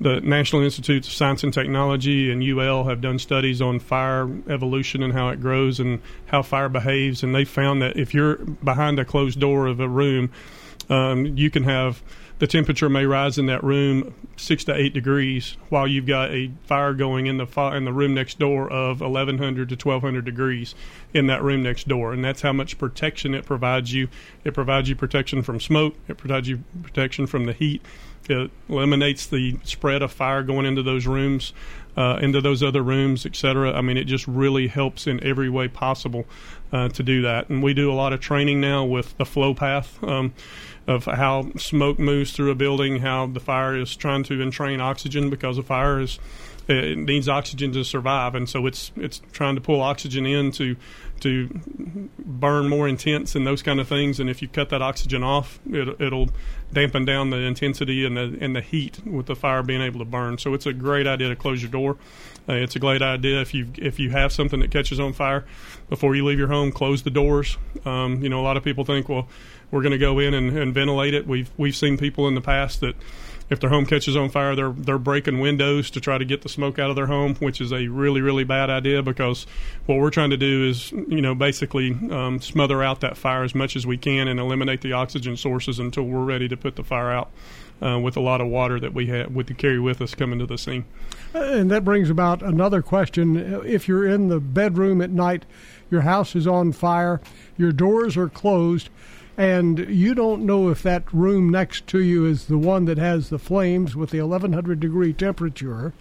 the 0.00 0.20
National 0.20 0.62
Institutes 0.62 1.08
of 1.08 1.14
Science 1.14 1.42
and 1.42 1.52
Technology 1.52 2.30
and 2.30 2.42
UL 2.42 2.84
have 2.84 3.00
done 3.00 3.18
studies 3.18 3.60
on 3.60 3.80
fire 3.80 4.28
evolution 4.48 5.02
and 5.02 5.12
how 5.12 5.28
it 5.28 5.40
grows 5.40 5.80
and 5.80 6.00
how 6.26 6.42
fire 6.42 6.68
behaves, 6.68 7.22
and 7.22 7.34
they 7.34 7.44
found 7.44 7.82
that 7.82 7.96
if 7.96 8.14
you're 8.14 8.36
behind 8.36 8.98
a 8.98 9.04
closed 9.04 9.40
door 9.40 9.66
of 9.66 9.80
a 9.80 9.88
room, 9.88 10.30
um, 10.88 11.26
you 11.26 11.50
can 11.50 11.64
have 11.64 12.02
the 12.38 12.46
temperature 12.46 12.88
may 12.88 13.04
rise 13.04 13.36
in 13.36 13.46
that 13.46 13.64
room 13.64 14.14
six 14.36 14.62
to 14.64 14.74
eight 14.74 14.94
degrees, 14.94 15.56
while 15.68 15.88
you've 15.88 16.06
got 16.06 16.30
a 16.30 16.52
fire 16.62 16.94
going 16.94 17.26
in 17.26 17.36
the 17.36 17.72
in 17.74 17.84
the 17.84 17.92
room 17.92 18.14
next 18.14 18.38
door 18.38 18.70
of 18.70 19.00
1100 19.00 19.68
to 19.68 19.74
1200 19.74 20.24
degrees 20.24 20.76
in 21.12 21.26
that 21.26 21.42
room 21.42 21.64
next 21.64 21.88
door, 21.88 22.12
and 22.12 22.24
that's 22.24 22.42
how 22.42 22.52
much 22.52 22.78
protection 22.78 23.34
it 23.34 23.44
provides 23.44 23.92
you. 23.92 24.08
It 24.44 24.54
provides 24.54 24.88
you 24.88 24.94
protection 24.94 25.42
from 25.42 25.58
smoke. 25.58 25.96
It 26.06 26.16
provides 26.16 26.48
you 26.48 26.62
protection 26.84 27.26
from 27.26 27.46
the 27.46 27.52
heat. 27.52 27.82
It 28.28 28.50
eliminates 28.68 29.26
the 29.26 29.58
spread 29.64 30.02
of 30.02 30.12
fire 30.12 30.42
going 30.42 30.66
into 30.66 30.82
those 30.82 31.06
rooms, 31.06 31.52
uh, 31.96 32.18
into 32.20 32.40
those 32.40 32.62
other 32.62 32.82
rooms, 32.82 33.26
etc. 33.26 33.72
I 33.72 33.80
mean, 33.80 33.96
it 33.96 34.04
just 34.04 34.26
really 34.26 34.68
helps 34.68 35.06
in 35.06 35.22
every 35.24 35.48
way 35.48 35.68
possible 35.68 36.26
uh, 36.72 36.88
to 36.90 37.02
do 37.02 37.22
that. 37.22 37.48
And 37.48 37.62
we 37.62 37.74
do 37.74 37.90
a 37.90 37.94
lot 37.94 38.12
of 38.12 38.20
training 38.20 38.60
now 38.60 38.84
with 38.84 39.16
the 39.16 39.24
flow 39.24 39.54
path. 39.54 40.02
Um, 40.02 40.34
of 40.88 41.04
how 41.04 41.52
smoke 41.58 41.98
moves 41.98 42.32
through 42.32 42.50
a 42.50 42.54
building, 42.54 43.00
how 43.00 43.26
the 43.26 43.40
fire 43.40 43.76
is 43.76 43.94
trying 43.94 44.22
to 44.24 44.40
entrain 44.40 44.80
oxygen 44.80 45.28
because 45.28 45.58
a 45.58 45.62
fire 45.62 46.00
is 46.00 46.18
it 46.68 46.98
needs 46.98 47.28
oxygen 47.28 47.72
to 47.72 47.84
survive, 47.84 48.34
and 48.34 48.48
so 48.48 48.66
it's 48.66 48.92
it's 48.96 49.20
trying 49.32 49.54
to 49.54 49.60
pull 49.60 49.80
oxygen 49.80 50.26
in 50.26 50.52
to 50.52 50.76
to 51.20 51.48
burn 52.18 52.68
more 52.68 52.86
intense 52.86 53.34
and 53.34 53.46
those 53.46 53.62
kind 53.62 53.80
of 53.80 53.88
things. 53.88 54.20
And 54.20 54.30
if 54.30 54.42
you 54.42 54.48
cut 54.48 54.68
that 54.68 54.82
oxygen 54.82 55.22
off, 55.22 55.58
it, 55.68 56.00
it'll 56.00 56.28
dampen 56.72 57.04
down 57.04 57.30
the 57.30 57.38
intensity 57.38 58.04
and 58.04 58.16
the 58.16 58.36
and 58.40 58.54
the 58.54 58.60
heat 58.60 59.04
with 59.06 59.26
the 59.26 59.34
fire 59.34 59.62
being 59.62 59.80
able 59.80 59.98
to 60.00 60.04
burn. 60.04 60.38
So 60.38 60.54
it's 60.54 60.66
a 60.66 60.72
great 60.72 61.06
idea 61.06 61.28
to 61.28 61.36
close 61.36 61.62
your 61.62 61.70
door. 61.70 61.96
Uh, 62.48 62.54
it's 62.54 62.76
a 62.76 62.78
great 62.78 63.02
idea 63.02 63.40
if 63.40 63.54
you 63.54 63.68
if 63.76 63.98
you 63.98 64.10
have 64.10 64.32
something 64.32 64.60
that 64.60 64.70
catches 64.70 65.00
on 65.00 65.12
fire 65.12 65.44
before 65.88 66.14
you 66.14 66.24
leave 66.24 66.38
your 66.38 66.48
home, 66.48 66.70
close 66.70 67.02
the 67.02 67.10
doors. 67.10 67.56
Um, 67.84 68.22
you 68.22 68.28
know, 68.28 68.40
a 68.40 68.44
lot 68.44 68.56
of 68.56 68.64
people 68.64 68.84
think, 68.84 69.08
well, 69.08 69.28
we're 69.70 69.82
going 69.82 69.92
to 69.92 69.98
go 69.98 70.18
in 70.18 70.34
and, 70.34 70.56
and 70.56 70.74
ventilate 70.74 71.14
it. 71.14 71.26
We've 71.26 71.50
we've 71.56 71.76
seen 71.76 71.96
people 71.96 72.28
in 72.28 72.34
the 72.34 72.40
past 72.40 72.80
that 72.80 72.94
if 73.50 73.60
their 73.60 73.70
home 73.70 73.86
catches 73.86 74.16
on 74.16 74.28
fire, 74.28 74.54
they're 74.54 74.72
they're 74.72 74.98
breaking 74.98 75.40
windows 75.40 75.90
to 75.92 76.00
try 76.00 76.18
to 76.18 76.24
get 76.24 76.42
the 76.42 76.48
smoke 76.48 76.78
out 76.78 76.90
of 76.90 76.96
their 76.96 77.06
home, 77.06 77.34
which 77.36 77.60
is 77.60 77.72
a 77.72 77.88
really 77.88 78.20
really 78.20 78.44
bad 78.44 78.70
idea 78.70 79.02
because 79.02 79.46
what 79.86 79.98
we're 79.98 80.10
trying 80.10 80.30
to 80.30 80.36
do 80.36 80.66
is 80.68 80.92
you 80.92 81.20
know 81.20 81.34
basically 81.34 81.92
um, 82.10 82.40
smother 82.40 82.82
out 82.82 83.00
that 83.00 83.16
fire 83.16 83.44
as 83.44 83.54
much 83.54 83.76
as 83.76 83.86
we 83.86 83.96
can 83.96 84.28
and 84.28 84.38
eliminate 84.38 84.82
the 84.82 84.92
oxygen 84.92 85.36
sources 85.36 85.78
until 85.78 86.04
we're 86.04 86.24
ready 86.24 86.48
to 86.48 86.56
put 86.56 86.76
the 86.76 86.84
fire 86.84 87.10
out. 87.10 87.30
Uh, 87.80 87.96
with 87.96 88.16
a 88.16 88.20
lot 88.20 88.40
of 88.40 88.48
water 88.48 88.80
that 88.80 88.92
we 88.92 89.06
have 89.06 89.30
with 89.30 89.46
to 89.46 89.54
carry 89.54 89.78
with 89.78 90.02
us 90.02 90.12
coming 90.12 90.40
to 90.40 90.46
the 90.46 90.58
scene. 90.58 90.84
And 91.32 91.70
that 91.70 91.84
brings 91.84 92.10
about 92.10 92.42
another 92.42 92.82
question. 92.82 93.36
If 93.64 93.86
you're 93.86 94.04
in 94.04 94.26
the 94.26 94.40
bedroom 94.40 95.00
at 95.00 95.10
night, 95.10 95.44
your 95.88 96.00
house 96.00 96.34
is 96.34 96.44
on 96.44 96.72
fire, 96.72 97.20
your 97.56 97.70
doors 97.70 98.16
are 98.16 98.28
closed, 98.28 98.90
and 99.38 99.78
you 99.88 100.16
don't 100.16 100.44
know 100.44 100.68
if 100.68 100.82
that 100.82 101.14
room 101.14 101.48
next 101.48 101.86
to 101.86 102.00
you 102.00 102.26
is 102.26 102.46
the 102.46 102.58
one 102.58 102.86
that 102.86 102.98
has 102.98 103.28
the 103.28 103.38
flames 103.38 103.94
with 103.94 104.10
the 104.10 104.20
1100 104.20 104.80
degree 104.80 105.12
temperature. 105.12 105.92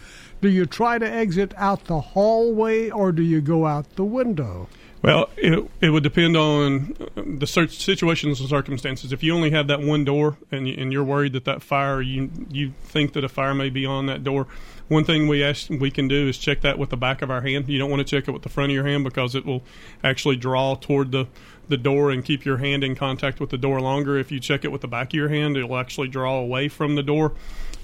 Do 0.41 0.49
you 0.49 0.65
try 0.65 0.97
to 0.97 1.07
exit 1.07 1.53
out 1.55 1.85
the 1.85 2.01
hallway 2.01 2.89
or 2.89 3.11
do 3.11 3.21
you 3.21 3.39
go 3.41 3.67
out 3.67 3.95
the 3.95 4.03
window? 4.03 4.67
Well, 5.01 5.29
it, 5.37 5.69
it 5.79 5.89
would 5.91 6.03
depend 6.03 6.35
on 6.35 6.95
the 7.15 7.45
search 7.45 7.77
situations 7.77 8.39
and 8.39 8.49
circumstances. 8.49 9.11
If 9.13 9.21
you 9.23 9.33
only 9.35 9.51
have 9.51 9.67
that 9.67 9.81
one 9.81 10.03
door 10.03 10.37
and, 10.51 10.67
you, 10.67 10.75
and 10.77 10.91
you're 10.91 11.03
worried 11.03 11.33
that 11.33 11.45
that 11.45 11.61
fire, 11.61 12.01
you 12.01 12.31
you 12.49 12.73
think 12.81 13.13
that 13.13 13.23
a 13.23 13.29
fire 13.29 13.53
may 13.53 13.69
be 13.69 13.85
on 13.85 14.07
that 14.07 14.23
door, 14.23 14.47
one 14.87 15.03
thing 15.03 15.27
we 15.27 15.43
ask 15.43 15.69
we 15.69 15.91
can 15.91 16.07
do 16.07 16.27
is 16.27 16.37
check 16.37 16.61
that 16.61 16.79
with 16.79 16.89
the 16.89 16.97
back 16.97 17.21
of 17.21 17.29
our 17.29 17.41
hand. 17.41 17.67
You 17.67 17.77
don't 17.77 17.89
want 17.89 18.05
to 18.05 18.15
check 18.15 18.27
it 18.27 18.31
with 18.31 18.43
the 18.43 18.49
front 18.49 18.71
of 18.71 18.75
your 18.75 18.85
hand 18.85 19.03
because 19.03 19.35
it 19.35 19.45
will 19.45 19.63
actually 20.03 20.35
draw 20.35 20.75
toward 20.75 21.11
the 21.11 21.27
the 21.67 21.77
door 21.77 22.11
and 22.11 22.23
keep 22.23 22.45
your 22.45 22.57
hand 22.57 22.83
in 22.83 22.95
contact 22.95 23.41
with 23.41 23.49
the 23.49 23.57
door 23.57 23.81
longer. 23.81 24.17
If 24.17 24.31
you 24.31 24.39
check 24.39 24.63
it 24.63 24.71
with 24.71 24.81
the 24.81 24.87
back 24.87 25.07
of 25.07 25.13
your 25.13 25.27
hand, 25.29 25.57
it'll 25.57 25.77
actually 25.77 26.07
draw 26.07 26.39
away 26.39 26.69
from 26.69 26.95
the 26.95 27.03
door. 27.03 27.33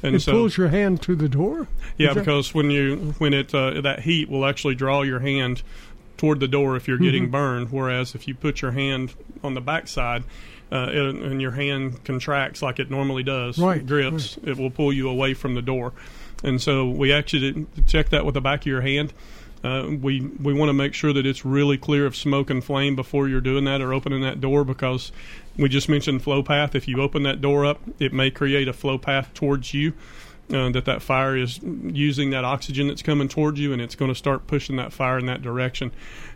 And 0.02 0.16
it 0.16 0.22
so, 0.22 0.32
pulls 0.32 0.58
your 0.58 0.70
hand 0.70 1.02
to 1.04 1.16
the 1.16 1.30
door. 1.30 1.68
yeah, 1.98 2.14
because 2.14 2.54
when 2.54 2.72
you 2.72 3.14
when 3.18 3.34
it 3.34 3.54
uh, 3.54 3.82
that 3.82 4.02
heat 4.02 4.30
will 4.30 4.46
actually 4.46 4.76
draw 4.76 5.02
your 5.02 5.20
hand 5.20 5.64
toward 6.24 6.40
the 6.40 6.48
door 6.48 6.78
if 6.78 6.88
you're 6.88 6.98
getting 6.98 7.30
burned. 7.30 7.70
Whereas 7.70 8.16
if 8.16 8.30
you 8.30 8.34
put 8.34 8.62
your 8.62 8.72
hand 8.72 9.14
on 9.44 9.56
the 9.56 9.62
backside. 9.62 10.24
Uh, 10.72 10.88
it, 10.90 11.16
and 11.16 11.40
your 11.40 11.52
hand 11.52 12.04
contracts 12.04 12.64
like 12.64 12.80
it 12.80 12.90
normally 12.90 13.22
does, 13.22 13.60
Right, 13.60 13.86
grips, 13.86 14.40
it 14.44 14.58
will 14.58 14.72
pull 14.72 14.92
you 14.92 15.08
away 15.08 15.36
from 15.36 15.54
the 15.54 15.62
door. 15.62 15.94
And 16.44 16.60
so 16.60 16.90
we 16.90 17.14
actually 17.14 17.68
check 17.86 18.10
that 18.10 18.26
with 18.26 18.34
the 18.34 18.42
back 18.42 18.62
of 18.62 18.66
your 18.66 18.82
hand. 18.82 19.14
Uh, 19.64 19.92
we 20.02 20.22
we 20.22 20.52
want 20.52 20.70
to 20.70 20.74
make 20.74 20.96
sure 20.96 21.14
that 21.14 21.28
it's 21.28 21.46
really 21.46 21.78
clear 21.78 22.08
of 22.08 22.16
smoke 22.16 22.50
and 22.50 22.64
flame 22.64 22.96
before 22.96 23.28
you're 23.28 23.40
doing 23.40 23.66
that 23.66 23.82
or 23.82 23.94
opening 23.94 24.22
that 24.22 24.42
door 24.42 24.64
because 24.64 25.12
we 25.58 25.70
just 25.70 25.88
mentioned 25.90 26.24
flow 26.24 26.42
path. 26.42 26.74
If 26.74 26.88
you 26.88 27.02
open 27.02 27.22
that 27.24 27.40
door 27.40 27.68
up, 27.68 27.80
it 28.00 28.12
may 28.12 28.32
create 28.32 28.68
a 28.68 28.74
flow 28.74 28.98
path 28.98 29.32
towards 29.36 29.76
you. 29.76 29.94
Uh, 30.54 30.70
that 30.70 30.86
that 30.86 31.02
fire 31.02 31.36
is 31.36 31.60
using 31.64 32.30
that 32.30 32.46
oxygen 32.46 32.88
that's 32.88 33.02
coming 33.02 33.28
towards 33.28 33.60
you, 33.60 33.74
and 33.74 33.82
it's 33.82 33.96
going 33.96 34.12
to 34.12 34.16
start 34.16 34.46
pushing 34.46 34.76
that 34.76 34.94
fire 34.94 35.18
in 35.18 35.26
that 35.26 35.42
direction. 35.42 35.92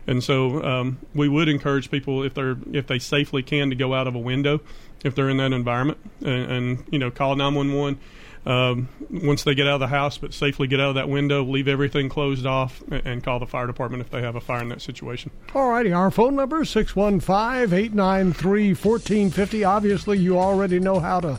And 0.08 0.24
so 0.24 0.60
um, 0.64 0.98
we 1.14 1.28
would 1.28 1.48
encourage 1.48 1.88
people 1.88 2.24
if 2.24 2.34
they're 2.34 2.56
if 2.72 2.88
they 2.88 2.98
safely 2.98 3.44
can 3.44 3.70
to 3.70 3.76
go 3.76 3.94
out 3.94 4.08
of 4.08 4.16
a 4.16 4.18
window 4.18 4.60
if 5.04 5.14
they're 5.14 5.28
in 5.28 5.36
that 5.36 5.52
environment 5.52 5.98
and, 6.20 6.50
and 6.50 6.84
you 6.90 6.98
know 6.98 7.10
call 7.10 7.36
911 7.36 8.00
um, 8.46 8.88
once 9.10 9.42
they 9.44 9.54
get 9.54 9.68
out 9.68 9.74
of 9.74 9.80
the 9.80 9.88
house, 9.88 10.16
but 10.16 10.32
safely 10.32 10.68
get 10.68 10.80
out 10.80 10.88
of 10.90 10.94
that 10.94 11.10
window, 11.10 11.44
leave 11.44 11.68
everything 11.68 12.08
closed 12.08 12.46
off, 12.46 12.82
and, 12.90 13.22
call 13.22 13.38
the 13.38 13.46
fire 13.46 13.66
department 13.66 14.00
if 14.00 14.08
they 14.08 14.22
have 14.22 14.36
a 14.36 14.40
fire 14.40 14.62
in 14.62 14.70
that 14.70 14.80
situation. 14.80 15.30
All 15.54 15.68
righty, 15.68 15.92
our 15.92 16.10
phone 16.10 16.34
number 16.34 16.62
is 16.62 16.70
615-893-1450. 16.70 19.68
Obviously, 19.68 20.16
you 20.18 20.38
already 20.38 20.80
know 20.80 20.98
how 20.98 21.20
to 21.20 21.38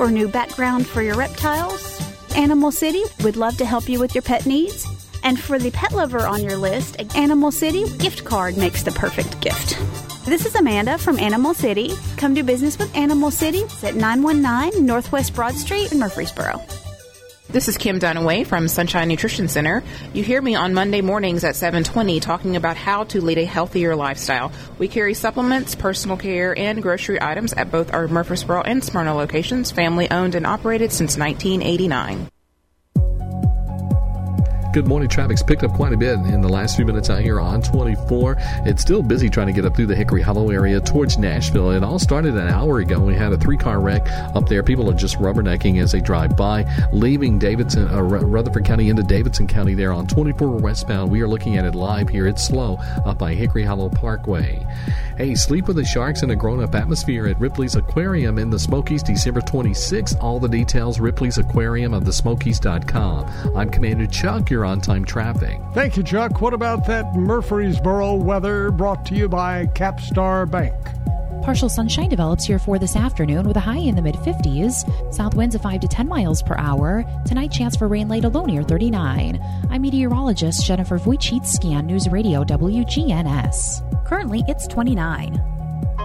or 0.00 0.10
new 0.10 0.26
background 0.26 0.86
for 0.86 1.02
your 1.02 1.16
reptiles? 1.16 2.00
Animal 2.34 2.72
City 2.72 3.02
would 3.22 3.36
love 3.36 3.58
to 3.58 3.66
help 3.66 3.90
you 3.90 4.00
with 4.00 4.14
your 4.14 4.22
pet 4.22 4.46
needs. 4.46 4.86
And 5.22 5.38
for 5.38 5.58
the 5.58 5.70
pet 5.72 5.92
lover 5.92 6.26
on 6.26 6.42
your 6.42 6.56
list, 6.56 7.14
Animal 7.14 7.52
City 7.52 7.84
gift 7.98 8.24
card 8.24 8.56
makes 8.56 8.82
the 8.82 8.92
perfect 8.92 9.38
gift. 9.42 9.76
This 10.24 10.46
is 10.46 10.54
Amanda 10.54 10.96
from 10.96 11.18
Animal 11.18 11.52
City. 11.52 11.92
Come 12.16 12.32
do 12.32 12.42
business 12.42 12.78
with 12.78 12.96
Animal 12.96 13.30
City 13.30 13.64
at 13.82 13.96
919 13.96 14.86
Northwest 14.86 15.34
Broad 15.34 15.54
Street 15.56 15.92
in 15.92 15.98
Murfreesboro. 15.98 16.58
This 17.52 17.68
is 17.68 17.76
Kim 17.76 18.00
Dunaway 18.00 18.46
from 18.46 18.66
Sunshine 18.66 19.08
Nutrition 19.08 19.46
Center. 19.46 19.82
You 20.14 20.24
hear 20.24 20.40
me 20.40 20.54
on 20.54 20.72
Monday 20.72 21.02
mornings 21.02 21.44
at 21.44 21.54
7:20 21.54 22.18
talking 22.18 22.56
about 22.56 22.78
how 22.78 23.04
to 23.04 23.20
lead 23.20 23.36
a 23.36 23.44
healthier 23.44 23.94
lifestyle. 23.94 24.50
We 24.78 24.88
carry 24.88 25.12
supplements, 25.12 25.74
personal 25.74 26.16
care, 26.16 26.58
and 26.58 26.82
grocery 26.82 27.20
items 27.20 27.52
at 27.52 27.70
both 27.70 27.92
our 27.92 28.08
Murfreesboro 28.08 28.62
and 28.62 28.82
Smyrna 28.82 29.14
locations, 29.14 29.70
family 29.70 30.10
owned 30.10 30.34
and 30.34 30.46
operated 30.46 30.92
since 30.92 31.18
1989. 31.18 32.31
Good 34.72 34.86
morning. 34.86 35.10
Traffic's 35.10 35.42
picked 35.42 35.64
up 35.64 35.74
quite 35.74 35.92
a 35.92 35.98
bit 35.98 36.14
in 36.14 36.40
the 36.40 36.48
last 36.48 36.76
few 36.76 36.86
minutes 36.86 37.10
out 37.10 37.20
here 37.20 37.38
on 37.38 37.60
24. 37.60 38.38
It's 38.64 38.80
still 38.80 39.02
busy 39.02 39.28
trying 39.28 39.48
to 39.48 39.52
get 39.52 39.66
up 39.66 39.76
through 39.76 39.84
the 39.84 39.94
Hickory 39.94 40.22
Hollow 40.22 40.48
area 40.48 40.80
towards 40.80 41.18
Nashville. 41.18 41.72
It 41.72 41.84
all 41.84 41.98
started 41.98 42.38
an 42.38 42.48
hour 42.48 42.78
ago. 42.78 42.98
We 42.98 43.14
had 43.14 43.34
a 43.34 43.36
three 43.36 43.58
car 43.58 43.82
wreck 43.82 44.08
up 44.34 44.48
there. 44.48 44.62
People 44.62 44.88
are 44.88 44.94
just 44.94 45.18
rubbernecking 45.18 45.78
as 45.82 45.92
they 45.92 46.00
drive 46.00 46.38
by, 46.38 46.64
leaving 46.90 47.38
Davidson, 47.38 47.86
uh, 47.88 48.00
Rutherford 48.00 48.64
County 48.64 48.88
into 48.88 49.02
Davidson 49.02 49.46
County 49.46 49.74
there 49.74 49.92
on 49.92 50.06
24 50.06 50.56
westbound. 50.56 51.10
We 51.10 51.20
are 51.20 51.28
looking 51.28 51.58
at 51.58 51.66
it 51.66 51.74
live 51.74 52.08
here. 52.08 52.26
It's 52.26 52.42
slow 52.42 52.78
up 53.04 53.18
by 53.18 53.34
Hickory 53.34 53.64
Hollow 53.64 53.90
Parkway. 53.90 54.66
Hey, 55.18 55.34
sleep 55.34 55.68
with 55.68 55.76
the 55.76 55.84
sharks 55.84 56.22
in 56.22 56.30
a 56.30 56.36
grown 56.36 56.62
up 56.62 56.74
atmosphere 56.74 57.26
at 57.26 57.38
Ripley's 57.38 57.76
Aquarium 57.76 58.38
in 58.38 58.48
the 58.48 58.58
Smokies 58.58 59.02
December 59.02 59.42
26th. 59.42 60.16
All 60.22 60.40
the 60.40 60.48
details, 60.48 60.98
Ripley's 60.98 61.36
Aquarium 61.36 61.92
of 61.92 62.06
the 62.06 62.12
Smokies.com. 62.12 63.54
I'm 63.54 63.68
Commander 63.68 64.06
Chuck. 64.06 64.48
You're 64.48 64.61
on 64.64 64.80
time 64.80 65.04
traffic. 65.04 65.60
Thank 65.74 65.96
you, 65.96 66.02
Chuck. 66.02 66.40
What 66.40 66.54
about 66.54 66.86
that 66.86 67.14
Murfreesboro 67.14 68.14
weather 68.14 68.70
brought 68.70 69.04
to 69.06 69.14
you 69.14 69.28
by 69.28 69.66
Capstar 69.66 70.50
Bank? 70.50 70.74
Partial 71.42 71.68
sunshine 71.68 72.08
develops 72.08 72.44
here 72.44 72.60
for 72.60 72.78
this 72.78 72.94
afternoon 72.94 73.48
with 73.48 73.56
a 73.56 73.60
high 73.60 73.78
in 73.78 73.96
the 73.96 74.02
mid 74.02 74.14
50s. 74.14 75.12
South 75.12 75.34
winds 75.34 75.56
of 75.56 75.62
5 75.62 75.80
to 75.80 75.88
10 75.88 76.06
miles 76.06 76.40
per 76.40 76.54
hour. 76.56 77.04
Tonight, 77.26 77.50
chance 77.50 77.74
for 77.74 77.88
rain 77.88 78.08
late 78.08 78.24
alone 78.24 78.46
near 78.46 78.62
39. 78.62 79.40
I'm 79.68 79.82
meteorologist 79.82 80.64
Jennifer 80.64 80.98
Vujicic, 80.98 81.64
on 81.76 81.86
News 81.86 82.08
Radio 82.08 82.44
WGNS. 82.44 84.06
Currently, 84.06 84.44
it's 84.46 84.68
29. 84.68 85.42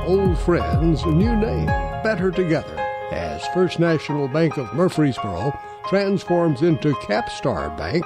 Old 0.08 0.40
friends, 0.40 1.06
new 1.06 1.36
name, 1.36 1.68
better 2.02 2.32
together. 2.32 2.76
As 3.12 3.46
First 3.50 3.80
National 3.80 4.28
Bank 4.28 4.58
of 4.58 4.74
Murfreesboro 4.74 5.58
transforms 5.88 6.64
into 6.64 6.94
Capstar 6.94 7.78
Bank, 7.78 8.06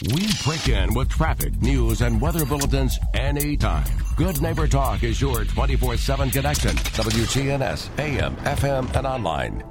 We 0.00 0.26
break 0.44 0.68
in 0.68 0.94
with 0.94 1.10
traffic, 1.10 1.60
news, 1.62 2.00
and 2.00 2.20
weather 2.20 2.44
bulletins 2.44 2.98
anytime. 3.14 3.84
Good 4.16 4.40
Neighbor 4.42 4.66
Talk 4.66 5.04
is 5.04 5.20
your 5.20 5.44
24 5.44 5.96
7 5.96 6.30
connection. 6.30 6.70
WGNS, 6.70 7.98
AM, 7.98 8.34
FM, 8.36 8.96
and 8.96 9.06
online. 9.06 9.62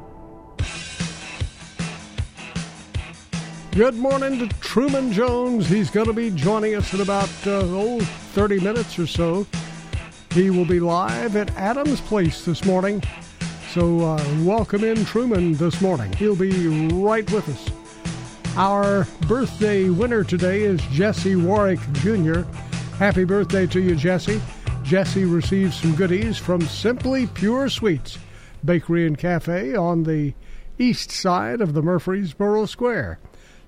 Good 3.71 3.95
morning 3.95 4.39
to 4.39 4.47
Truman 4.59 5.11
Jones. 5.11 5.67
He's 5.67 5.89
going 5.89 6.07
to 6.07 6.13
be 6.13 6.29
joining 6.29 6.75
us 6.75 6.93
in 6.93 7.01
about, 7.01 7.29
uh, 7.45 7.61
oh, 7.63 7.99
30 7.99 8.61
minutes 8.61 8.97
or 8.99 9.07
so. 9.07 9.45
He 10.31 10.49
will 10.49 10.65
be 10.65 10.79
live 10.79 11.35
at 11.35 11.49
Adams 11.57 11.99
Place 11.99 12.45
this 12.45 12.63
morning. 12.63 13.03
So, 13.71 13.99
uh, 14.01 14.23
welcome 14.43 14.83
in 14.83 15.03
Truman 15.03 15.53
this 15.53 15.81
morning. 15.81 16.13
He'll 16.13 16.35
be 16.37 16.67
right 16.89 17.29
with 17.31 17.49
us. 17.49 17.80
Our 18.57 19.07
birthday 19.29 19.89
winner 19.89 20.25
today 20.25 20.63
is 20.63 20.81
Jesse 20.91 21.37
Warwick 21.37 21.79
Jr. 21.93 22.41
Happy 22.97 23.23
birthday 23.23 23.65
to 23.67 23.79
you, 23.79 23.95
Jesse. 23.95 24.41
Jesse 24.83 25.23
received 25.23 25.73
some 25.73 25.95
goodies 25.95 26.37
from 26.37 26.59
Simply 26.61 27.27
Pure 27.27 27.69
Sweets 27.69 28.17
Bakery 28.65 29.07
and 29.07 29.17
Cafe 29.17 29.73
on 29.73 30.03
the 30.03 30.33
east 30.77 31.11
side 31.11 31.61
of 31.61 31.73
the 31.73 31.81
Murfreesboro 31.81 32.65
Square. 32.65 33.19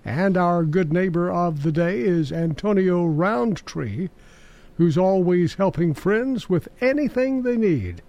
And 0.03 0.35
our 0.35 0.65
good 0.65 0.91
neighbor 0.91 1.31
of 1.31 1.63
the 1.63 1.71
day 1.71 2.01
is 2.01 2.33
Antonio 2.33 3.05
Roundtree, 3.05 4.09
who's 4.75 4.97
always 4.97 5.53
helping 5.53 5.93
friends 5.93 6.49
with 6.49 6.67
anything 6.81 7.43
they 7.43 7.55
need. 7.55 8.01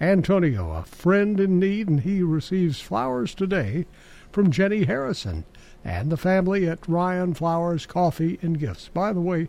Antonio, 0.00 0.70
a 0.70 0.84
friend 0.84 1.40
in 1.40 1.58
need, 1.58 1.88
and 1.88 2.00
he 2.02 2.22
receives 2.22 2.80
flowers 2.80 3.34
today 3.34 3.86
from 4.30 4.52
Jenny 4.52 4.84
Harrison 4.84 5.44
and 5.84 6.10
the 6.10 6.16
family 6.16 6.68
at 6.68 6.88
Ryan 6.88 7.34
Flowers 7.34 7.86
Coffee 7.86 8.38
and 8.42 8.58
Gifts. 8.58 8.88
By 8.88 9.12
the 9.12 9.20
way, 9.20 9.48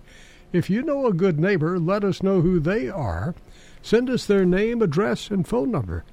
if 0.52 0.70
you 0.70 0.82
know 0.82 1.08
a 1.08 1.14
good 1.14 1.40
neighbor, 1.40 1.80
let 1.80 2.04
us 2.04 2.24
know 2.24 2.42
who 2.42 2.60
they 2.60 2.90
are. 2.90 3.36
Send 3.82 4.10
us 4.10 4.26
their 4.26 4.46
name, 4.46 4.82
address, 4.82 5.30
and 5.30 5.48
phone 5.48 5.72
number, 5.72 6.04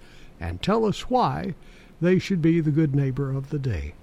and 0.41 0.61
tell 0.61 0.85
us 0.85 1.11
why 1.11 1.55
they 2.01 2.19
should 2.19 2.43
be 2.43 2.61
the 2.61 2.71
good 2.71 2.95
neighbor 2.95 3.31
of 3.33 3.51
the 3.51 3.59
day. 3.59 3.95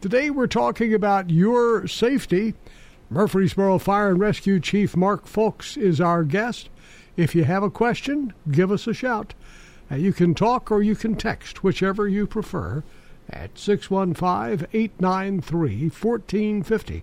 Today 0.00 0.30
we're 0.30 0.46
talking 0.46 0.92
about 0.92 1.30
your 1.30 1.86
safety. 1.86 2.54
Murfreesboro 3.08 3.78
Fire 3.78 4.10
and 4.10 4.20
Rescue 4.20 4.58
Chief 4.58 4.96
Mark 4.96 5.26
Foulks 5.26 5.76
is 5.76 6.00
our 6.00 6.24
guest. 6.24 6.68
If 7.16 7.34
you 7.34 7.44
have 7.44 7.62
a 7.62 7.70
question, 7.70 8.32
give 8.50 8.72
us 8.72 8.86
a 8.86 8.94
shout. 8.94 9.34
Uh, 9.90 9.96
you 9.96 10.12
can 10.12 10.34
talk 10.34 10.70
or 10.70 10.82
you 10.82 10.96
can 10.96 11.14
text, 11.14 11.62
whichever 11.62 12.08
you 12.08 12.26
prefer, 12.26 12.82
at 13.32 13.58
615 13.58 14.68
893 14.72 15.88
1450. 15.88 17.02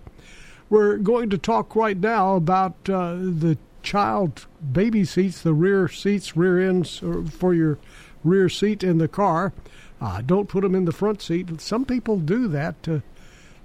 We're 0.69 0.97
going 0.97 1.29
to 1.29 1.37
talk 1.37 1.75
right 1.75 1.97
now 1.97 2.35
about 2.35 2.75
uh, 2.89 3.15
the 3.15 3.57
child 3.81 4.45
baby 4.71 5.05
seats, 5.05 5.41
the 5.41 5.53
rear 5.53 5.87
seats, 5.87 6.35
rear 6.37 6.59
ends 6.59 7.01
uh, 7.01 7.23
for 7.29 7.53
your 7.53 7.79
rear 8.23 8.49
seat 8.49 8.83
in 8.83 8.97
the 8.97 9.07
car. 9.07 9.53
Uh, 9.99 10.21
don't 10.21 10.47
put 10.47 10.61
them 10.61 10.75
in 10.75 10.85
the 10.85 10.91
front 10.91 11.21
seat. 11.21 11.59
Some 11.59 11.85
people 11.85 12.17
do 12.17 12.47
that 12.47 12.81
to 12.83 13.01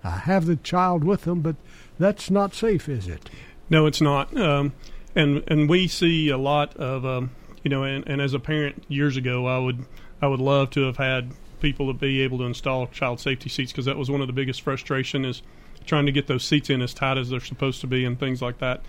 uh, 0.02 0.10
have 0.10 0.46
the 0.46 0.56
child 0.56 1.04
with 1.04 1.22
them, 1.22 1.40
but 1.40 1.56
that's 1.98 2.30
not 2.30 2.54
safe, 2.54 2.88
is 2.88 3.06
it? 3.06 3.30
No, 3.70 3.86
it's 3.86 4.00
not. 4.00 4.36
Um, 4.36 4.72
and 5.14 5.44
and 5.46 5.68
we 5.68 5.86
see 5.86 6.28
a 6.28 6.38
lot 6.38 6.76
of 6.76 7.04
um, 7.04 7.30
you 7.62 7.70
know, 7.70 7.82
and, 7.82 8.06
and 8.06 8.20
as 8.20 8.34
a 8.34 8.38
parent 8.38 8.84
years 8.88 9.16
ago, 9.16 9.46
I 9.46 9.58
would 9.58 9.84
I 10.20 10.26
would 10.26 10.40
love 10.40 10.70
to 10.70 10.82
have 10.82 10.98
had 10.98 11.32
people 11.64 11.86
to 11.86 11.98
be 11.98 12.20
able 12.20 12.36
to 12.36 12.44
install 12.44 12.86
child 12.88 13.18
safety 13.18 13.48
seats 13.48 13.72
because 13.72 13.86
that 13.86 13.96
was 13.96 14.10
one 14.10 14.20
of 14.20 14.26
the 14.26 14.34
biggest 14.34 14.60
frustration 14.60 15.24
is 15.24 15.40
trying 15.86 16.04
to 16.04 16.12
get 16.12 16.26
those 16.26 16.44
seats 16.44 16.68
in 16.68 16.82
as 16.82 16.92
tight 16.92 17.16
as 17.16 17.30
they're 17.30 17.40
supposed 17.40 17.80
to 17.80 17.86
be 17.86 18.04
and 18.04 18.20
things 18.20 18.42
like 18.42 18.58
that. 18.58 18.82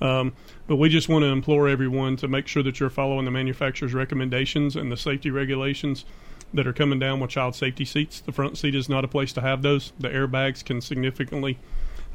Um, 0.00 0.32
but 0.68 0.76
we 0.76 0.88
just 0.88 1.08
want 1.08 1.24
to 1.24 1.26
implore 1.26 1.68
everyone 1.68 2.14
to 2.18 2.28
make 2.28 2.46
sure 2.46 2.62
that 2.62 2.78
you're 2.78 2.88
following 2.88 3.24
the 3.24 3.32
manufacturer's 3.32 3.94
recommendations 3.94 4.76
and 4.76 4.92
the 4.92 4.96
safety 4.96 5.28
regulations 5.32 6.04
that 6.52 6.68
are 6.68 6.72
coming 6.72 7.00
down 7.00 7.18
with 7.18 7.30
child 7.30 7.56
safety 7.56 7.84
seats. 7.84 8.20
The 8.20 8.30
front 8.30 8.58
seat 8.58 8.76
is 8.76 8.88
not 8.88 9.04
a 9.04 9.08
place 9.08 9.32
to 9.32 9.40
have 9.40 9.62
those. 9.62 9.92
The 9.98 10.10
airbags 10.10 10.64
can 10.64 10.80
significantly 10.80 11.58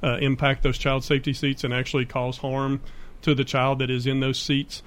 uh, 0.02 0.18
impact 0.22 0.64
those 0.64 0.78
child 0.78 1.04
safety 1.04 1.34
seats 1.34 1.66
and 1.66 1.74
actually 1.74 2.06
cause 2.06 2.38
harm 2.38 2.80
to 3.24 3.36
the 3.36 3.44
child 3.44 3.80
that 3.80 3.90
is 3.90 4.08
in 4.08 4.22
those 4.22 4.40
seats, 4.40 4.82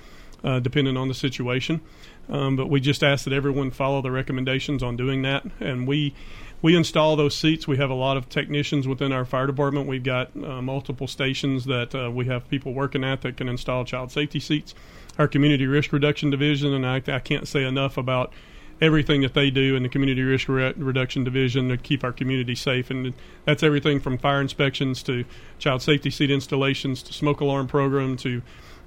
uh, 0.45 0.61
depending 0.61 0.97
on 0.97 1.09
the 1.09 1.15
situation. 1.15 1.81
Um, 2.29 2.57
but 2.57 2.69
we 2.69 2.81
just 2.81 3.03
ask 3.03 3.25
that 3.25 3.33
everyone 3.33 3.71
follow 3.71 4.01
the 4.03 4.11
recommendations 4.11 4.83
on 4.83 4.97
doing 4.97 5.23
that. 5.23 5.45
And 5.61 5.87
we 5.87 6.15
we 6.63 6.77
install 6.77 7.17
those 7.17 7.37
seats. 7.37 7.67
We 7.67 7.77
have 7.79 7.91
a 7.91 7.95
lot 7.95 8.17
of 8.17 8.29
technicians 8.29 8.87
within 8.87 9.11
our 9.13 9.25
fire 9.25 9.49
department. 9.49 9.89
We've 9.89 10.03
got 10.03 10.31
uh, 10.37 10.63
multiple 10.63 11.09
stations 11.09 11.65
that 11.65 11.93
uh, 11.93 12.09
we 12.11 12.27
have 12.27 12.49
people 12.49 12.73
working 12.73 13.03
at 13.03 13.23
that 13.23 13.37
can 13.37 13.49
install 13.49 13.85
child 13.85 14.13
safety 14.13 14.39
seats. 14.39 14.73
Our 15.19 15.27
community 15.27 15.67
risk 15.67 15.93
reduction 15.93 16.31
division, 16.31 16.73
and 16.73 16.87
I, 16.87 17.03
I 17.13 17.19
can't 17.19 17.49
say 17.49 17.65
enough 17.65 17.99
about 17.99 18.33
everything 18.81 19.23
that 19.23 19.35
they 19.35 19.51
do 19.51 19.77
in 19.77 19.83
the 19.83 19.89
community 19.89 20.23
risk 20.23 20.49
re- 20.49 20.73
reduction 20.77 21.25
division 21.25 21.69
to 21.69 21.77
keep 21.77 22.03
our 22.03 22.13
community 22.13 22.55
safe. 22.55 22.91
And 22.91 23.13
that's 23.45 23.63
everything 23.63 24.01
from 24.01 24.17
fire 24.17 24.41
inspections 24.41 25.03
to 25.05 25.25
child 25.59 25.83
safety 25.83 26.11
seat 26.11 26.31
installations 26.31 27.03
to 27.05 27.13
smoke 27.13 27.41
alarm 27.41 27.67
program 27.67 28.17
to 28.19 28.43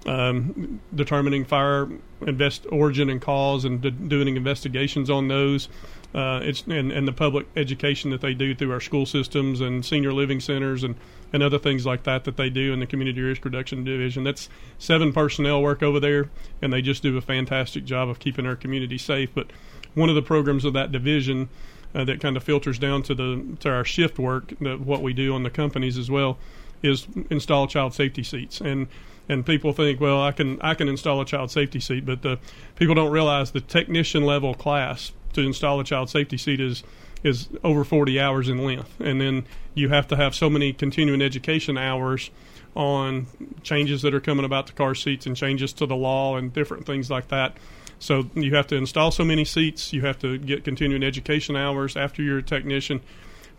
um, 0.06 0.80
determining 0.94 1.46
fire 1.46 1.88
invest 2.22 2.66
origin 2.72 3.10
and 3.10 3.22
cause 3.22 3.66
and 3.66 3.82
d- 3.82 3.90
doing 3.90 4.36
investigations 4.36 5.10
on 5.10 5.28
those. 5.28 5.68
Uh, 6.14 6.40
it's 6.44 6.62
and, 6.68 6.92
and 6.92 7.08
the 7.08 7.12
public 7.12 7.46
education 7.58 8.10
that 8.10 8.22
they 8.22 8.34
do 8.34 8.56
through 8.56 8.72
our 8.72 8.80
school 8.80 9.06
systems 9.06 9.60
and 9.60 9.86
senior 9.86 10.14
living 10.14 10.40
centers 10.40 10.84
and, 10.84 10.96
and 11.34 11.44
other 11.44 11.60
things 11.60 11.86
like 11.86 12.04
that 12.04 12.24
that 12.24 12.38
they 12.38 12.50
do 12.50 12.72
in 12.72 12.80
the 12.80 12.86
community 12.86 13.20
risk 13.22 13.44
reduction 13.44 13.84
division. 13.84 14.24
That's 14.24 14.48
seven 14.78 15.12
personnel 15.12 15.62
work 15.62 15.84
over 15.84 16.00
there, 16.00 16.30
and 16.62 16.72
they 16.72 16.82
just 16.82 17.04
do 17.04 17.18
a 17.18 17.22
fantastic 17.22 17.84
job 17.84 18.08
of 18.08 18.20
keeping 18.20 18.46
our 18.46 18.56
community 18.56 18.98
safe. 18.98 19.30
But 19.34 19.48
one 19.94 20.08
of 20.08 20.16
the 20.16 20.22
programs 20.22 20.64
of 20.64 20.74
that 20.74 20.92
division 20.92 21.50
uh, 21.94 22.06
that 22.06 22.22
kind 22.22 22.38
of 22.38 22.44
filters 22.44 22.80
down 22.80 23.04
to 23.04 23.16
the 23.16 23.58
to 23.60 23.70
our 23.70 23.84
shift 23.84 24.18
work, 24.18 24.54
what 24.60 25.02
we 25.02 25.12
do 25.12 25.34
on 25.34 25.44
the 25.44 25.50
companies 25.50 25.98
as 25.98 26.10
well, 26.10 26.38
is 26.82 27.08
install 27.30 27.68
child 27.68 27.94
safety 27.94 28.24
seats 28.24 28.62
and 28.62 28.88
and 29.28 29.46
people 29.46 29.74
think, 29.74 30.00
well, 30.00 30.22
I 30.22 30.32
can 30.32 30.60
I 30.62 30.74
can 30.74 30.88
install 30.88 31.22
a 31.22 31.26
child 31.26 31.52
safety 31.52 31.80
seat, 31.80 32.06
but 32.06 32.22
the 32.22 32.40
people 32.76 32.96
don't 32.96 33.12
realize 33.12 33.52
the 33.52 33.62
technician 33.62 34.24
level 34.24 34.54
class 34.54 35.12
to 35.34 35.42
install 35.42 35.80
a 35.80 35.84
child 35.84 36.10
safety 36.10 36.38
seat 36.38 36.60
is 36.60 36.84
is 37.24 37.50
over 37.64 37.84
40 37.84 38.20
hours 38.20 38.50
in 38.50 38.64
length, 38.64 39.00
and 39.00 39.20
then 39.20 39.46
you 39.74 39.90
have 39.90 40.08
to 40.08 40.16
have 40.16 40.36
so 40.36 40.50
many 40.50 40.72
continuing 40.72 41.22
education 41.22 41.78
hours 41.78 42.30
on 42.76 43.26
changes 43.64 44.02
that 44.04 44.14
are 44.14 44.20
coming 44.20 44.46
about 44.46 44.68
the 44.68 44.74
car 44.74 44.94
seats 44.94 45.26
and 45.26 45.36
changes 45.36 45.74
to 45.74 45.86
the 45.86 45.96
law 45.96 46.38
and 46.38 46.54
different 46.54 46.86
things 46.86 47.10
like 47.10 47.30
that. 47.30 47.58
So 48.00 48.30
you 48.36 48.54
have 48.56 48.68
to 48.68 48.76
install 48.76 49.12
so 49.12 49.24
many 49.24 49.46
seats. 49.46 49.94
You 49.94 50.02
have 50.02 50.20
to 50.20 50.38
get 50.38 50.64
continuing 50.64 51.04
education 51.04 51.56
hours 51.56 51.96
after 51.96 52.22
you're 52.22 52.40
a 52.40 52.44
technician 52.44 53.02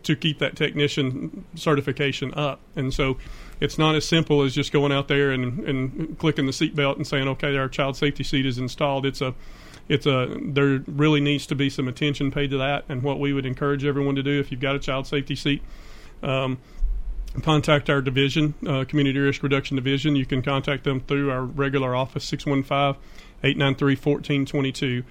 to 0.02 0.16
keep 0.16 0.38
that 0.38 0.56
technician 0.56 1.44
certification 1.54 2.32
up. 2.35 2.61
And 2.76 2.94
so 2.94 3.16
it's 3.61 3.78
not 3.78 3.94
as 3.94 4.06
simple 4.06 4.42
as 4.42 4.54
just 4.54 4.72
going 4.72 4.92
out 4.92 5.09
there 5.09 5.30
and, 5.30 5.61
and 5.61 6.18
clicking 6.18 6.46
the 6.46 6.52
seatbelt 6.52 6.96
and 6.96 7.06
saying, 7.06 7.28
okay, 7.28 7.56
our 7.56 7.68
child 7.68 7.96
safety 7.96 8.22
seat 8.22 8.46
is 8.46 8.59
installed. 8.59 9.06
It's 9.06 9.20
a 9.20 9.35
it's 9.88 10.06
a 10.06 10.37
there 10.40 10.82
really 10.87 11.20
needs 11.20 11.46
to 11.46 11.54
be 11.54 11.70
some 11.70 11.88
attention 11.88 12.30
paid 12.30 12.50
to 12.50 12.59
that 12.59 12.85
and 12.88 13.02
what 13.02 13.18
we 13.20 13.32
would 13.32 13.46
encourage 13.46 13.82
everyone 13.85 14.16
to 14.16 14.22
do 14.22 14.40
if 14.40 14.50
you've 14.50 14.61
got 14.61 14.74
a 14.74 14.78
child 14.78 15.06
safety 15.06 15.37
seat 15.37 15.62
um, 16.22 16.59
contact 17.42 17.90
our 17.90 18.00
division 18.00 18.54
uh, 18.66 18.85
community 18.85 19.18
risk 19.18 19.42
reduction 19.42 19.76
division 19.76 20.16
you 20.16 20.24
can 20.26 20.42
contact 20.42 20.85
them 20.85 21.00
through 21.00 21.30
our 21.30 21.44
regular 21.44 21.94
office 21.94 22.30
615-893-1422 22.30 25.04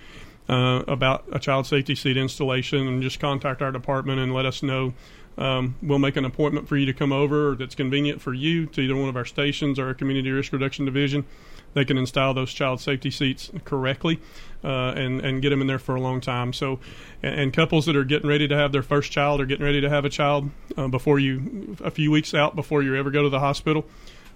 uh, 0.47 0.84
about 0.88 1.25
a 1.31 1.39
child 1.39 1.65
safety 1.65 1.95
seat 1.95 2.17
installation 2.17 2.88
and 2.88 3.01
just 3.01 3.19
contact 3.19 3.62
our 3.62 3.71
department 3.71 4.19
and 4.19 4.34
let 4.34 4.45
us 4.45 4.62
know 4.62 4.93
um, 5.38 5.75
we'll 5.81 5.99
make 5.99 6.15
an 6.15 6.25
appointment 6.25 6.67
for 6.67 6.77
you 6.77 6.86
to 6.86 6.93
come 6.93 7.12
over 7.12 7.55
that's 7.55 7.75
convenient 7.75 8.21
for 8.21 8.34
you 8.34 8.65
to 8.67 8.81
either 8.81 8.95
one 8.95 9.10
of 9.10 9.17
our 9.17 9.25
stations 9.25 9.77
or 9.77 9.88
our 9.88 9.93
community 9.93 10.31
risk 10.31 10.53
reduction 10.53 10.86
division. 10.86 11.25
They 11.73 11.84
can 11.84 11.97
install 11.97 12.34
those 12.34 12.53
child 12.53 12.79
safety 12.79 13.12
seats 13.12 13.51
correctly 13.65 14.21
uh, 14.63 14.93
and 14.95 15.19
and 15.19 15.41
get 15.41 15.49
them 15.49 15.60
in 15.60 15.67
there 15.67 15.79
for 15.79 15.95
a 15.95 15.99
long 15.99 16.21
time. 16.21 16.53
So, 16.53 16.79
and, 17.21 17.38
and, 17.38 17.53
couples 17.53 17.86
that 17.88 17.97
are 17.97 18.05
getting 18.05 18.29
ready 18.29 18.47
to 18.47 18.55
have 18.55 18.71
their 18.71 18.81
first 18.81 19.12
child 19.12 19.41
or 19.41 19.45
getting 19.45 19.65
ready 19.65 19.81
to 19.81 19.89
have 19.89 20.05
a 20.05 20.10
child 20.10 20.51
uh, 20.77 20.88
before 20.88 21.19
you 21.19 21.75
a 21.84 21.91
few 21.91 22.12
weeks 22.12 22.34
out 22.34 22.55
before 22.55 22.81
you 22.81 22.95
ever 22.95 23.12
go 23.12 23.23
to 23.23 23.29
the 23.29 23.41
hospital. 23.41 23.86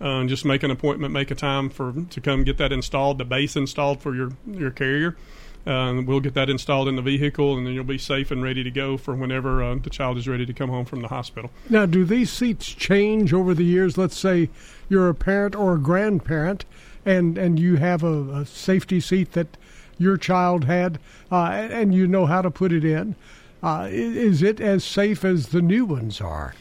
Uh, 0.01 0.25
just 0.25 0.43
make 0.43 0.63
an 0.63 0.71
appointment, 0.71 1.13
make 1.13 1.31
a 1.31 1.35
time 1.35 1.69
for 1.69 1.93
to 2.09 2.19
come 2.19 2.43
get 2.43 2.57
that 2.57 2.73
installed, 2.73 3.17
the 3.17 3.25
base 3.25 3.55
installed 3.55 4.01
for 4.01 4.13
your 4.13 4.31
your 4.45 4.71
carrier, 4.71 5.15
uh, 5.69 6.01
we'll 6.01 6.19
get 6.19 6.34
that 6.34 6.49
installed 6.49 6.88
in 6.88 6.95
the 6.95 7.01
vehicle, 7.01 7.55
and 7.55 7.65
then 7.65 7.73
you'll 7.73 7.84
be 7.84 7.99
safe 7.99 8.32
and 8.32 8.41
ready 8.41 8.63
to 8.63 8.71
go 8.71 8.97
for 8.97 9.13
whenever 9.15 9.62
uh, 9.62 9.75
the 9.75 9.89
child 9.89 10.17
is 10.17 10.27
ready 10.27 10.45
to 10.45 10.53
come 10.53 10.69
home 10.69 10.86
from 10.86 11.01
the 11.01 11.10
hospital. 11.10 11.51
Now, 11.69 11.86
do 11.86 12.05
these 12.05 12.32
seats 12.32 12.67
change 12.67 13.34
over 13.34 13.53
the 13.53 13.63
years? 13.63 13.97
Let's 13.97 14.17
say 14.17 14.49
you're 14.89 15.10
a 15.10 15.13
parent 15.13 15.55
or 15.55 15.75
a 15.75 15.79
grandparent, 15.79 16.65
and 17.05 17.38
and 17.38 17.60
you 17.60 17.75
have 17.75 18.03
a, 18.03 18.39
a 18.39 18.45
safety 18.45 18.99
seat 18.99 19.34
that 19.34 19.58
your 19.99 20.17
child 20.17 20.63
had, 20.63 20.97
uh, 21.32 21.45
and 21.45 21.93
you 21.93 22.08
know 22.08 22.25
how 22.25 22.41
to 22.41 22.49
put 22.49 22.71
it 22.71 22.84
in. 22.84 23.15
Uh, 23.62 23.88
is 23.91 24.41
it 24.41 24.60
as 24.60 24.84
safe 24.84 25.23
as 25.23 25.49
the 25.49 25.62
new 25.62 25.86
ones 25.86 26.19
are? 26.19 26.55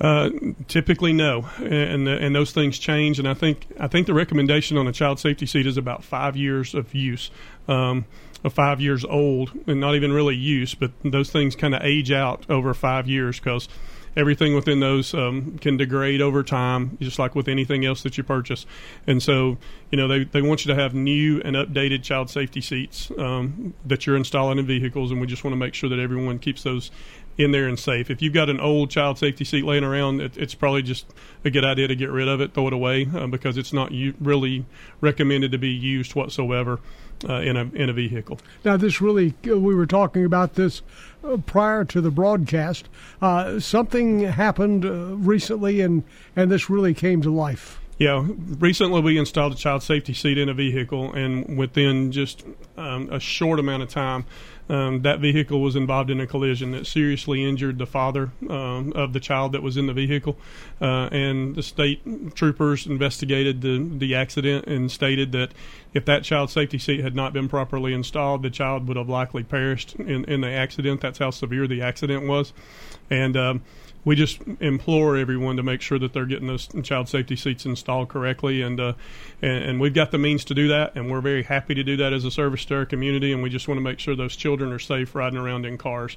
Uh, 0.00 0.30
typically, 0.68 1.12
no, 1.12 1.48
and 1.58 2.08
and 2.08 2.34
those 2.34 2.52
things 2.52 2.78
change. 2.78 3.18
And 3.18 3.28
I 3.28 3.34
think 3.34 3.66
I 3.78 3.88
think 3.88 4.06
the 4.06 4.14
recommendation 4.14 4.76
on 4.78 4.86
a 4.86 4.92
child 4.92 5.18
safety 5.20 5.46
seat 5.46 5.66
is 5.66 5.76
about 5.76 6.04
five 6.04 6.36
years 6.36 6.74
of 6.74 6.94
use. 6.94 7.30
Um, 7.66 8.04
five 8.50 8.80
years 8.80 9.04
old 9.04 9.52
and 9.66 9.80
not 9.80 9.94
even 9.94 10.12
really 10.12 10.36
used, 10.36 10.78
but 10.78 10.92
those 11.04 11.30
things 11.30 11.56
kind 11.56 11.74
of 11.74 11.82
age 11.82 12.12
out 12.12 12.46
over 12.48 12.72
five 12.74 13.08
years 13.08 13.38
because 13.38 13.68
everything 14.16 14.54
within 14.54 14.80
those 14.80 15.14
um, 15.14 15.58
can 15.58 15.76
degrade 15.76 16.20
over 16.20 16.42
time, 16.42 16.98
just 17.00 17.18
like 17.18 17.34
with 17.34 17.48
anything 17.48 17.84
else 17.84 18.02
that 18.02 18.18
you 18.18 18.24
purchase. 18.24 18.66
And 19.06 19.22
so, 19.22 19.58
you 19.90 19.96
know, 19.96 20.08
they, 20.08 20.24
they 20.24 20.42
want 20.42 20.64
you 20.64 20.74
to 20.74 20.80
have 20.80 20.94
new 20.94 21.40
and 21.44 21.54
updated 21.54 22.02
child 22.02 22.28
safety 22.28 22.60
seats 22.60 23.10
um, 23.16 23.74
that 23.86 24.06
you're 24.06 24.16
installing 24.16 24.58
in 24.58 24.66
vehicles, 24.66 25.10
and 25.10 25.20
we 25.20 25.26
just 25.26 25.44
want 25.44 25.52
to 25.52 25.58
make 25.58 25.74
sure 25.74 25.88
that 25.88 25.98
everyone 25.98 26.38
keeps 26.38 26.64
those 26.64 26.90
in 27.36 27.52
there 27.52 27.68
and 27.68 27.78
safe. 27.78 28.10
If 28.10 28.20
you've 28.20 28.34
got 28.34 28.50
an 28.50 28.58
old 28.58 28.90
child 28.90 29.18
safety 29.18 29.44
seat 29.44 29.64
laying 29.64 29.84
around, 29.84 30.20
it, 30.20 30.36
it's 30.36 30.54
probably 30.54 30.82
just 30.82 31.06
a 31.44 31.50
good 31.50 31.64
idea 31.64 31.86
to 31.86 31.94
get 31.94 32.10
rid 32.10 32.26
of 32.26 32.40
it, 32.40 32.52
throw 32.52 32.66
it 32.66 32.72
away, 32.72 33.08
uh, 33.14 33.28
because 33.28 33.56
it's 33.56 33.72
not 33.72 33.92
u- 33.92 34.14
really 34.20 34.66
recommended 35.00 35.52
to 35.52 35.58
be 35.58 35.70
used 35.70 36.16
whatsoever 36.16 36.80
uh, 37.28 37.40
in 37.40 37.56
a 37.56 37.64
in 37.74 37.88
a 37.88 37.92
vehicle. 37.92 38.38
Now, 38.64 38.76
this 38.76 39.00
really 39.00 39.34
we 39.42 39.74
were 39.74 39.86
talking 39.86 40.24
about 40.24 40.54
this 40.54 40.82
uh, 41.24 41.38
prior 41.38 41.84
to 41.86 42.00
the 42.00 42.10
broadcast. 42.10 42.88
Uh, 43.20 43.60
something 43.60 44.20
happened 44.20 44.84
uh, 44.84 45.16
recently, 45.16 45.80
and 45.80 46.04
and 46.36 46.50
this 46.50 46.68
really 46.68 46.94
came 46.94 47.22
to 47.22 47.30
life. 47.30 47.80
Yeah, 47.98 48.24
recently 48.58 49.00
we 49.00 49.18
installed 49.18 49.54
a 49.54 49.56
child 49.56 49.82
safety 49.82 50.14
seat 50.14 50.38
in 50.38 50.48
a 50.48 50.54
vehicle, 50.54 51.12
and 51.12 51.58
within 51.58 52.12
just 52.12 52.44
um, 52.76 53.08
a 53.10 53.18
short 53.18 53.58
amount 53.58 53.82
of 53.82 53.88
time, 53.88 54.24
um, 54.68 55.02
that 55.02 55.20
vehicle 55.20 55.60
was 55.60 55.76
involved 55.76 56.10
in 56.10 56.20
a 56.20 56.26
collision 56.26 56.72
that 56.72 56.86
seriously 56.86 57.42
injured 57.44 57.78
the 57.78 57.86
father 57.86 58.30
um, 58.48 58.92
of 58.94 59.12
the 59.12 59.20
child 59.20 59.52
that 59.52 59.62
was 59.62 59.76
in 59.76 59.86
the 59.86 59.92
vehicle. 59.92 60.36
Uh, 60.80 61.08
and 61.10 61.56
the 61.56 61.62
state 61.62 62.34
troopers 62.34 62.86
investigated 62.86 63.62
the, 63.62 63.78
the 63.98 64.14
accident 64.14 64.66
and 64.66 64.90
stated 64.90 65.32
that 65.32 65.52
if 65.94 66.04
that 66.04 66.22
child 66.22 66.50
safety 66.50 66.78
seat 66.78 67.00
had 67.00 67.14
not 67.14 67.32
been 67.32 67.48
properly 67.48 67.92
installed, 67.92 68.42
the 68.42 68.50
child 68.50 68.86
would 68.88 68.96
have 68.96 69.08
likely 69.08 69.42
perished 69.42 69.94
in, 69.96 70.24
in 70.24 70.42
the 70.42 70.50
accident. 70.50 71.00
That's 71.00 71.18
how 71.18 71.30
severe 71.30 71.66
the 71.66 71.82
accident 71.82 72.26
was. 72.26 72.52
And 73.10 73.36
um, 73.36 73.62
we 74.04 74.16
just 74.16 74.40
implore 74.60 75.16
everyone 75.16 75.56
to 75.56 75.62
make 75.62 75.80
sure 75.80 75.98
that 75.98 76.12
they're 76.12 76.26
getting 76.26 76.46
those 76.46 76.68
child 76.82 77.08
safety 77.08 77.36
seats 77.36 77.66
installed 77.66 78.08
correctly, 78.08 78.62
and, 78.62 78.80
uh, 78.80 78.92
and 79.42 79.64
and 79.64 79.80
we've 79.80 79.94
got 79.94 80.10
the 80.10 80.18
means 80.18 80.44
to 80.46 80.54
do 80.54 80.68
that, 80.68 80.94
and 80.94 81.10
we're 81.10 81.20
very 81.20 81.42
happy 81.42 81.74
to 81.74 81.82
do 81.82 81.96
that 81.96 82.12
as 82.12 82.24
a 82.24 82.30
service 82.30 82.64
to 82.66 82.76
our 82.76 82.86
community, 82.86 83.32
and 83.32 83.42
we 83.42 83.50
just 83.50 83.68
want 83.68 83.78
to 83.78 83.82
make 83.82 83.98
sure 83.98 84.16
those 84.16 84.36
children 84.36 84.72
are 84.72 84.78
safe 84.78 85.14
riding 85.14 85.38
around 85.38 85.66
in 85.66 85.78
cars, 85.78 86.16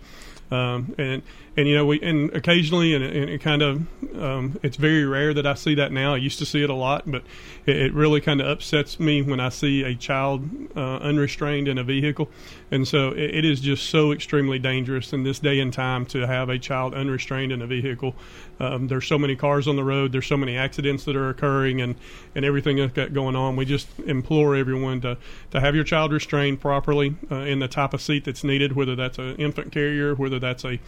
um, 0.52 0.94
and 0.98 1.22
and 1.58 1.68
you 1.68 1.76
know 1.76 1.86
we 1.86 2.02
and 2.02 2.32
occasionally 2.34 2.94
and, 2.94 3.04
and 3.04 3.30
it 3.30 3.42
kind 3.42 3.62
of 3.62 3.82
um, 4.22 4.60
it's 4.64 4.78
very 4.78 5.06
rare 5.06 5.34
that 5.34 5.46
I 5.46 5.54
see 5.54 5.76
that 5.76 5.92
now. 5.92 6.14
I 6.14 6.18
used 6.18 6.40
to 6.40 6.46
see 6.46 6.64
it 6.64 6.70
a 6.70 6.76
lot, 6.76 7.10
but 7.10 7.24
it, 7.66 7.76
it 7.78 7.94
really 7.94 8.22
kind 8.22 8.42
of 8.42 8.48
upsets 8.48 9.00
me 9.00 9.22
when 9.22 9.40
I 9.40 9.50
see 9.50 9.84
a 9.84 9.96
child 9.96 10.50
uh, 10.76 10.98
unrestrained 10.98 11.68
in 11.68 11.78
a 11.78 11.84
vehicle, 11.84 12.30
and 12.70 12.88
so 12.88 13.10
it, 13.10 13.36
it 13.36 13.46
is 13.46 13.62
just 13.62 13.90
so 13.90 14.12
extremely 14.12 14.60
dangerous 14.60 15.14
in 15.14 15.24
this 15.24 15.40
day 15.40 15.60
and 15.60 15.74
time 15.74 16.06
to 16.08 16.28
have 16.28 16.50
a 16.50 16.60
child 16.60 16.94
unrestrained 16.94 17.52
in 17.52 17.62
a 17.62 17.68
vehicle. 17.68 18.16
Um, 18.62 18.88
there's 18.88 19.08
so 19.08 19.18
many 19.18 19.36
cars 19.36 19.68
on 19.68 19.76
the 19.76 19.84
road. 19.84 20.12
There's 20.12 20.28
so 20.28 20.38
many 20.38 20.56
accidents 20.56 21.06
that 21.06 21.16
are 21.16 21.30
occurring, 21.30 21.82
and 21.82 21.96
and 22.36 22.46
everything 22.46 22.78
that's 22.78 22.94
got 22.94 23.14
going 23.14 23.36
on. 23.36 23.56
We 23.56 23.66
just 23.66 23.88
implore 24.06 24.56
everyone 24.56 25.02
to 25.02 25.18
to 25.52 25.60
have 25.60 25.74
your 25.74 25.84
child 25.84 26.12
restrained 26.12 26.62
properly 26.62 27.16
uh, 27.32 27.38
in 27.38 27.60
the 27.60 27.68
type 27.68 27.94
of 27.94 28.02
seat 28.02 28.26
that's 28.26 28.44
needed, 28.44 28.74
whether 28.74 28.96
that's 28.96 29.18
an 29.18 29.36
infant 29.38 29.72
carrier, 29.72 30.14
whether 30.14 30.40
that's 30.40 30.64
a 30.64 30.80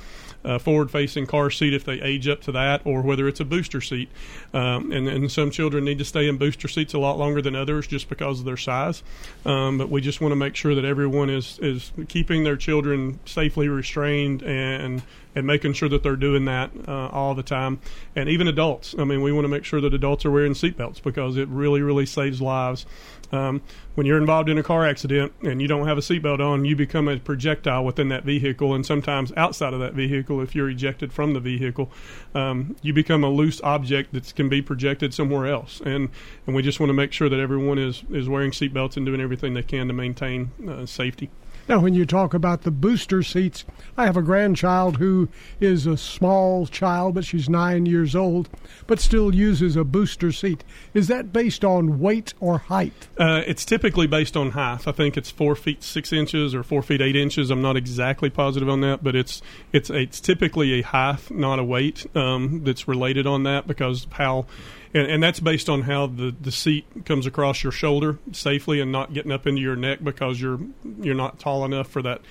uh, 0.45 0.59
forward 0.59 0.91
facing 0.91 1.25
car 1.25 1.49
seat 1.49 1.73
if 1.73 1.85
they 1.85 2.01
age 2.01 2.27
up 2.27 2.41
to 2.41 2.51
that, 2.51 2.81
or 2.85 3.01
whether 3.01 3.27
it's 3.27 3.39
a 3.39 3.45
booster 3.45 3.81
seat. 3.81 4.09
Um, 4.53 4.91
and, 4.91 5.07
and 5.07 5.31
some 5.31 5.51
children 5.51 5.85
need 5.85 5.97
to 5.99 6.05
stay 6.05 6.27
in 6.27 6.37
booster 6.37 6.67
seats 6.67 6.93
a 6.93 6.99
lot 6.99 7.17
longer 7.17 7.41
than 7.41 7.55
others 7.55 7.87
just 7.87 8.09
because 8.09 8.39
of 8.39 8.45
their 8.45 8.57
size. 8.57 9.03
Um, 9.45 9.77
but 9.77 9.89
we 9.89 10.01
just 10.01 10.21
want 10.21 10.31
to 10.31 10.35
make 10.35 10.55
sure 10.55 10.75
that 10.75 10.85
everyone 10.85 11.29
is, 11.29 11.59
is 11.59 11.91
keeping 12.07 12.43
their 12.43 12.57
children 12.57 13.19
safely 13.25 13.69
restrained 13.69 14.43
and 14.43 15.01
and 15.35 15.47
making 15.47 15.73
sure 15.73 15.89
that 15.89 16.03
they're 16.03 16.15
doing 16.15 16.45
that 16.45 16.71
uh, 16.87 17.07
all 17.07 17.35
the 17.35 17.43
time. 17.43 17.79
And 18.15 18.29
even 18.29 18.47
adults. 18.47 18.95
I 18.97 19.03
mean, 19.03 19.21
we 19.21 19.31
want 19.31 19.45
to 19.45 19.49
make 19.49 19.65
sure 19.65 19.81
that 19.81 19.93
adults 19.93 20.25
are 20.25 20.31
wearing 20.31 20.53
seatbelts 20.53 21.01
because 21.01 21.37
it 21.37 21.47
really, 21.47 21.81
really 21.81 22.05
saves 22.05 22.41
lives. 22.41 22.85
Um, 23.31 23.63
when 23.95 24.05
you're 24.05 24.19
involved 24.19 24.47
in 24.47 24.59
a 24.59 24.63
car 24.63 24.85
accident 24.85 25.33
and 25.41 25.59
you 25.59 25.67
don't 25.67 25.87
have 25.87 25.97
a 25.97 26.01
seatbelt 26.01 26.39
on, 26.39 26.65
you 26.65 26.75
become 26.75 27.07
a 27.07 27.17
projectile 27.17 27.83
within 27.83 28.09
that 28.09 28.23
vehicle, 28.23 28.75
and 28.75 28.85
sometimes 28.85 29.33
outside 29.35 29.73
of 29.73 29.79
that 29.79 29.93
vehicle, 29.93 30.39
if 30.39 30.53
you're 30.53 30.69
ejected 30.69 31.11
from 31.11 31.33
the 31.33 31.39
vehicle, 31.39 31.91
um, 32.35 32.75
you 32.83 32.93
become 32.93 33.23
a 33.23 33.29
loose 33.29 33.59
object 33.61 34.13
that 34.13 34.35
can 34.35 34.49
be 34.49 34.61
projected 34.61 35.15
somewhere 35.15 35.47
else. 35.47 35.81
And 35.83 36.09
and 36.45 36.55
we 36.55 36.61
just 36.61 36.79
want 36.79 36.89
to 36.91 36.93
make 36.93 37.11
sure 37.11 37.27
that 37.27 37.39
everyone 37.39 37.79
is 37.79 38.03
is 38.11 38.29
wearing 38.29 38.51
seatbelts 38.51 38.97
and 38.97 39.05
doing 39.05 39.19
everything 39.19 39.55
they 39.55 39.63
can 39.63 39.87
to 39.87 39.93
maintain 39.93 40.51
uh, 40.69 40.85
safety. 40.85 41.31
Now, 41.67 41.79
when 41.79 41.93
you 41.93 42.05
talk 42.05 42.33
about 42.33 42.63
the 42.63 42.71
booster 42.71 43.23
seats, 43.23 43.63
I 43.95 44.05
have 44.05 44.17
a 44.17 44.21
grandchild 44.21 44.97
who 44.97 45.29
is 45.61 45.87
a 45.87 45.95
small 45.95 46.67
child, 46.67 47.15
but 47.15 47.23
she's 47.23 47.47
nine 47.47 47.85
years 47.85 48.15
old, 48.15 48.49
but 48.85 48.99
still 48.99 49.33
uses 49.33 49.77
a 49.77 49.85
booster 49.85 50.33
seat. 50.33 50.63
Is 50.93 51.07
that 51.07 51.31
based 51.31 51.63
on 51.63 52.01
weight 52.01 52.33
or 52.41 52.57
height? 52.57 53.07
Uh, 53.17 53.43
it's 53.47 53.63
typically 53.63 54.07
based 54.07 54.35
on 54.35 54.51
height. 54.51 54.87
I 54.87 54.91
think 54.91 55.15
it's 55.15 55.31
four 55.31 55.55
feet 55.55 55.83
six 55.83 56.11
inches 56.11 56.53
or 56.53 56.63
four 56.63 56.81
feet 56.81 56.99
eight 56.99 57.15
inches. 57.15 57.49
I'm 57.49 57.61
not 57.61 57.77
exactly 57.77 58.29
positive 58.29 58.67
on 58.67 58.81
that, 58.81 59.01
but 59.01 59.15
it's 59.15 59.41
it's 59.71 59.89
it's 59.89 60.19
typically 60.19 60.79
a 60.79 60.81
height, 60.81 61.31
not 61.31 61.59
a 61.59 61.63
weight, 61.63 62.05
um, 62.15 62.63
that's 62.65 62.87
related 62.87 63.25
on 63.25 63.43
that 63.43 63.67
because 63.67 64.07
how. 64.11 64.45
And, 64.93 65.09
and 65.09 65.23
that's 65.23 65.39
based 65.39 65.69
on 65.69 65.81
how 65.83 66.07
the, 66.07 66.35
the 66.39 66.51
seat 66.51 66.85
comes 67.05 67.25
across 67.25 67.63
your 67.63 67.71
shoulder 67.71 68.19
safely 68.31 68.79
and 68.79 68.91
not 68.91 69.13
getting 69.13 69.31
up 69.31 69.47
into 69.47 69.61
your 69.61 69.75
neck 69.75 69.99
because 70.03 70.39
you're 70.39 70.59
you're 70.99 71.15
not 71.15 71.39
tall 71.39 71.65
enough 71.65 71.87
for 71.87 72.01
that 72.01 72.21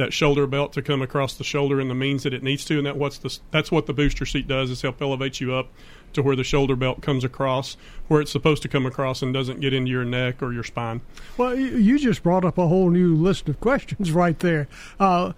that 0.00 0.12
shoulder 0.14 0.46
belt 0.46 0.72
to 0.72 0.80
come 0.80 1.02
across 1.02 1.34
the 1.34 1.44
shoulder 1.44 1.78
in 1.78 1.88
the 1.88 1.94
means 1.94 2.22
that 2.22 2.32
it 2.32 2.42
needs 2.42 2.64
to, 2.64 2.78
and 2.78 2.86
that 2.86 2.96
what's 2.96 3.18
the 3.18 3.38
that's 3.50 3.70
what 3.70 3.86
the 3.86 3.92
booster 3.92 4.24
seat 4.24 4.48
does 4.48 4.70
is 4.70 4.80
help 4.82 5.00
elevate 5.02 5.40
you 5.40 5.54
up 5.54 5.68
to 6.12 6.22
where 6.22 6.34
the 6.34 6.44
shoulder 6.44 6.74
belt 6.74 7.02
comes 7.02 7.22
across 7.22 7.76
where 8.08 8.20
it's 8.20 8.32
supposed 8.32 8.62
to 8.62 8.68
come 8.68 8.86
across 8.86 9.22
and 9.22 9.32
doesn't 9.32 9.60
get 9.60 9.72
into 9.72 9.90
your 9.90 10.04
neck 10.04 10.42
or 10.42 10.52
your 10.52 10.64
spine. 10.64 11.00
Well, 11.36 11.54
you 11.54 11.98
just 11.98 12.22
brought 12.22 12.44
up 12.44 12.58
a 12.58 12.66
whole 12.66 12.90
new 12.90 13.14
list 13.14 13.48
of 13.48 13.60
questions 13.60 14.10
right 14.12 14.38
there. 14.38 14.66
Uh, 14.98 15.32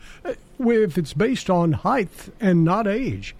if 0.58 0.96
it's 0.96 1.12
based 1.12 1.50
on 1.50 1.72
height 1.72 2.30
and 2.40 2.64
not 2.64 2.86
age, 2.86 3.34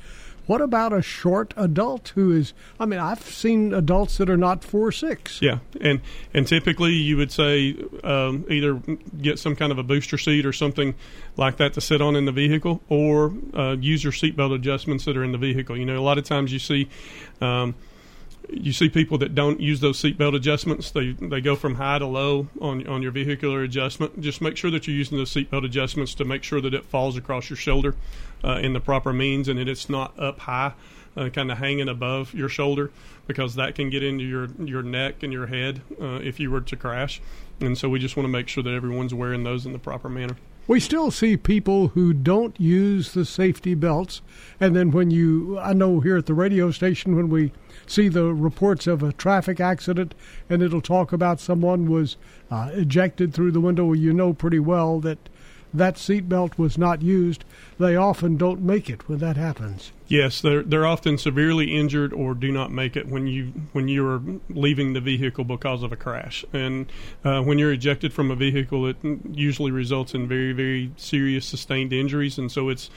what 0.53 0.61
about 0.61 0.93
a 0.93 1.01
short 1.01 1.55
adult 1.57 2.13
who 2.15 2.31
is? 2.31 2.53
I 2.79 2.85
mean, 2.85 3.01
I've 3.01 3.23
seen 3.23 3.73
adults 3.73 4.19
that 4.19 4.29
are 4.29 4.37
not 4.37 4.63
four 4.63 4.93
six. 4.93 5.41
Yeah, 5.41 5.61
and 5.81 6.03
and 6.35 6.47
typically 6.47 6.93
you 6.93 7.17
would 7.17 7.33
say 7.33 7.75
um, 8.05 8.45
either 8.51 8.75
get 9.19 9.39
some 9.39 9.57
kind 9.57 9.73
of 9.73 9.79
a 9.79 9.83
booster 9.83 10.19
seat 10.19 10.45
or 10.45 10.53
something 10.53 10.95
like 11.39 11.57
that 11.57 11.73
to 11.73 11.81
sit 11.81 12.03
on 12.03 12.17
in 12.17 12.27
the 12.27 12.33
vehicle, 12.33 12.83
or 12.91 13.33
uh, 13.55 13.77
use 13.81 14.05
your 14.05 14.13
seatbelt 14.13 14.55
adjustments 14.55 15.07
that 15.07 15.17
are 15.17 15.25
in 15.25 15.33
the 15.33 15.39
vehicle. 15.39 15.75
You 15.75 15.87
know, 15.87 15.99
a 15.99 16.05
lot 16.05 16.19
of 16.19 16.25
times 16.25 16.53
you 16.53 16.59
see. 16.59 16.91
Um, 17.41 17.75
you 18.51 18.73
see 18.73 18.91
people 18.91 19.17
that 19.19 19.35
don't 19.35 19.61
use 19.61 19.81
those 19.81 20.03
seatbelt 20.03 20.35
adjustments. 20.35 20.91
They 20.91 21.13
they 21.13 21.41
go 21.41 21.57
from 21.57 21.77
high 21.77 21.99
to 21.99 22.07
low 22.07 22.49
on 22.61 22.87
on 22.87 23.01
your 23.01 23.13
vehicular 23.13 23.63
adjustment. 23.63 24.21
Just 24.21 24.43
make 24.43 24.59
sure 24.59 24.71
that 24.71 24.87
you're 24.87 24.97
using 24.97 25.17
those 25.17 25.33
seatbelt 25.33 25.65
adjustments 25.65 26.15
to 26.17 26.27
make 26.27 26.43
sure 26.43 26.61
that 26.61 26.75
it 26.75 26.85
falls 26.85 27.17
across 27.17 27.49
your 27.49 27.57
shoulder 27.57 27.95
uh, 28.45 28.59
in 28.63 28.73
the 28.73 28.81
proper 28.81 29.13
means 29.13 29.49
and 29.49 29.59
that 29.59 29.69
it's 29.69 29.89
not 29.89 30.19
up 30.19 30.41
high, 30.41 30.73
uh, 31.17 31.29
kind 31.29 31.51
of 31.51 31.59
hanging 31.59 31.89
above 31.89 32.35
your 32.35 32.49
shoulder, 32.49 32.91
because 33.27 33.55
that 33.55 33.75
can 33.75 33.91
get 33.91 34.03
into 34.03 34.25
your 34.25 34.49
your 34.59 34.83
neck 34.83 35.23
and 35.23 35.33
your 35.33 35.47
head 35.47 35.83
uh, 36.01 36.21
if 36.23 36.41
you 36.41 36.51
were 36.51 36.61
to 36.61 36.77
crash. 36.77 37.21
And 37.61 37.79
so 37.79 37.89
we 37.89 37.99
just 37.99 38.17
want 38.17 38.25
to 38.25 38.33
make 38.33 38.49
sure 38.49 38.63
that 38.63 38.75
everyone's 38.75 39.15
wearing 39.15 39.45
those 39.45 39.67
in 39.67 39.73
the 39.73 39.79
proper 39.79 40.09
manner. 40.09 40.37
We 40.69 40.79
still 40.79 41.11
see 41.11 41.37
people 41.37 41.89
who 41.89 42.13
don't 42.13 42.59
use 42.59 43.13
the 43.13 43.25
safety 43.25 43.75
belts, 43.75 44.23
and 44.61 44.77
then 44.77 44.93
when 44.93 45.11
you, 45.11 45.59
I 45.59 45.73
know 45.73 45.99
here 45.99 46.17
at 46.17 46.27
the 46.27 46.35
radio 46.35 46.71
station 46.71 47.17
when 47.17 47.29
we 47.29 47.53
see 47.85 48.09
the 48.09 48.33
reports 48.33 48.87
of 48.87 49.03
a 49.03 49.13
traffic 49.13 49.59
accident, 49.59 50.15
and 50.49 50.63
it'll 50.63 50.81
talk 50.81 51.13
about 51.13 51.41
someone 51.41 51.91
was 51.91 52.17
uh, 52.49 52.71
ejected 52.75 53.35
through 53.35 53.51
the 53.51 53.61
window, 53.61 53.93
you 53.93 54.13
know 54.13 54.33
pretty 54.33 54.61
well 54.61 55.01
that 55.01 55.29
that 55.75 55.97
seatbelt 55.97 56.59
was 56.59 56.77
not 56.77 57.03
used. 57.03 57.45
They 57.79 57.97
often 57.97 58.37
don't 58.37 58.63
make 58.63 58.91
it 58.91 59.09
when 59.09 59.19
that 59.19 59.37
happens. 59.37 59.93
Yes, 60.07 60.41
they're 60.41 60.63
they're 60.63 60.87
often 60.87 61.17
severely 61.17 61.75
injured 61.75 62.13
or 62.13 62.35
do 62.35 62.53
not 62.53 62.71
make 62.71 62.97
it 62.97 63.09
when 63.09 63.27
you 63.27 63.53
when 63.73 63.89
you're 63.89 64.23
leaving 64.51 64.93
the 64.93 65.01
vehicle 65.01 65.45
because 65.45 65.83
of 65.83 65.93
a 65.93 65.97
crash. 65.97 66.45
And 66.53 66.93
uh, 67.25 67.43
when 67.43 67.59
you're 67.59 67.73
ejected 67.73 68.13
from 68.13 68.31
a 68.31 68.37
vehicle, 68.37 68.87
it 68.87 68.97
usually 69.31 69.71
results 69.71 70.15
in 70.15 70.29
very 70.29 70.53
very 70.53 70.93
serious 70.97 71.47
sustained 71.47 71.93
injuries. 71.93 72.39
And 72.39 72.53
so 72.53 72.69
it's 72.69 72.91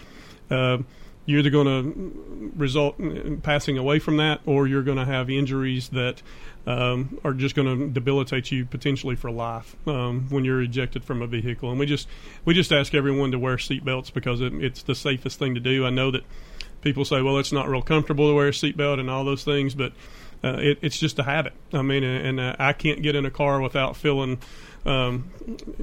uh, 0.51 0.79
you're 1.25 1.39
either 1.39 1.49
going 1.49 1.67
to 1.67 2.51
result 2.55 2.99
in 2.99 3.41
passing 3.41 3.77
away 3.77 3.99
from 3.99 4.17
that, 4.17 4.41
or 4.45 4.67
you're 4.67 4.83
going 4.83 4.97
to 4.97 5.05
have 5.05 5.29
injuries 5.29 5.89
that 5.89 6.21
um, 6.67 7.19
are 7.23 7.33
just 7.33 7.55
going 7.55 7.67
to 7.67 7.87
debilitate 7.89 8.51
you 8.51 8.65
potentially 8.65 9.15
for 9.15 9.31
life 9.31 9.75
um, 9.87 10.27
when 10.29 10.45
you're 10.45 10.61
ejected 10.61 11.03
from 11.03 11.21
a 11.21 11.27
vehicle. 11.27 11.69
And 11.69 11.79
we 11.79 11.85
just 11.85 12.07
we 12.43 12.53
just 12.53 12.71
ask 12.71 12.93
everyone 12.93 13.31
to 13.31 13.39
wear 13.39 13.57
seatbelts 13.57 14.13
because 14.13 14.41
it, 14.41 14.53
it's 14.55 14.83
the 14.83 14.95
safest 14.95 15.39
thing 15.39 15.55
to 15.55 15.61
do. 15.61 15.85
I 15.85 15.89
know 15.89 16.11
that 16.11 16.23
people 16.81 17.05
say, 17.05 17.21
well, 17.21 17.37
it's 17.39 17.51
not 17.51 17.67
real 17.67 17.81
comfortable 17.81 18.29
to 18.29 18.35
wear 18.35 18.47
a 18.47 18.51
seatbelt 18.51 18.99
and 18.99 19.09
all 19.09 19.25
those 19.25 19.43
things, 19.43 19.73
but 19.73 19.93
uh, 20.43 20.57
it, 20.59 20.79
it's 20.81 20.97
just 20.97 21.19
a 21.19 21.23
habit. 21.23 21.53
I 21.73 21.81
mean, 21.81 22.03
and, 22.03 22.39
uh, 22.39 22.55
I 22.59 22.73
can't 22.73 23.01
get 23.01 23.15
in 23.15 23.25
a 23.25 23.31
car 23.31 23.61
without 23.61 23.95
feeling, 23.95 24.39
um, 24.85 25.29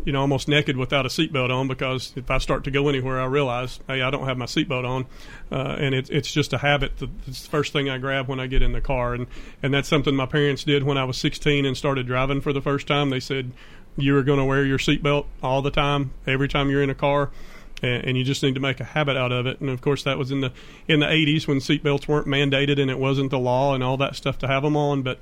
you 0.05 0.12
know, 0.12 0.21
almost 0.21 0.49
naked 0.49 0.77
without 0.77 1.07
a 1.07 1.09
seatbelt 1.09 1.51
on 1.51 1.69
because 1.69 2.12
if 2.17 2.31
I 2.31 2.38
start 2.38 2.65
to 2.65 2.71
go 2.71 2.88
anywhere, 2.88 3.21
I 3.21 3.27
realize, 3.27 3.81
hey, 3.88 4.03
I 4.03 4.11
don't 4.11 4.27
have 4.27 4.38
my 4.38 4.47
seatbelt 4.47 4.87
on, 4.87 5.07
uh, 5.51 5.77
and 5.79 5.95
it, 5.95 6.11
it's 6.11 6.33
just 6.33 6.53
a 6.53 6.59
habit. 6.59 6.93
It's 7.27 7.43
the 7.43 7.49
first 7.49 7.73
thing 7.73 7.88
I 7.88 7.99
grab 7.99 8.29
when 8.29 8.41
I 8.41 8.47
get 8.47 8.62
in 8.62 8.73
the 8.73 8.81
car, 8.81 9.15
and 9.15 9.27
and 9.62 9.75
that's 9.75 9.88
something 9.88 10.15
my 10.15 10.27
parents 10.27 10.65
did 10.65 10.85
when 10.85 10.99
I 10.99 11.05
was 11.05 11.19
16 11.19 11.65
and 11.67 11.77
started 11.77 12.07
driving 12.07 12.41
for 12.41 12.53
the 12.53 12.62
first 12.62 12.87
time. 12.87 13.11
They 13.11 13.21
said 13.21 13.53
you 13.97 14.17
are 14.17 14.23
going 14.23 14.38
to 14.38 14.45
wear 14.45 14.65
your 14.65 14.79
seatbelt 14.79 15.27
all 15.43 15.62
the 15.62 15.71
time, 15.71 16.12
every 16.27 16.49
time 16.49 16.71
you're 16.71 16.83
in 16.83 16.91
a 16.91 16.95
car 16.95 17.31
and, 17.83 18.05
and 18.05 18.16
you 18.16 18.25
just 18.25 18.42
need 18.42 18.55
to 18.55 18.61
make 18.61 18.81
a 18.81 18.85
habit 18.85 19.16
out 19.16 19.33
of 19.33 19.47
it. 19.47 19.61
And 19.61 19.68
of 19.68 19.81
course, 19.81 20.05
that 20.05 20.18
was 20.18 20.31
in 20.31 20.40
the 20.40 20.53
in 20.88 21.01
the 21.01 21.07
80s 21.07 21.47
when 21.47 21.59
seatbelts 21.59 22.09
weren't 22.09 22.27
mandated 22.27 22.81
and 22.81 22.90
it 22.90 22.99
wasn't 22.99 23.31
the 23.31 23.38
law 23.38 23.75
and 23.75 23.83
all 23.83 23.97
that 23.99 24.16
stuff 24.16 24.38
to 24.38 24.47
have 24.47 24.62
them 24.62 24.77
on. 24.77 25.03
But 25.03 25.18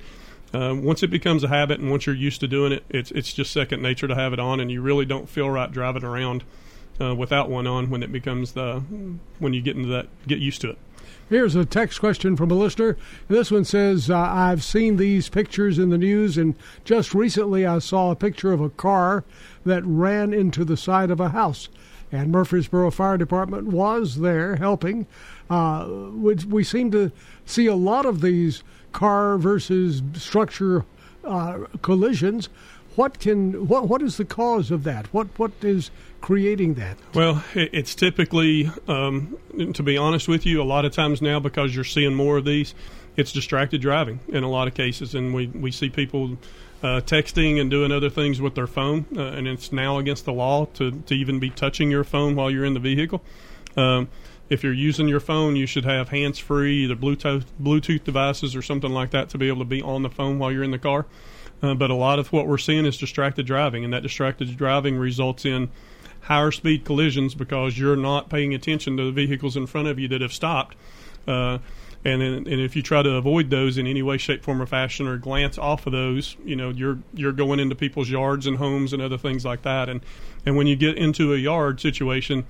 uh, 0.53 0.75
once 0.75 1.01
it 1.03 1.09
becomes 1.09 1.43
a 1.43 1.47
habit 1.47 1.79
and 1.79 1.89
once 1.89 2.05
you're 2.05 2.15
used 2.15 2.39
to 2.41 2.47
doing 2.47 2.71
it, 2.71 2.83
it's 2.89 3.11
it's 3.11 3.33
just 3.33 3.51
second 3.51 3.81
nature 3.81 4.07
to 4.07 4.15
have 4.15 4.33
it 4.33 4.39
on, 4.39 4.59
and 4.59 4.71
you 4.71 4.81
really 4.81 5.05
don't 5.05 5.29
feel 5.29 5.49
right 5.49 5.71
driving 5.71 6.03
around 6.03 6.43
uh, 6.99 7.15
without 7.15 7.49
one 7.49 7.67
on 7.67 7.89
when 7.89 8.03
it 8.03 8.11
becomes 8.11 8.53
the 8.53 8.83
when 9.39 9.53
you 9.53 9.61
get 9.61 9.75
into 9.75 9.89
that 9.89 10.07
get 10.27 10.39
used 10.39 10.61
to 10.61 10.69
it. 10.69 10.77
Here's 11.29 11.55
a 11.55 11.63
text 11.63 12.01
question 12.01 12.35
from 12.35 12.51
a 12.51 12.55
listener. 12.55 12.97
This 13.29 13.51
one 13.51 13.63
says, 13.63 14.09
uh, 14.09 14.17
I've 14.17 14.65
seen 14.65 14.97
these 14.97 15.29
pictures 15.29 15.79
in 15.79 15.89
the 15.89 15.97
news, 15.97 16.37
and 16.37 16.55
just 16.83 17.13
recently 17.13 17.65
I 17.65 17.79
saw 17.79 18.11
a 18.11 18.17
picture 18.17 18.51
of 18.51 18.59
a 18.59 18.69
car 18.69 19.23
that 19.65 19.81
ran 19.85 20.33
into 20.33 20.65
the 20.65 20.75
side 20.75 21.09
of 21.09 21.21
a 21.21 21.29
house. 21.29 21.69
And 22.11 22.31
Murfreesboro 22.31 22.91
Fire 22.91 23.17
Department 23.17 23.67
was 23.67 24.19
there 24.19 24.57
helping. 24.57 25.07
Uh, 25.51 25.83
which 26.13 26.45
we 26.45 26.63
seem 26.63 26.89
to 26.91 27.11
see 27.45 27.65
a 27.65 27.75
lot 27.75 28.05
of 28.05 28.21
these 28.21 28.63
car 28.93 29.37
versus 29.37 30.01
structure 30.13 30.85
uh, 31.25 31.65
collisions. 31.81 32.47
What 32.95 33.19
can 33.19 33.67
what 33.67 33.89
what 33.89 34.01
is 34.01 34.15
the 34.15 34.23
cause 34.23 34.71
of 34.71 34.85
that? 34.85 35.13
What 35.13 35.27
what 35.37 35.51
is 35.61 35.91
creating 36.21 36.75
that? 36.75 36.97
Well, 37.13 37.43
it's 37.53 37.93
typically, 37.93 38.71
um, 38.87 39.37
to 39.73 39.83
be 39.83 39.97
honest 39.97 40.29
with 40.29 40.45
you, 40.45 40.61
a 40.61 40.63
lot 40.63 40.85
of 40.85 40.93
times 40.93 41.21
now 41.21 41.41
because 41.41 41.75
you're 41.75 41.83
seeing 41.83 42.13
more 42.13 42.37
of 42.37 42.45
these, 42.45 42.73
it's 43.15 43.31
distracted 43.31 43.81
driving 43.81 44.19
in 44.27 44.43
a 44.43 44.49
lot 44.49 44.67
of 44.67 44.73
cases, 44.73 45.15
and 45.15 45.33
we 45.33 45.47
we 45.47 45.71
see 45.71 45.89
people. 45.89 46.37
Uh, 46.83 46.99
texting 46.99 47.61
and 47.61 47.69
doing 47.69 47.91
other 47.91 48.09
things 48.09 48.41
with 48.41 48.55
their 48.55 48.65
phone, 48.65 49.05
uh, 49.15 49.21
and 49.21 49.47
it's 49.47 49.71
now 49.71 49.99
against 49.99 50.25
the 50.25 50.33
law 50.33 50.65
to, 50.65 50.89
to 51.01 51.13
even 51.13 51.39
be 51.39 51.51
touching 51.51 51.91
your 51.91 52.03
phone 52.03 52.35
while 52.35 52.49
you're 52.49 52.65
in 52.65 52.73
the 52.73 52.79
vehicle. 52.79 53.21
Um, 53.77 54.07
if 54.49 54.63
you're 54.63 54.73
using 54.73 55.07
your 55.07 55.19
phone, 55.19 55.55
you 55.55 55.67
should 55.67 55.85
have 55.85 56.09
hands-free, 56.09 56.85
either 56.85 56.95
Bluetooth 56.95 57.45
Bluetooth 57.61 58.03
devices 58.03 58.55
or 58.55 58.63
something 58.63 58.89
like 58.89 59.11
that, 59.11 59.29
to 59.29 59.37
be 59.37 59.47
able 59.47 59.59
to 59.59 59.65
be 59.65 59.83
on 59.83 60.01
the 60.01 60.09
phone 60.09 60.39
while 60.39 60.51
you're 60.51 60.63
in 60.63 60.71
the 60.71 60.79
car. 60.79 61.05
Uh, 61.61 61.75
but 61.75 61.91
a 61.91 61.93
lot 61.93 62.17
of 62.17 62.33
what 62.33 62.47
we're 62.47 62.57
seeing 62.57 62.87
is 62.87 62.97
distracted 62.97 63.45
driving, 63.45 63.83
and 63.83 63.93
that 63.93 64.01
distracted 64.01 64.57
driving 64.57 64.97
results 64.97 65.45
in 65.45 65.69
higher 66.21 66.51
speed 66.51 66.83
collisions 66.83 67.35
because 67.35 67.77
you're 67.77 67.95
not 67.95 68.27
paying 68.27 68.55
attention 68.55 68.97
to 68.97 69.03
the 69.05 69.11
vehicles 69.11 69.55
in 69.55 69.67
front 69.67 69.87
of 69.87 69.99
you 69.99 70.07
that 70.07 70.21
have 70.21 70.33
stopped. 70.33 70.75
Uh, 71.27 71.59
and 72.03 72.21
and 72.21 72.47
if 72.47 72.75
you 72.75 72.81
try 72.81 73.03
to 73.03 73.11
avoid 73.11 73.49
those 73.49 73.77
in 73.77 73.85
any 73.85 74.01
way, 74.01 74.17
shape, 74.17 74.43
form, 74.43 74.61
or 74.61 74.65
fashion, 74.65 75.07
or 75.07 75.17
glance 75.17 75.57
off 75.57 75.85
of 75.85 75.91
those, 75.91 76.35
you 76.43 76.55
know 76.55 76.69
you're 76.69 76.99
you're 77.13 77.31
going 77.31 77.59
into 77.59 77.75
people's 77.75 78.09
yards 78.09 78.47
and 78.47 78.57
homes 78.57 78.93
and 78.93 79.01
other 79.01 79.17
things 79.17 79.45
like 79.45 79.61
that. 79.61 79.87
And 79.89 80.01
and 80.45 80.55
when 80.55 80.67
you 80.67 80.75
get 80.75 80.97
into 80.97 81.33
a 81.33 81.37
yard 81.37 81.79
situation, 81.79 82.45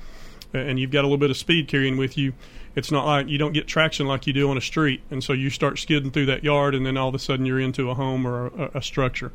and 0.54 0.80
you've 0.80 0.92
got 0.92 1.02
a 1.02 1.08
little 1.08 1.18
bit 1.18 1.32
of 1.32 1.38
speed 1.38 1.68
carrying 1.68 1.98
with 1.98 2.18
you, 2.18 2.34
it's 2.76 2.92
not 2.92 3.06
like 3.06 3.28
you 3.28 3.38
don't 3.38 3.54
get 3.54 3.68
traction 3.68 4.08
like 4.08 4.26
you 4.26 4.34
do 4.34 4.50
on 4.50 4.58
a 4.58 4.62
street, 4.62 5.02
and 5.12 5.24
so 5.24 5.34
you 5.34 5.50
start 5.50 5.80
skidding 5.80 6.12
through 6.12 6.28
that 6.28 6.44
yard, 6.44 6.74
and 6.74 6.86
then 6.86 6.96
all 6.96 7.10
of 7.10 7.16
a 7.16 7.20
sudden 7.20 7.46
you're 7.46 7.60
into 7.60 7.90
a 7.90 7.96
home 7.96 8.26
or 8.26 8.48
a, 8.48 8.72
a 8.76 8.82
structure. 8.82 9.32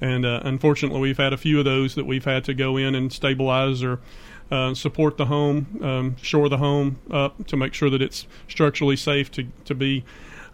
And 0.00 0.26
uh, 0.26 0.40
unfortunately, 0.42 1.00
we've 1.00 1.16
had 1.16 1.32
a 1.32 1.36
few 1.38 1.58
of 1.58 1.64
those 1.64 1.94
that 1.94 2.04
we've 2.04 2.24
had 2.24 2.44
to 2.44 2.54
go 2.54 2.76
in 2.76 2.94
and 2.94 3.12
stabilize 3.12 3.82
or 3.82 4.00
uh, 4.50 4.74
support 4.74 5.16
the 5.16 5.26
home, 5.26 5.78
um, 5.82 6.16
shore 6.16 6.48
the 6.48 6.58
home 6.58 6.98
up 7.10 7.46
to 7.46 7.56
make 7.56 7.74
sure 7.74 7.90
that 7.90 8.02
it's 8.02 8.26
structurally 8.48 8.96
safe 8.96 9.30
to 9.32 9.46
to 9.64 9.74
be 9.74 10.04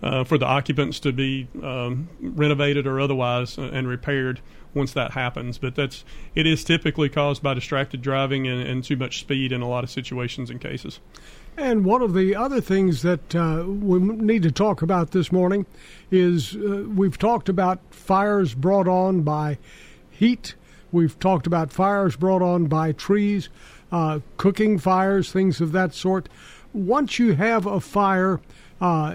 uh, 0.02 0.24
for 0.24 0.38
the 0.38 0.46
occupants 0.46 1.00
to 1.00 1.12
be 1.12 1.48
um, 1.62 2.08
renovated 2.20 2.86
or 2.86 3.00
otherwise 3.00 3.58
uh, 3.58 3.62
and 3.72 3.86
repaired 3.88 4.40
once 4.72 4.92
that 4.92 5.12
happens. 5.12 5.58
But 5.58 5.74
that's 5.74 6.04
it 6.34 6.46
is 6.46 6.64
typically 6.64 7.08
caused 7.08 7.42
by 7.42 7.54
distracted 7.54 8.00
driving 8.00 8.46
and, 8.46 8.62
and 8.62 8.84
too 8.84 8.96
much 8.96 9.20
speed 9.20 9.52
in 9.52 9.60
a 9.60 9.68
lot 9.68 9.84
of 9.84 9.90
situations 9.90 10.50
and 10.50 10.60
cases. 10.60 11.00
And 11.56 11.84
one 11.84 12.00
of 12.00 12.14
the 12.14 12.34
other 12.34 12.60
things 12.60 13.02
that 13.02 13.34
uh, 13.34 13.64
we 13.66 13.98
need 13.98 14.42
to 14.44 14.52
talk 14.52 14.82
about 14.82 15.10
this 15.10 15.32
morning 15.32 15.66
is 16.10 16.54
uh, 16.54 16.84
we've 16.88 17.18
talked 17.18 17.48
about 17.48 17.80
fires 17.90 18.54
brought 18.54 18.88
on 18.88 19.22
by 19.22 19.58
heat 20.10 20.54
We've 20.92 21.18
talked 21.18 21.46
about 21.46 21.72
fires 21.72 22.16
brought 22.16 22.42
on 22.42 22.66
by 22.66 22.92
trees, 22.92 23.48
uh, 23.92 24.20
cooking 24.36 24.78
fires, 24.78 25.32
things 25.32 25.60
of 25.60 25.72
that 25.72 25.94
sort. 25.94 26.28
Once 26.72 27.18
you 27.18 27.34
have 27.34 27.66
a 27.66 27.80
fire, 27.80 28.40
uh, 28.80 29.12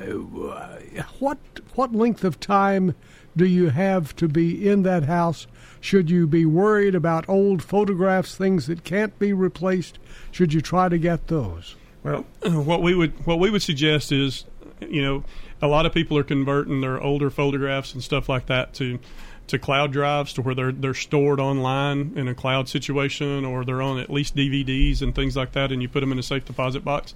what 1.20 1.38
what 1.76 1.94
length 1.94 2.24
of 2.24 2.40
time 2.40 2.96
do 3.36 3.46
you 3.46 3.70
have 3.70 4.16
to 4.18 4.28
be 4.28 4.68
in 4.68 4.84
that 4.84 5.04
house? 5.04 5.48
Should 5.82 6.10
you 6.10 6.28
be 6.28 6.46
worried 6.46 6.96
about 6.96 7.28
old 7.28 7.62
photographs, 7.62 8.36
things 8.36 8.68
that 8.68 8.84
can't 8.84 9.18
be 9.20 9.34
replaced? 9.34 10.00
Should 10.32 10.54
you 10.54 10.62
try 10.62 10.90
to 10.90 10.98
get 10.98 11.28
those? 11.28 11.76
Well, 12.04 12.26
what 12.44 12.82
we 12.82 12.96
would 12.96 13.26
what 13.26 13.40
we 13.40 13.50
would 13.50 13.62
suggest 13.62 14.12
is, 14.12 14.46
you 14.82 15.02
know, 15.02 15.24
a 15.62 15.68
lot 15.68 15.86
of 15.86 15.94
people 15.94 16.18
are 16.18 16.24
converting 16.24 16.82
their 16.82 17.02
older 17.02 17.30
photographs 17.30 17.94
and 17.94 18.04
stuff 18.04 18.30
like 18.30 18.46
that 18.48 18.74
to 18.76 19.00
to 19.48 19.60
cloud 19.60 19.92
drives 19.92 20.34
to 20.34 20.42
where 20.42 20.56
they're 20.56 20.72
they're 20.72 20.94
stored 20.94 21.40
online 21.40 22.14
in 22.16 22.28
a 22.28 22.34
cloud 22.34 22.68
situation 22.68 23.46
or 23.46 23.64
they're 23.64 23.82
on 23.82 24.00
at 24.00 24.10
least 24.10 24.36
DVDs 24.36 25.02
and 25.02 25.14
things 25.14 25.36
like 25.36 25.52
that 25.52 25.72
and 25.72 25.82
you 25.82 25.90
put 25.90 26.00
them 26.00 26.12
in 26.12 26.20
a 26.20 26.24
safe 26.24 26.46
deposit 26.46 26.84
box 26.84 27.14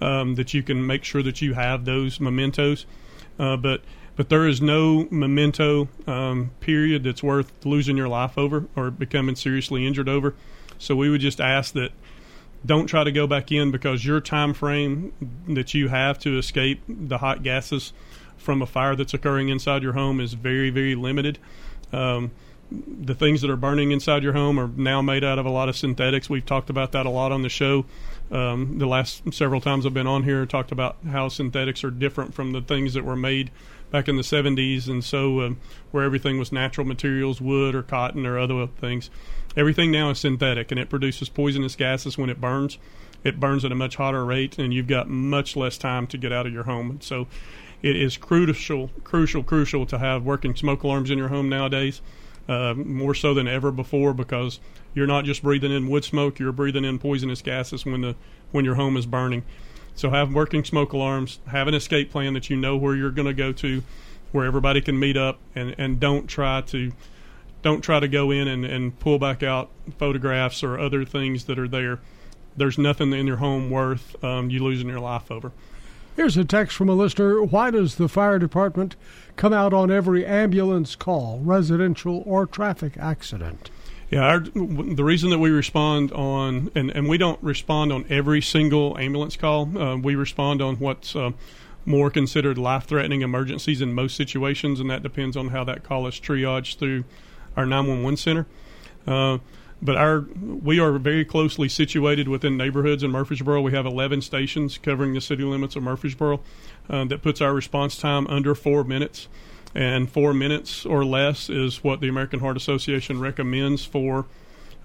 um, 0.00 0.34
that 0.34 0.54
you 0.54 0.62
can 0.62 0.86
make 0.86 1.04
sure 1.04 1.22
that 1.22 1.40
you 1.42 1.54
have 1.54 1.84
those 1.84 2.20
mementos. 2.20 2.86
Uh, 3.38 3.56
but 3.56 3.82
but 4.16 4.28
there 4.28 4.46
is 4.46 4.60
no 4.60 5.08
memento 5.10 5.88
um, 6.06 6.50
period 6.60 7.04
that's 7.04 7.22
worth 7.22 7.52
losing 7.64 7.96
your 7.96 8.08
life 8.08 8.36
over 8.36 8.66
or 8.76 8.90
becoming 8.90 9.34
seriously 9.34 9.86
injured 9.86 10.08
over. 10.08 10.34
So 10.78 10.94
we 10.96 11.08
would 11.08 11.20
just 11.20 11.40
ask 11.40 11.72
that 11.74 11.92
don't 12.66 12.86
try 12.86 13.04
to 13.04 13.12
go 13.12 13.26
back 13.26 13.50
in 13.50 13.70
because 13.70 14.04
your 14.04 14.20
time 14.20 14.52
frame 14.52 15.12
that 15.48 15.72
you 15.72 15.88
have 15.88 16.18
to 16.20 16.36
escape 16.36 16.82
the 16.86 17.18
hot 17.18 17.42
gases 17.42 17.92
from 18.40 18.62
a 18.62 18.66
fire 18.66 18.96
that's 18.96 19.14
occurring 19.14 19.48
inside 19.48 19.82
your 19.82 19.92
home 19.92 20.20
is 20.20 20.34
very, 20.34 20.70
very 20.70 20.94
limited. 20.94 21.38
Um, 21.92 22.30
the 22.70 23.14
things 23.14 23.40
that 23.40 23.50
are 23.50 23.56
burning 23.56 23.90
inside 23.90 24.22
your 24.22 24.32
home 24.32 24.58
are 24.58 24.68
now 24.68 25.02
made 25.02 25.24
out 25.24 25.38
of 25.38 25.46
a 25.46 25.50
lot 25.50 25.68
of 25.68 25.76
synthetics. 25.76 26.30
We've 26.30 26.46
talked 26.46 26.70
about 26.70 26.92
that 26.92 27.04
a 27.04 27.10
lot 27.10 27.32
on 27.32 27.42
the 27.42 27.48
show. 27.48 27.84
Um, 28.30 28.78
the 28.78 28.86
last 28.86 29.22
several 29.34 29.60
times 29.60 29.84
I've 29.84 29.94
been 29.94 30.06
on 30.06 30.22
here, 30.22 30.46
talked 30.46 30.70
about 30.70 30.96
how 31.10 31.28
synthetics 31.28 31.82
are 31.82 31.90
different 31.90 32.32
from 32.32 32.52
the 32.52 32.60
things 32.60 32.94
that 32.94 33.04
were 33.04 33.16
made 33.16 33.50
back 33.90 34.08
in 34.08 34.16
the 34.16 34.22
70s, 34.22 34.88
and 34.88 35.02
so 35.02 35.40
uh, 35.40 35.50
where 35.90 36.04
everything 36.04 36.38
was 36.38 36.52
natural 36.52 36.86
materials, 36.86 37.40
wood 37.40 37.74
or 37.74 37.82
cotton 37.82 38.24
or 38.24 38.38
other 38.38 38.68
things. 38.68 39.10
Everything 39.56 39.90
now 39.90 40.10
is 40.10 40.20
synthetic, 40.20 40.70
and 40.70 40.78
it 40.78 40.88
produces 40.88 41.28
poisonous 41.28 41.74
gases 41.74 42.16
when 42.16 42.30
it 42.30 42.40
burns. 42.40 42.78
It 43.24 43.40
burns 43.40 43.64
at 43.64 43.72
a 43.72 43.74
much 43.74 43.96
hotter 43.96 44.24
rate, 44.24 44.58
and 44.58 44.72
you've 44.72 44.86
got 44.86 45.08
much 45.08 45.56
less 45.56 45.76
time 45.76 46.06
to 46.06 46.16
get 46.16 46.32
out 46.32 46.46
of 46.46 46.52
your 46.52 46.64
home. 46.64 47.00
So 47.02 47.26
it 47.82 47.96
is 47.96 48.16
crucial, 48.16 48.90
crucial, 49.04 49.42
crucial 49.42 49.86
to 49.86 49.98
have 49.98 50.24
working 50.24 50.54
smoke 50.54 50.82
alarms 50.82 51.10
in 51.10 51.18
your 51.18 51.28
home 51.28 51.48
nowadays, 51.48 52.02
uh, 52.48 52.74
more 52.74 53.14
so 53.14 53.32
than 53.32 53.48
ever 53.48 53.70
before, 53.70 54.12
because 54.12 54.60
you're 54.94 55.06
not 55.06 55.24
just 55.24 55.42
breathing 55.42 55.72
in 55.72 55.88
wood 55.88 56.04
smoke; 56.04 56.38
you're 56.38 56.52
breathing 56.52 56.84
in 56.84 56.98
poisonous 56.98 57.42
gases 57.42 57.86
when 57.86 58.00
the 58.00 58.16
when 58.52 58.64
your 58.64 58.74
home 58.74 58.96
is 58.96 59.06
burning. 59.06 59.44
So 59.94 60.10
have 60.10 60.32
working 60.32 60.64
smoke 60.64 60.92
alarms, 60.92 61.40
have 61.48 61.68
an 61.68 61.74
escape 61.74 62.10
plan 62.10 62.34
that 62.34 62.50
you 62.50 62.56
know 62.56 62.76
where 62.76 62.94
you're 62.94 63.10
going 63.10 63.28
to 63.28 63.34
go 63.34 63.52
to, 63.52 63.82
where 64.32 64.46
everybody 64.46 64.80
can 64.80 64.98
meet 64.98 65.16
up, 65.16 65.38
and 65.54 65.74
and 65.78 66.00
don't 66.00 66.26
try 66.26 66.60
to 66.62 66.92
don't 67.62 67.82
try 67.82 68.00
to 68.00 68.08
go 68.08 68.30
in 68.30 68.48
and, 68.48 68.64
and 68.64 68.98
pull 68.98 69.18
back 69.18 69.42
out 69.42 69.70
photographs 69.98 70.62
or 70.62 70.78
other 70.78 71.04
things 71.04 71.44
that 71.44 71.58
are 71.58 71.68
there. 71.68 72.00
There's 72.56 72.78
nothing 72.78 73.12
in 73.12 73.26
your 73.26 73.36
home 73.36 73.70
worth 73.70 74.22
um, 74.24 74.50
you 74.50 74.62
losing 74.62 74.88
your 74.88 75.00
life 75.00 75.30
over. 75.30 75.52
Here's 76.16 76.36
a 76.36 76.44
text 76.44 76.76
from 76.76 76.88
a 76.88 76.94
listener. 76.94 77.42
Why 77.42 77.70
does 77.70 77.94
the 77.94 78.08
fire 78.08 78.38
department 78.38 78.96
come 79.36 79.52
out 79.52 79.72
on 79.72 79.90
every 79.90 80.26
ambulance 80.26 80.96
call, 80.96 81.40
residential 81.42 82.22
or 82.26 82.46
traffic 82.46 82.96
accident? 82.98 83.70
Yeah, 84.10 84.22
our, 84.22 84.40
the 84.40 85.04
reason 85.04 85.30
that 85.30 85.38
we 85.38 85.50
respond 85.50 86.10
on, 86.12 86.70
and, 86.74 86.90
and 86.90 87.08
we 87.08 87.16
don't 87.16 87.40
respond 87.42 87.92
on 87.92 88.04
every 88.10 88.42
single 88.42 88.98
ambulance 88.98 89.36
call, 89.36 89.78
uh, 89.78 89.96
we 89.96 90.16
respond 90.16 90.60
on 90.60 90.76
what's 90.76 91.14
uh, 91.14 91.30
more 91.86 92.10
considered 92.10 92.58
life 92.58 92.84
threatening 92.84 93.22
emergencies 93.22 93.80
in 93.80 93.94
most 93.94 94.16
situations, 94.16 94.80
and 94.80 94.90
that 94.90 95.04
depends 95.04 95.36
on 95.36 95.48
how 95.48 95.62
that 95.62 95.84
call 95.84 96.08
is 96.08 96.16
triaged 96.16 96.78
through 96.78 97.04
our 97.56 97.64
911 97.64 98.16
center. 98.16 98.46
Uh, 99.06 99.38
but 99.82 99.96
our 99.96 100.20
we 100.42 100.78
are 100.78 100.98
very 100.98 101.24
closely 101.24 101.68
situated 101.68 102.28
within 102.28 102.56
neighborhoods 102.56 103.02
in 103.02 103.10
Murfreesboro. 103.10 103.60
We 103.60 103.72
have 103.72 103.86
11 103.86 104.22
stations 104.22 104.78
covering 104.78 105.14
the 105.14 105.20
city 105.20 105.42
limits 105.42 105.76
of 105.76 105.82
Murfreesboro. 105.82 106.40
Uh, 106.88 107.04
that 107.04 107.22
puts 107.22 107.40
our 107.40 107.54
response 107.54 107.96
time 107.96 108.26
under 108.26 108.54
four 108.54 108.82
minutes, 108.82 109.28
and 109.74 110.10
four 110.10 110.34
minutes 110.34 110.84
or 110.84 111.04
less 111.04 111.48
is 111.48 111.84
what 111.84 112.00
the 112.00 112.08
American 112.08 112.40
Heart 112.40 112.56
Association 112.56 113.20
recommends 113.20 113.84
for 113.84 114.26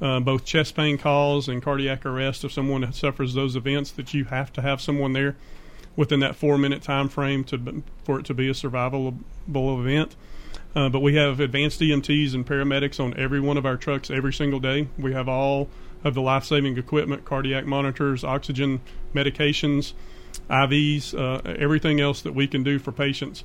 uh, 0.01 0.19
both 0.19 0.45
chest 0.45 0.75
pain 0.75 0.97
calls 0.97 1.47
and 1.47 1.63
cardiac 1.63 2.05
arrest. 2.05 2.43
If 2.43 2.51
someone 2.51 2.91
suffers 2.93 3.33
those 3.33 3.55
events, 3.55 3.91
that 3.91 4.13
you 4.13 4.25
have 4.25 4.53
to 4.53 4.61
have 4.61 4.81
someone 4.81 5.13
there 5.13 5.35
within 5.95 6.19
that 6.19 6.35
four 6.35 6.57
minute 6.57 6.81
time 6.81 7.09
frame 7.09 7.43
to 7.45 7.83
for 8.03 8.19
it 8.19 8.25
to 8.25 8.33
be 8.33 8.49
a 8.49 8.53
survivable 8.53 9.17
event. 9.49 10.15
Uh, 10.75 10.89
but 10.89 10.99
we 10.99 11.15
have 11.15 11.39
advanced 11.39 11.79
EMTs 11.79 12.33
and 12.33 12.45
paramedics 12.45 12.99
on 12.99 13.17
every 13.17 13.39
one 13.39 13.57
of 13.57 13.65
our 13.65 13.77
trucks 13.77 14.11
every 14.11 14.33
single 14.33 14.59
day. 14.59 14.89
We 14.97 15.13
have 15.13 15.29
all 15.29 15.69
of 16.03 16.13
the 16.13 16.21
life 16.21 16.43
saving 16.43 16.77
equipment, 16.77 17.23
cardiac 17.23 17.65
monitors, 17.65 18.23
oxygen 18.23 18.81
medications, 19.13 19.93
IVs, 20.49 21.17
uh, 21.17 21.41
everything 21.57 22.01
else 22.01 22.21
that 22.21 22.33
we 22.33 22.45
can 22.47 22.61
do 22.63 22.77
for 22.77 22.91
patients. 22.91 23.43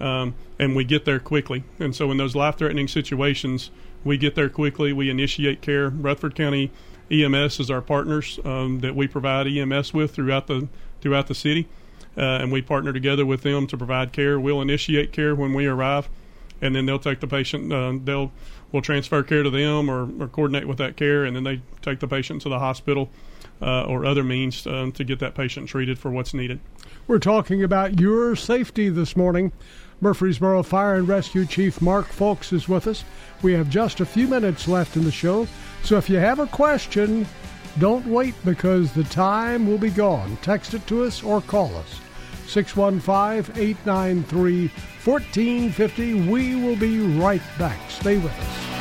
Um, 0.00 0.34
and 0.58 0.74
we 0.74 0.84
get 0.84 1.04
there 1.04 1.20
quickly. 1.20 1.62
And 1.78 1.94
so, 1.94 2.10
in 2.10 2.16
those 2.16 2.34
life 2.34 2.56
threatening 2.56 2.88
situations, 2.88 3.70
we 4.02 4.16
get 4.16 4.34
there 4.34 4.48
quickly. 4.48 4.92
We 4.92 5.10
initiate 5.10 5.60
care. 5.60 5.90
Rutherford 5.90 6.34
County 6.34 6.72
EMS 7.10 7.60
is 7.60 7.70
our 7.70 7.82
partners 7.82 8.40
um, 8.44 8.80
that 8.80 8.96
we 8.96 9.06
provide 9.06 9.46
EMS 9.46 9.92
with 9.92 10.14
throughout 10.14 10.46
the 10.46 10.68
throughout 11.00 11.26
the 11.26 11.34
city, 11.34 11.68
uh, 12.16 12.20
and 12.20 12.50
we 12.50 12.62
partner 12.62 12.92
together 12.92 13.26
with 13.26 13.42
them 13.42 13.66
to 13.68 13.76
provide 13.76 14.12
care. 14.12 14.40
We'll 14.40 14.62
initiate 14.62 15.12
care 15.12 15.34
when 15.34 15.52
we 15.52 15.66
arrive 15.66 16.08
and 16.62 16.74
then 16.74 16.86
they'll 16.86 16.98
take 16.98 17.20
the 17.20 17.26
patient. 17.26 17.70
Uh, 17.70 17.98
they'll 18.02 18.32
we'll 18.70 18.80
transfer 18.80 19.22
care 19.22 19.42
to 19.42 19.50
them 19.50 19.90
or, 19.90 20.08
or 20.22 20.28
coordinate 20.28 20.66
with 20.66 20.78
that 20.78 20.96
care, 20.96 21.24
and 21.24 21.36
then 21.36 21.44
they 21.44 21.60
take 21.82 22.00
the 22.00 22.08
patient 22.08 22.40
to 22.42 22.48
the 22.48 22.58
hospital 22.58 23.10
uh, 23.60 23.84
or 23.84 24.06
other 24.06 24.24
means 24.24 24.66
uh, 24.66 24.90
to 24.94 25.04
get 25.04 25.18
that 25.18 25.34
patient 25.34 25.68
treated 25.68 25.98
for 25.98 26.10
what's 26.10 26.32
needed. 26.32 26.60
We're 27.06 27.18
talking 27.18 27.62
about 27.62 28.00
your 28.00 28.34
safety 28.36 28.88
this 28.88 29.16
morning. 29.16 29.52
Murfreesboro 30.00 30.64
Fire 30.64 30.96
and 30.96 31.06
Rescue 31.06 31.46
Chief 31.46 31.80
Mark 31.80 32.08
Foulks 32.08 32.52
is 32.52 32.68
with 32.68 32.86
us. 32.86 33.04
We 33.42 33.52
have 33.52 33.68
just 33.68 34.00
a 34.00 34.06
few 34.06 34.26
minutes 34.26 34.66
left 34.66 34.96
in 34.96 35.04
the 35.04 35.12
show, 35.12 35.46
so 35.82 35.96
if 35.96 36.08
you 36.08 36.16
have 36.16 36.38
a 36.38 36.46
question, 36.46 37.26
don't 37.78 38.06
wait 38.06 38.34
because 38.44 38.92
the 38.92 39.04
time 39.04 39.66
will 39.66 39.78
be 39.78 39.90
gone. 39.90 40.36
Text 40.42 40.74
it 40.74 40.86
to 40.88 41.04
us 41.04 41.22
or 41.22 41.40
call 41.40 41.74
us. 41.76 42.00
615 42.52 43.56
893 43.56 44.68
1450. 45.04 46.28
We 46.28 46.54
will 46.56 46.76
be 46.76 47.00
right 47.18 47.42
back. 47.58 47.78
Stay 47.90 48.18
with 48.18 48.32
us. 48.32 48.72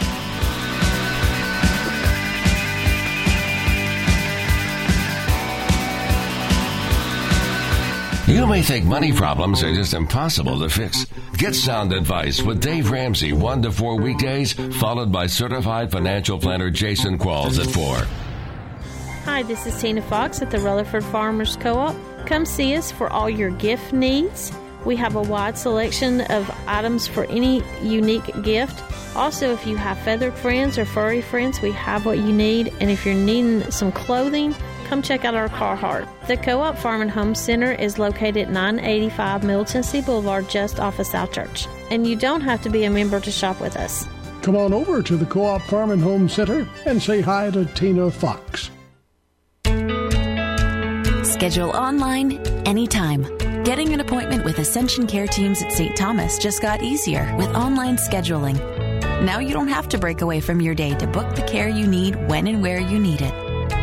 You 8.27 8.47
may 8.47 8.61
think 8.61 8.85
money 8.85 9.11
problems 9.11 9.61
are 9.61 9.73
just 9.73 9.93
impossible 9.93 10.59
to 10.59 10.69
fix. 10.69 11.05
Get 11.37 11.53
sound 11.53 11.91
advice 11.91 12.41
with 12.41 12.61
Dave 12.61 12.89
Ramsey 12.89 13.33
1 13.33 13.61
to 13.63 13.71
4 13.71 13.97
weekdays, 13.99 14.53
followed 14.79 15.11
by 15.11 15.27
certified 15.27 15.91
financial 15.91 16.39
planner 16.39 16.69
Jason 16.69 17.17
Qualls 17.17 17.59
at 17.59 17.69
4. 17.71 18.07
Hi, 19.25 19.43
this 19.43 19.65
is 19.65 19.79
Tina 19.79 20.01
Fox 20.01 20.41
at 20.41 20.49
the 20.49 20.59
Rutherford 20.59 21.03
Farmers 21.03 21.57
Co 21.57 21.77
op. 21.77 22.10
Come 22.25 22.45
see 22.45 22.75
us 22.75 22.91
for 22.91 23.11
all 23.11 23.29
your 23.29 23.49
gift 23.51 23.93
needs. 23.93 24.51
We 24.85 24.95
have 24.95 25.15
a 25.15 25.21
wide 25.21 25.57
selection 25.57 26.21
of 26.21 26.49
items 26.67 27.07
for 27.07 27.25
any 27.25 27.63
unique 27.83 28.29
gift. 28.41 28.81
Also, 29.15 29.53
if 29.53 29.67
you 29.67 29.75
have 29.75 29.99
feathered 29.99 30.33
friends 30.33 30.77
or 30.77 30.85
furry 30.85 31.21
friends, 31.21 31.61
we 31.61 31.71
have 31.73 32.05
what 32.05 32.17
you 32.17 32.31
need. 32.31 32.73
And 32.79 32.89
if 32.89 33.05
you're 33.05 33.13
needing 33.13 33.69
some 33.69 33.91
clothing, 33.91 34.55
come 34.87 35.01
check 35.01 35.23
out 35.25 35.35
our 35.35 35.49
Carhartt. 35.49 36.07
The 36.27 36.37
Co 36.37 36.61
op 36.61 36.77
Farm 36.77 37.01
and 37.01 37.11
Home 37.11 37.35
Center 37.35 37.73
is 37.73 37.99
located 37.99 38.37
at 38.37 38.49
985 38.49 39.43
Middle 39.43 39.65
Tennessee 39.65 40.01
Boulevard, 40.01 40.49
just 40.49 40.79
off 40.79 40.97
of 40.99 41.05
South 41.05 41.31
Church. 41.31 41.67
And 41.91 42.07
you 42.07 42.15
don't 42.15 42.41
have 42.41 42.61
to 42.63 42.69
be 42.69 42.85
a 42.85 42.89
member 42.89 43.19
to 43.19 43.31
shop 43.31 43.59
with 43.61 43.75
us. 43.75 44.07
Come 44.41 44.55
on 44.55 44.73
over 44.73 45.03
to 45.03 45.17
the 45.17 45.25
Co 45.25 45.45
op 45.45 45.61
Farm 45.63 45.91
and 45.91 46.01
Home 46.01 46.27
Center 46.27 46.67
and 46.85 47.01
say 47.01 47.21
hi 47.21 47.51
to 47.51 47.65
Tina 47.65 48.09
Fox. 48.09 48.71
Schedule 51.41 51.71
online 51.71 52.37
anytime. 52.67 53.25
Getting 53.63 53.95
an 53.95 53.99
appointment 53.99 54.45
with 54.45 54.59
Ascension 54.59 55.07
Care 55.07 55.25
Teams 55.25 55.63
at 55.63 55.71
St. 55.71 55.97
Thomas 55.97 56.37
just 56.37 56.61
got 56.61 56.83
easier 56.83 57.35
with 57.35 57.47
online 57.55 57.95
scheduling. 57.95 58.59
Now 59.25 59.39
you 59.39 59.51
don't 59.51 59.67
have 59.67 59.89
to 59.89 59.97
break 59.97 60.21
away 60.21 60.39
from 60.39 60.61
your 60.61 60.75
day 60.75 60.93
to 60.93 61.07
book 61.07 61.33
the 61.33 61.41
care 61.41 61.67
you 61.67 61.87
need 61.87 62.29
when 62.29 62.45
and 62.45 62.61
where 62.61 62.79
you 62.79 62.99
need 62.99 63.23
it. 63.23 63.33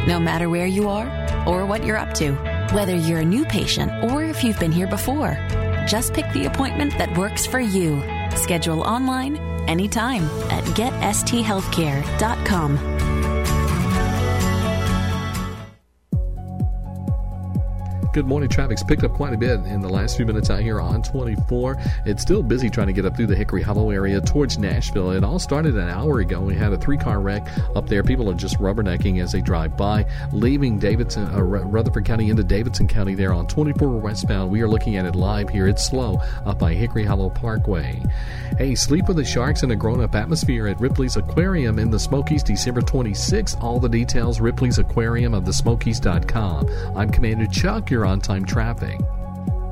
No 0.06 0.20
matter 0.20 0.48
where 0.48 0.68
you 0.68 0.88
are 0.88 1.09
or 1.48 1.66
what 1.66 1.82
you're 1.82 1.96
up 1.96 2.14
to, 2.14 2.30
whether 2.72 2.94
you're 2.94 3.22
a 3.22 3.24
new 3.24 3.44
patient 3.44 3.90
or 4.04 4.22
if 4.22 4.44
you've 4.44 4.61
been 4.61 4.70
here 4.70 4.86
before, 4.86 5.36
just 5.84 6.14
pick 6.14 6.32
the 6.32 6.46
appointment 6.46 6.96
that 6.96 7.18
works 7.18 7.44
for 7.44 7.59
you. 7.59 8.00
Schedule 8.36 8.82
online 8.82 9.36
anytime 9.66 10.22
at 10.52 10.62
getsthealthcare.com. 10.76 12.97
Good 18.12 18.26
morning. 18.26 18.48
Traffic's 18.48 18.82
picked 18.82 19.04
up 19.04 19.12
quite 19.12 19.34
a 19.34 19.36
bit 19.36 19.61
in 19.66 19.82
the 19.82 19.88
last 19.88 20.16
few 20.16 20.24
minutes 20.24 20.48
out 20.48 20.61
here 20.61 20.80
on 20.80 21.02
24. 21.02 21.76
It's 22.06 22.22
still 22.22 22.42
busy 22.42 22.70
trying 22.70 22.86
to 22.86 22.94
get 22.94 23.04
up 23.04 23.14
through 23.14 23.26
the 23.26 23.36
Hickory 23.36 23.61
Hollow 23.61 23.90
area 23.90 24.18
towards 24.18 24.56
Nashville. 24.56 25.11
It 25.11 25.22
all 25.22 25.38
started 25.38 25.76
an 25.76 25.90
hour 25.90 26.20
ago. 26.20 26.40
We 26.40 26.54
had 26.54 26.72
a 26.72 26.78
three 26.78 26.96
car 26.96 27.20
wreck 27.20 27.46
up 27.76 27.86
there. 27.86 28.02
People 28.02 28.30
are 28.30 28.34
just 28.34 28.59
rubbernecking 28.59 29.22
as 29.22 29.32
they 29.32 29.42
drive 29.42 29.76
by, 29.76 30.06
leaving 30.32 30.78
Davidson, 30.78 31.26
uh, 31.34 31.42
Rutherford 31.42 32.06
County 32.06 32.30
into 32.30 32.42
Davidson 32.42 32.88
County 32.88 33.14
there 33.14 33.34
on 33.34 33.46
24 33.46 33.98
westbound. 33.98 34.50
We 34.50 34.62
are 34.62 34.68
looking 34.68 34.96
at 34.96 35.04
it 35.04 35.14
live 35.14 35.50
here. 35.50 35.68
It's 35.68 35.84
slow 35.84 36.20
up 36.46 36.59
by 36.59 36.72
Hickory 36.72 37.04
Hollow 37.04 37.28
Parkway. 37.28 38.02
Hey, 38.56 38.74
sleep 38.74 39.06
with 39.06 39.18
the 39.18 39.24
sharks 39.24 39.62
in 39.62 39.70
a 39.70 39.76
grown 39.76 40.00
up 40.00 40.14
atmosphere 40.14 40.66
at 40.66 40.80
Ripley's 40.80 41.16
Aquarium 41.16 41.78
in 41.78 41.90
the 41.90 41.98
Smokies 41.98 42.42
December 42.42 42.80
26th. 42.80 43.62
All 43.62 43.78
the 43.78 43.88
details, 43.88 44.40
Ripley's 44.40 44.78
Aquarium 44.78 45.34
of 45.34 45.44
the 45.44 45.52
Smokies.com. 45.52 46.68
I'm 46.96 47.11
Commander 47.11 47.46
Chuck. 47.46 47.90
You're 47.90 47.97
on 48.05 48.20
time 48.20 48.44
traffic. 48.44 48.99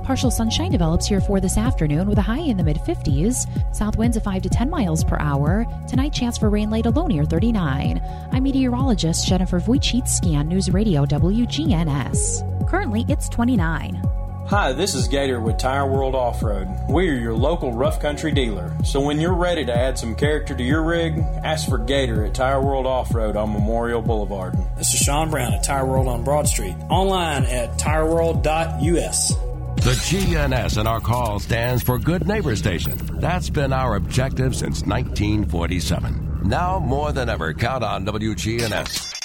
Partial 0.06 0.30
sunshine 0.30 0.70
develops 0.70 1.06
here 1.06 1.20
for 1.20 1.40
this 1.40 1.56
afternoon 1.56 2.08
with 2.08 2.18
a 2.18 2.22
high 2.22 2.38
in 2.38 2.56
the 2.56 2.62
mid 2.62 2.76
50s. 2.76 3.74
South 3.74 3.96
winds 3.96 4.16
of 4.16 4.22
5 4.22 4.42
to 4.42 4.48
10 4.48 4.70
miles 4.70 5.02
per 5.02 5.18
hour. 5.18 5.66
Tonight, 5.88 6.12
chance 6.12 6.38
for 6.38 6.48
rain 6.48 6.70
late 6.70 6.86
alone 6.86 7.08
near 7.08 7.24
39. 7.24 8.00
I'm 8.30 8.42
meteorologist 8.44 9.26
Jennifer 9.26 9.58
Vujicic, 9.58 10.06
Scan 10.06 10.46
News 10.46 10.70
Radio 10.70 11.04
WGNS. 11.06 12.68
Currently, 12.68 13.04
it's 13.08 13.28
29. 13.28 14.25
Hi, 14.48 14.72
this 14.72 14.94
is 14.94 15.08
Gator 15.08 15.40
with 15.40 15.58
Tire 15.58 15.90
World 15.90 16.14
Off 16.14 16.40
Road. 16.40 16.68
We 16.88 17.08
are 17.08 17.14
your 17.14 17.34
local 17.34 17.72
rough 17.72 18.00
country 18.00 18.30
dealer. 18.30 18.72
So 18.84 19.00
when 19.00 19.18
you're 19.18 19.34
ready 19.34 19.64
to 19.64 19.76
add 19.76 19.98
some 19.98 20.14
character 20.14 20.54
to 20.54 20.62
your 20.62 20.84
rig, 20.84 21.18
ask 21.42 21.68
for 21.68 21.78
Gator 21.78 22.24
at 22.24 22.34
Tire 22.34 22.62
World 22.62 22.86
Off 22.86 23.12
Road 23.12 23.34
on 23.34 23.52
Memorial 23.52 24.00
Boulevard. 24.00 24.54
This 24.78 24.94
is 24.94 25.00
Sean 25.00 25.30
Brown 25.30 25.52
at 25.52 25.64
Tire 25.64 25.84
World 25.84 26.06
on 26.06 26.22
Broad 26.22 26.46
Street. 26.46 26.76
Online 26.88 27.42
at 27.46 27.76
tireworld.us. 27.76 29.34
The 29.34 29.90
GNS 29.90 30.80
in 30.80 30.86
our 30.86 31.00
call 31.00 31.40
stands 31.40 31.82
for 31.82 31.98
Good 31.98 32.28
Neighbor 32.28 32.54
Station. 32.54 33.00
That's 33.18 33.50
been 33.50 33.72
our 33.72 33.96
objective 33.96 34.54
since 34.54 34.82
1947. 34.82 36.42
Now 36.44 36.78
more 36.78 37.10
than 37.10 37.28
ever, 37.28 37.52
count 37.52 37.82
on 37.82 38.06
WGNS. 38.06 39.15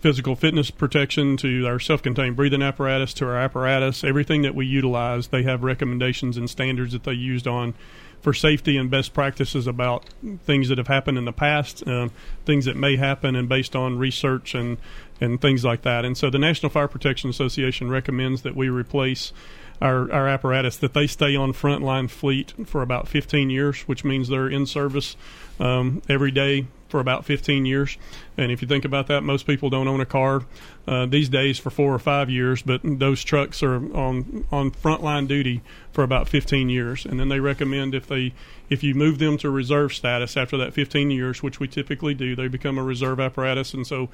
physical 0.00 0.34
fitness 0.36 0.70
protection 0.70 1.36
to 1.36 1.66
our 1.66 1.78
self-contained 1.78 2.36
breathing 2.36 2.62
apparatus 2.62 3.12
to 3.14 3.26
our 3.26 3.36
apparatus, 3.36 4.04
everything 4.04 4.42
that 4.42 4.54
we 4.54 4.64
utilize, 4.64 5.28
they 5.28 5.42
have 5.42 5.62
recommendations 5.62 6.36
and 6.36 6.48
standards 6.48 6.92
that 6.92 7.04
they 7.04 7.12
used 7.12 7.46
on 7.46 7.74
for 8.20 8.34
safety 8.34 8.76
and 8.76 8.90
best 8.90 9.14
practices 9.14 9.66
about 9.66 10.04
things 10.44 10.68
that 10.68 10.78
have 10.78 10.88
happened 10.88 11.18
in 11.18 11.24
the 11.24 11.32
past, 11.32 11.86
uh, 11.86 12.08
things 12.44 12.64
that 12.66 12.76
may 12.76 12.96
happen, 12.96 13.34
and 13.34 13.48
based 13.48 13.74
on 13.74 13.98
research 13.98 14.54
and 14.54 14.78
and 15.20 15.40
things 15.40 15.64
like 15.64 15.82
that. 15.82 16.04
And 16.04 16.16
so 16.16 16.30
the 16.30 16.38
National 16.38 16.70
Fire 16.70 16.88
Protection 16.88 17.28
Association 17.28 17.90
recommends 17.90 18.42
that 18.42 18.56
we 18.56 18.68
replace 18.70 19.32
our, 19.80 20.10
our 20.12 20.28
apparatus, 20.28 20.76
that 20.78 20.94
they 20.94 21.06
stay 21.06 21.36
on 21.36 21.52
frontline 21.52 22.10
fleet 22.10 22.54
for 22.66 22.82
about 22.82 23.08
15 23.08 23.50
years, 23.50 23.82
which 23.82 24.04
means 24.04 24.28
they're 24.28 24.48
in 24.48 24.66
service 24.66 25.16
um, 25.58 26.02
every 26.08 26.30
day 26.30 26.66
for 26.88 27.00
about 27.00 27.24
15 27.24 27.66
years. 27.66 27.96
And 28.40 28.50
if 28.50 28.62
you 28.62 28.68
think 28.68 28.84
about 28.84 29.06
that, 29.08 29.22
most 29.22 29.46
people 29.46 29.68
don't 29.70 29.86
own 29.86 30.00
a 30.00 30.06
car 30.06 30.42
uh, 30.88 31.06
these 31.06 31.28
days 31.28 31.58
for 31.58 31.70
four 31.70 31.94
or 31.94 31.98
five 31.98 32.30
years, 32.30 32.62
but 32.62 32.80
those 32.82 33.22
trucks 33.22 33.62
are 33.62 33.76
on 33.94 34.46
on 34.50 34.70
frontline 34.70 35.28
duty 35.28 35.62
for 35.92 36.02
about 36.02 36.28
15 36.28 36.68
years. 36.68 37.04
And 37.04 37.20
then 37.20 37.28
they 37.28 37.40
recommend 37.40 37.94
if 37.94 38.06
they 38.06 38.32
if 38.70 38.84
you 38.84 38.94
move 38.94 39.18
them 39.18 39.36
to 39.38 39.50
reserve 39.50 39.92
status 39.92 40.36
after 40.36 40.56
that 40.56 40.72
15 40.72 41.10
years, 41.10 41.42
which 41.42 41.58
we 41.58 41.66
typically 41.66 42.14
do, 42.14 42.36
they 42.36 42.46
become 42.46 42.78
a 42.78 42.84
reserve 42.84 43.18
apparatus. 43.18 43.74
And 43.74 43.84
so, 43.84 44.08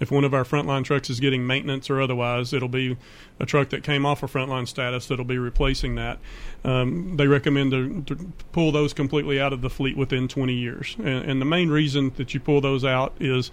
if 0.00 0.10
one 0.10 0.24
of 0.24 0.32
our 0.32 0.44
frontline 0.44 0.84
trucks 0.84 1.10
is 1.10 1.20
getting 1.20 1.46
maintenance 1.46 1.90
or 1.90 2.00
otherwise, 2.00 2.52
it'll 2.52 2.68
be 2.68 2.96
a 3.38 3.46
truck 3.46 3.68
that 3.70 3.82
came 3.82 4.06
off 4.06 4.22
of 4.22 4.32
frontline 4.32 4.66
status 4.66 5.06
that'll 5.06 5.24
be 5.24 5.38
replacing 5.38 5.96
that. 5.96 6.18
Um, 6.64 7.16
they 7.16 7.26
recommend 7.26 7.72
to, 7.72 8.02
to, 8.14 8.32
pull 8.52 8.72
those 8.72 8.92
completely 8.92 9.40
out 9.40 9.52
of 9.52 9.60
the 9.60 9.70
fleet 9.70 9.96
within 9.96 10.26
20 10.26 10.54
years. 10.54 10.96
And, 10.98 11.30
and 11.30 11.40
the 11.40 11.46
main 11.46 11.68
reason 11.68 12.12
that 12.16 12.32
you 12.32 12.40
pull 12.40 12.60
those 12.60 12.84
out 12.84 13.14
is 13.20 13.50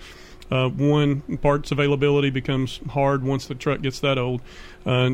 uh, 0.52 0.70
one, 0.70 1.22
parts 1.42 1.72
availability 1.72 2.30
becomes 2.30 2.80
hard 2.90 3.24
once 3.24 3.48
the 3.48 3.56
truck 3.56 3.82
gets 3.82 4.00
that 4.00 4.18
old. 4.18 4.42
Uh, 4.86 5.10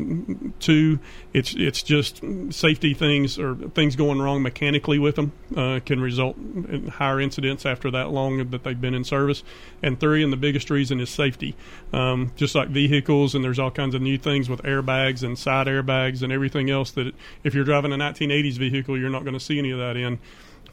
two, 0.60 0.98
it's 1.32 1.54
it's 1.54 1.82
just 1.82 2.22
safety 2.50 2.92
things 2.92 3.38
or 3.38 3.54
things 3.54 3.96
going 3.96 4.20
wrong 4.20 4.42
mechanically 4.42 4.98
with 4.98 5.16
them 5.16 5.32
uh, 5.56 5.80
can 5.86 5.98
result 6.00 6.36
in 6.36 6.88
higher 6.88 7.18
incidents 7.18 7.64
after 7.64 7.90
that 7.90 8.10
long 8.10 8.50
that 8.50 8.64
they've 8.64 8.80
been 8.80 8.92
in 8.92 9.04
service. 9.04 9.42
And 9.82 9.98
three, 9.98 10.22
and 10.22 10.30
the 10.30 10.36
biggest 10.36 10.68
reason 10.68 11.00
is 11.00 11.08
safety. 11.08 11.56
Um, 11.94 12.32
just 12.36 12.54
like 12.54 12.68
vehicles, 12.68 13.34
and 13.34 13.42
there's 13.42 13.58
all 13.58 13.70
kinds 13.70 13.94
of 13.94 14.02
new 14.02 14.18
things 14.18 14.50
with 14.50 14.60
airbags 14.62 15.22
and 15.22 15.38
side 15.38 15.66
airbags 15.66 16.22
and 16.22 16.30
everything 16.32 16.68
else 16.68 16.90
that 16.92 17.14
if 17.42 17.54
you're 17.54 17.64
driving 17.64 17.92
a 17.92 17.96
1980s 17.96 18.58
vehicle, 18.58 18.98
you're 18.98 19.08
not 19.08 19.24
going 19.24 19.34
to 19.34 19.40
see 19.40 19.58
any 19.58 19.70
of 19.70 19.78
that 19.78 19.96
in. 19.96 20.18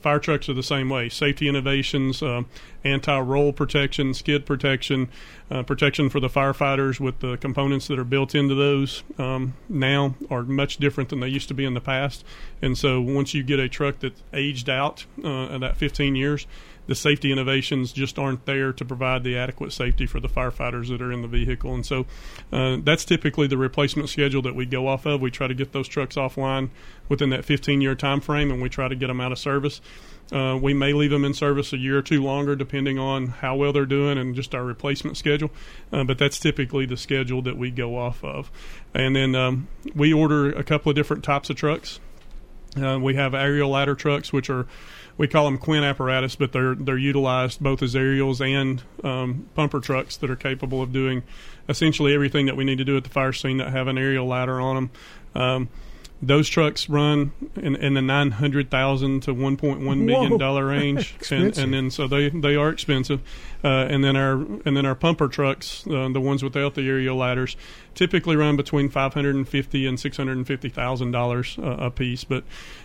Fire 0.02 0.20
trucks 0.20 0.48
are 0.50 0.54
the 0.54 0.64
same 0.64 0.90
way. 0.90 1.10
Safety 1.10 1.48
innovations, 1.48 2.24
uh, 2.24 2.44
anti-roll 2.84 3.52
protection, 3.52 4.14
skid 4.14 4.46
protection, 4.46 5.10
uh, 5.52 5.64
protection 5.64 6.10
for 6.10 6.20
the 6.20 6.30
firefighters 6.30 7.00
with 7.00 7.20
the 7.20 7.38
components 7.38 7.88
that 7.88 8.00
are 8.00 8.06
built 8.06 8.34
into 8.34 8.56
those 8.56 9.04
um, 9.18 9.56
now 9.68 10.16
are 10.30 10.44
much 10.44 10.78
different 10.78 11.10
than 11.10 11.20
they 11.20 11.28
used 11.28 11.48
to 11.50 11.54
be 11.54 11.66
in 11.66 11.74
the 11.74 11.82
past. 11.82 12.24
And 12.62 12.78
so 12.78 13.02
once 13.02 13.34
you 13.34 13.44
get 13.44 13.60
a 13.60 13.68
truck 13.68 14.00
that's 14.00 14.24
aged 14.34 14.70
out 14.70 15.06
uh, 15.24 15.58
that 15.58 15.78
15 15.78 16.16
years, 16.16 16.48
the 16.90 16.96
safety 16.96 17.32
innovations 17.32 17.94
just 17.94 18.18
aren't 18.18 18.46
there 18.48 18.74
to 18.74 18.84
provide 18.84 19.24
the 19.24 19.38
adequate 19.38 19.72
safety 19.72 20.08
for 20.08 20.20
the 20.20 20.28
firefighters 20.28 20.90
that 20.90 21.02
are 21.02 21.12
in 21.12 21.22
the 21.22 21.28
vehicle. 21.28 21.74
And 21.74 21.86
so 21.86 22.08
uh, 22.52 22.78
that's 22.82 23.06
typically 23.06 23.46
the 23.46 23.58
replacement 23.58 24.10
schedule 24.10 24.42
that 24.42 24.56
we 24.56 24.66
go 24.66 24.88
off 24.88 25.06
of. 25.06 25.22
We 25.22 25.30
try 25.30 25.48
to 25.48 25.54
get 25.54 25.72
those 25.72 25.88
trucks 25.88 26.16
offline 26.16 26.70
within 27.08 27.30
that 27.30 27.46
15 27.46 27.80
year 27.80 27.94
time 27.94 28.22
frame, 28.22 28.50
and 28.50 28.60
we 28.60 28.70
try 28.70 28.88
to 28.88 28.96
get 28.96 29.08
them 29.08 29.22
out 29.22 29.32
of 29.32 29.38
service. 29.38 29.82
Uh, 30.32 30.58
we 30.62 30.74
may 30.74 30.94
leave 30.94 31.12
them 31.12 31.26
in 31.26 31.34
service 31.34 31.74
a 31.74 31.78
year 31.78 32.00
or 32.00 32.02
two 32.02 32.24
longer, 32.24 32.56
depending 32.56 32.98
on 32.98 33.28
how 33.28 33.56
well 33.56 33.72
they're 33.72 33.86
doing 33.86 34.18
and 34.18 34.36
just 34.36 34.56
our 34.56 34.64
replacement 34.64 35.16
schedule. 35.16 35.52
Uh, 35.94 36.04
but 36.04 36.18
that's 36.18 36.40
typically 36.40 36.88
the 36.88 36.98
schedule 36.98 37.44
that 37.44 37.58
we 37.58 37.70
go 37.70 37.98
off 37.98 38.24
of. 38.24 38.52
And 38.96 39.16
then 39.16 39.36
um, 39.36 39.68
we 39.94 40.12
order 40.12 40.52
a 40.52 40.64
couple 40.64 40.90
of 40.90 40.96
different 40.96 41.24
types 41.24 41.52
of 41.52 41.56
trucks. 41.56 42.00
Uh, 42.76 43.00
we 43.00 43.16
have 43.16 43.34
aerial 43.34 43.70
ladder 43.70 43.96
trucks, 43.96 44.34
which 44.34 44.50
are 44.50 44.68
we 45.20 45.28
call 45.28 45.44
them 45.44 45.58
quint 45.58 45.84
apparatus, 45.84 46.38
but 46.38 46.54
they're 46.54 46.76
they're 46.76 46.98
utilized 46.98 47.60
both 47.60 47.84
as 47.84 47.94
aerials 47.94 48.40
and 48.40 48.82
um, 49.04 49.50
pumper 49.54 49.82
trucks 49.82 50.16
that 50.18 50.30
are 50.30 50.36
capable 50.38 50.82
of 50.82 50.94
doing 50.94 51.24
essentially 51.68 52.16
everything 52.16 52.46
that 52.46 52.56
we 52.56 52.64
need 52.64 52.78
to 52.78 52.86
do 52.86 52.96
at 52.96 53.04
the 53.04 53.10
fire 53.10 53.34
scene 53.34 53.58
that 53.58 53.70
have 53.70 53.88
an 53.88 53.98
aerial 53.98 54.26
ladder 54.26 54.62
on 54.62 54.76
them. 54.76 54.92
Um, 55.36 55.70
those 56.22 56.50
trucks 56.50 56.90
run 56.90 57.32
in, 57.58 57.76
in 57.76 57.94
the 57.96 58.02
nine 58.02 58.32
hundred 58.32 58.72
thousand 58.72 59.24
to 59.24 59.34
one 59.34 59.58
point 59.58 59.82
one 59.82 60.06
million 60.06 60.38
dollar 60.38 60.66
range, 60.68 61.16
and, 61.30 61.58
and 61.58 61.74
then 61.74 61.92
so 61.92 62.08
they 62.08 62.30
they 62.30 62.56
are 62.56 62.70
expensive. 62.70 63.22
Uh, 63.62 63.68
and 63.68 64.02
then 64.02 64.16
our 64.16 64.34
and 64.34 64.78
then 64.78 64.86
our 64.86 64.96
pumper 64.96 65.28
trucks, 65.28 65.86
uh, 65.88 66.08
the 66.14 66.22
ones 66.22 66.42
without 66.44 66.76
the 66.76 66.88
aerial 66.88 67.18
ladders, 67.18 67.58
typically 67.96 68.36
run 68.36 68.56
between 68.56 68.90
five 68.90 69.14
hundred 69.14 69.36
and 69.36 69.48
fifty 69.48 69.86
and 69.86 70.00
six 70.00 70.18
hundred 70.18 70.38
and 70.38 70.48
fifty 70.48 70.70
thousand 70.70 71.12
dollars 71.12 71.58
a 71.62 71.90
piece. 71.90 72.24
But 72.24 72.44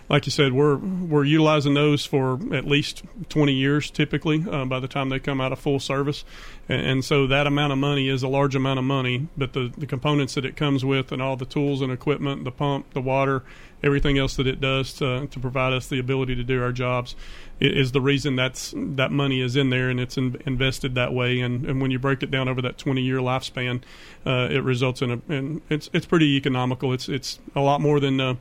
like 0.09 0.25
you 0.25 0.31
said, 0.31 0.53
we're 0.53 0.75
we're 0.75 1.23
utilizing 1.23 1.73
those 1.73 2.05
for 2.05 2.39
at 2.53 2.65
least 2.65 3.03
twenty 3.29 3.53
years 3.53 3.89
typically 3.89 4.45
uh, 4.49 4.65
by 4.65 4.79
the 4.79 4.87
time 4.87 5.09
they 5.09 5.19
come 5.19 5.41
out 5.41 5.51
of 5.51 5.59
full 5.59 5.79
service, 5.79 6.23
and, 6.69 6.81
and, 6.81 7.05
so 7.05 7.27
that 7.27 7.47
amount 7.47 7.73
of 7.73 7.79
money 7.79 8.09
is 8.09 8.23
a 8.23 8.27
large 8.27 8.55
amount 8.55 8.79
of 8.79 8.85
money. 8.85 9.27
But 9.37 9.53
the 9.53 9.71
the 9.77 9.87
components 9.87 10.35
that 10.35 10.45
it 10.45 10.55
comes 10.55 10.83
with 10.83 11.11
and 11.11 11.21
all 11.21 11.35
the 11.35 11.45
tools 11.45 11.81
and 11.81 11.91
equipment, 11.91 12.43
the 12.43 12.51
pump, 12.51 12.93
the 12.93 13.01
water, 13.01 13.43
everything 13.83 14.17
else 14.17 14.35
that 14.35 14.47
it 14.47 14.59
does 14.59 14.93
to 14.93 15.27
to 15.27 15.39
provide 15.39 15.73
us 15.73 15.87
the 15.87 15.99
ability 15.99 16.35
to 16.35 16.43
do 16.43 16.61
our 16.61 16.71
jobs 16.71 17.15
is 17.59 17.91
the 17.93 18.01
reason 18.01 18.35
that's 18.35 18.73
that 18.75 19.11
money 19.11 19.41
is 19.41 19.55
in 19.55 19.69
there 19.69 19.89
and 19.89 19.99
it's 19.99 20.17
in, 20.17 20.41
invested 20.45 20.95
that 20.95 21.13
way. 21.13 21.39
And, 21.39 21.65
and 21.65 21.81
when 21.81 21.91
you 21.91 21.99
break 21.99 22.21
it 22.21 22.29
down 22.29 22.49
over 22.49 22.61
that 22.61 22.77
20 22.77 23.01
year 23.01 23.19
lifespan, 23.19 23.81
uh, 24.25 24.49
it 24.51 24.63
results 24.63 25.01
in 25.01 25.11
a 25.11 25.21
and 25.29 25.61
it's 25.69 25.89
it's 25.93 26.05
pretty 26.05 26.35
economical. 26.35 26.91
It's 26.93 27.07
it's 27.07 27.39
a 27.55 27.61
lot 27.61 27.81
more 27.81 27.99
than. 27.99 28.19
Uh, 28.19 28.35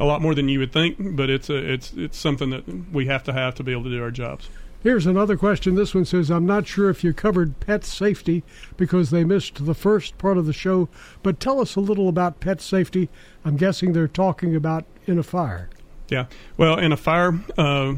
a 0.00 0.06
lot 0.06 0.22
more 0.22 0.34
than 0.34 0.48
you 0.48 0.58
would 0.58 0.72
think, 0.72 0.96
but 0.98 1.30
it's 1.30 1.50
a, 1.50 1.54
it's 1.54 1.92
it's 1.92 2.18
something 2.18 2.50
that 2.50 2.64
we 2.92 3.06
have 3.06 3.22
to 3.22 3.32
have 3.32 3.54
to 3.56 3.62
be 3.62 3.72
able 3.72 3.84
to 3.84 3.90
do 3.90 4.02
our 4.02 4.10
jobs. 4.10 4.48
Here's 4.82 5.06
another 5.06 5.36
question. 5.36 5.76
This 5.76 5.94
one 5.94 6.04
says, 6.04 6.28
I'm 6.28 6.44
not 6.44 6.66
sure 6.66 6.90
if 6.90 7.04
you 7.04 7.12
covered 7.12 7.60
pet 7.60 7.84
safety 7.84 8.42
because 8.76 9.10
they 9.10 9.22
missed 9.22 9.64
the 9.64 9.74
first 9.74 10.18
part 10.18 10.36
of 10.36 10.46
the 10.46 10.52
show, 10.52 10.88
but 11.22 11.38
tell 11.38 11.60
us 11.60 11.76
a 11.76 11.80
little 11.80 12.08
about 12.08 12.40
pet 12.40 12.60
safety. 12.60 13.08
I'm 13.44 13.56
guessing 13.56 13.92
they're 13.92 14.08
talking 14.08 14.56
about 14.56 14.84
in 15.06 15.18
a 15.18 15.22
fire. 15.22 15.70
Yeah. 16.08 16.26
Well, 16.56 16.78
in 16.78 16.90
a 16.90 16.96
fire, 16.96 17.38
uh, 17.56 17.94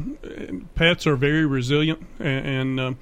pets 0.75 1.07
are 1.07 1.15
very 1.15 1.45
resilient, 1.45 2.05
and, 2.19 2.47
and 2.47 2.79
uh, 2.79 2.93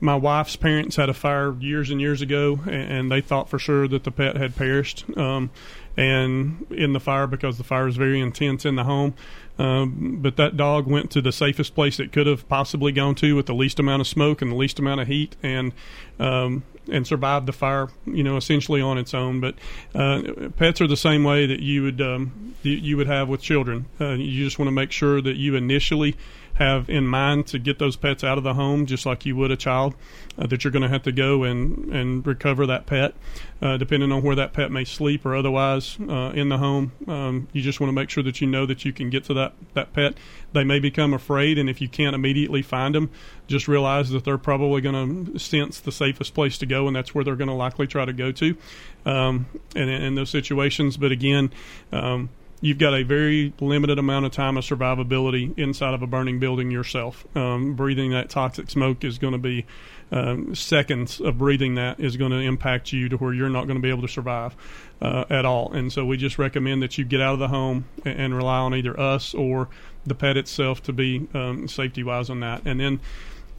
my 0.00 0.16
wife's 0.16 0.56
parents 0.56 0.96
had 0.96 1.08
a 1.08 1.14
fire 1.14 1.54
years 1.60 1.90
and 1.90 2.00
years 2.00 2.20
ago, 2.20 2.60
and, 2.66 3.10
they 3.10 3.20
thought 3.20 3.48
for 3.48 3.58
sure 3.58 3.86
that 3.88 4.04
the 4.04 4.10
pet 4.10 4.36
had 4.36 4.56
perished. 4.56 5.04
Um, 5.16 5.50
and 5.96 6.66
in 6.70 6.92
the 6.92 7.00
fire 7.00 7.26
because 7.26 7.56
the 7.56 7.64
fire 7.64 7.84
was 7.84 7.96
very 7.96 8.20
intense 8.20 8.64
in 8.64 8.74
the 8.74 8.84
home. 8.84 9.14
Um, 9.58 10.18
but 10.20 10.36
that 10.36 10.56
dog 10.56 10.86
went 10.86 11.12
to 11.12 11.22
the 11.22 11.30
safest 11.30 11.74
place 11.74 12.00
it 12.00 12.10
could 12.10 12.26
have 12.26 12.48
possibly 12.48 12.90
gone 12.90 13.14
to 13.16 13.36
with 13.36 13.46
the 13.46 13.54
least 13.54 13.78
amount 13.78 14.00
of 14.00 14.08
smoke 14.08 14.42
and 14.42 14.50
the 14.50 14.56
least 14.56 14.80
amount 14.80 15.00
of 15.00 15.06
heat, 15.06 15.36
and 15.44 15.72
um, 16.18 16.64
and 16.90 17.06
survived 17.06 17.46
the 17.46 17.52
fire, 17.52 17.88
you 18.04 18.24
know, 18.24 18.36
essentially 18.36 18.80
on 18.80 18.98
its 18.98 19.14
own. 19.14 19.40
But 19.40 19.54
uh, 19.94 20.48
pets 20.56 20.80
are 20.80 20.88
the 20.88 20.96
same 20.96 21.22
way 21.22 21.46
that 21.46 21.60
you 21.60 21.84
would 21.84 22.00
um, 22.00 22.54
you, 22.62 22.72
you, 22.72 22.96
would 22.96 23.06
have 23.06 23.28
with 23.28 23.42
children. 23.42 23.86
Uh, 24.00 24.14
you 24.14 24.44
just 24.44 24.58
want 24.58 24.66
to 24.66 24.72
make 24.72 24.90
sure 24.90 25.22
that 25.22 25.36
you 25.36 25.54
initially 25.54 26.16
have 26.54 26.88
in 26.88 27.06
mind 27.06 27.46
to 27.48 27.58
get 27.58 27.78
those 27.78 27.96
pets 27.96 28.22
out 28.22 28.38
of 28.38 28.44
the 28.44 28.54
home, 28.54 28.86
just 28.86 29.04
like 29.04 29.26
you 29.26 29.34
would 29.36 29.50
a 29.50 29.56
child, 29.56 29.94
uh, 30.38 30.46
that 30.46 30.62
you're 30.62 30.70
going 30.70 30.82
to 30.82 30.88
have 30.88 31.02
to 31.02 31.12
go 31.12 31.42
and, 31.42 31.92
and 31.92 32.26
recover 32.26 32.66
that 32.66 32.86
pet, 32.86 33.14
uh, 33.60 33.76
depending 33.76 34.12
on 34.12 34.22
where 34.22 34.36
that 34.36 34.52
pet 34.52 34.70
may 34.70 34.84
sleep 34.84 35.26
or 35.26 35.34
otherwise 35.34 35.98
uh, 36.08 36.32
in 36.34 36.48
the 36.48 36.58
home. 36.58 36.92
Um, 37.08 37.48
you 37.52 37.60
just 37.60 37.80
want 37.80 37.88
to 37.88 37.94
make 37.94 38.08
sure 38.08 38.22
that 38.22 38.40
you 38.40 38.46
know 38.46 38.66
that 38.66 38.84
you 38.84 38.92
can 38.92 39.10
get 39.10 39.24
to 39.24 39.34
that, 39.34 39.54
that 39.74 39.92
pet. 39.92 40.14
They 40.52 40.64
may 40.64 40.78
become 40.78 41.12
afraid, 41.12 41.58
and 41.58 41.68
if 41.68 41.80
you 41.80 41.88
can't 41.88 42.14
immediately 42.14 42.62
find 42.62 42.94
them, 42.94 43.10
just 43.48 43.66
realize 43.66 44.10
that 44.10 44.24
they're 44.24 44.38
probably 44.38 44.80
going 44.80 45.26
to 45.32 45.38
sense 45.38 45.80
the 45.80 45.92
safest 45.92 46.34
place 46.34 46.56
to 46.58 46.66
go, 46.66 46.86
and 46.86 46.94
that's 46.94 47.14
where 47.14 47.24
they're 47.24 47.36
going 47.36 47.48
to 47.48 47.54
likely 47.54 47.88
try 47.88 48.04
to 48.04 48.12
go 48.12 48.30
to 48.32 48.56
um, 49.04 49.46
in, 49.74 49.88
in 49.88 50.14
those 50.14 50.30
situations. 50.30 50.96
But 50.96 51.10
again, 51.10 51.50
um, 51.92 52.30
you've 52.60 52.78
got 52.78 52.94
a 52.94 53.02
very 53.02 53.52
limited 53.60 53.98
amount 53.98 54.26
of 54.26 54.32
time 54.32 54.56
of 54.56 54.64
survivability 54.64 55.56
inside 55.58 55.94
of 55.94 56.02
a 56.02 56.06
burning 56.06 56.38
building 56.38 56.70
yourself. 56.70 57.24
Um, 57.36 57.74
breathing 57.74 58.10
that 58.12 58.30
toxic 58.30 58.70
smoke 58.70 59.04
is 59.04 59.18
going 59.18 59.32
to 59.32 59.38
be 59.38 59.66
um, 60.12 60.54
seconds 60.54 61.20
of 61.20 61.38
breathing 61.38 61.74
that 61.74 61.98
is 61.98 62.16
going 62.16 62.30
to 62.30 62.38
impact 62.38 62.92
you 62.92 63.08
to 63.08 63.16
where 63.16 63.34
you're 63.34 63.48
not 63.48 63.66
going 63.66 63.76
to 63.76 63.82
be 63.82 63.90
able 63.90 64.02
to 64.02 64.08
survive 64.08 64.54
uh, 65.02 65.24
at 65.28 65.44
all. 65.44 65.72
And 65.72 65.92
so 65.92 66.04
we 66.04 66.16
just 66.16 66.38
recommend 66.38 66.82
that 66.82 66.96
you 66.96 67.04
get 67.04 67.20
out 67.20 67.34
of 67.34 67.40
the 67.40 67.48
home 67.48 67.86
and, 68.04 68.18
and 68.18 68.36
rely 68.36 68.58
on 68.58 68.74
either 68.74 68.98
us 68.98 69.34
or 69.34 69.68
the 70.06 70.14
pet 70.14 70.36
itself 70.36 70.82
to 70.84 70.92
be 70.92 71.26
um, 71.34 71.66
safety 71.68 72.02
wise 72.02 72.30
on 72.30 72.40
that. 72.40 72.62
And 72.64 72.80
then 72.80 73.00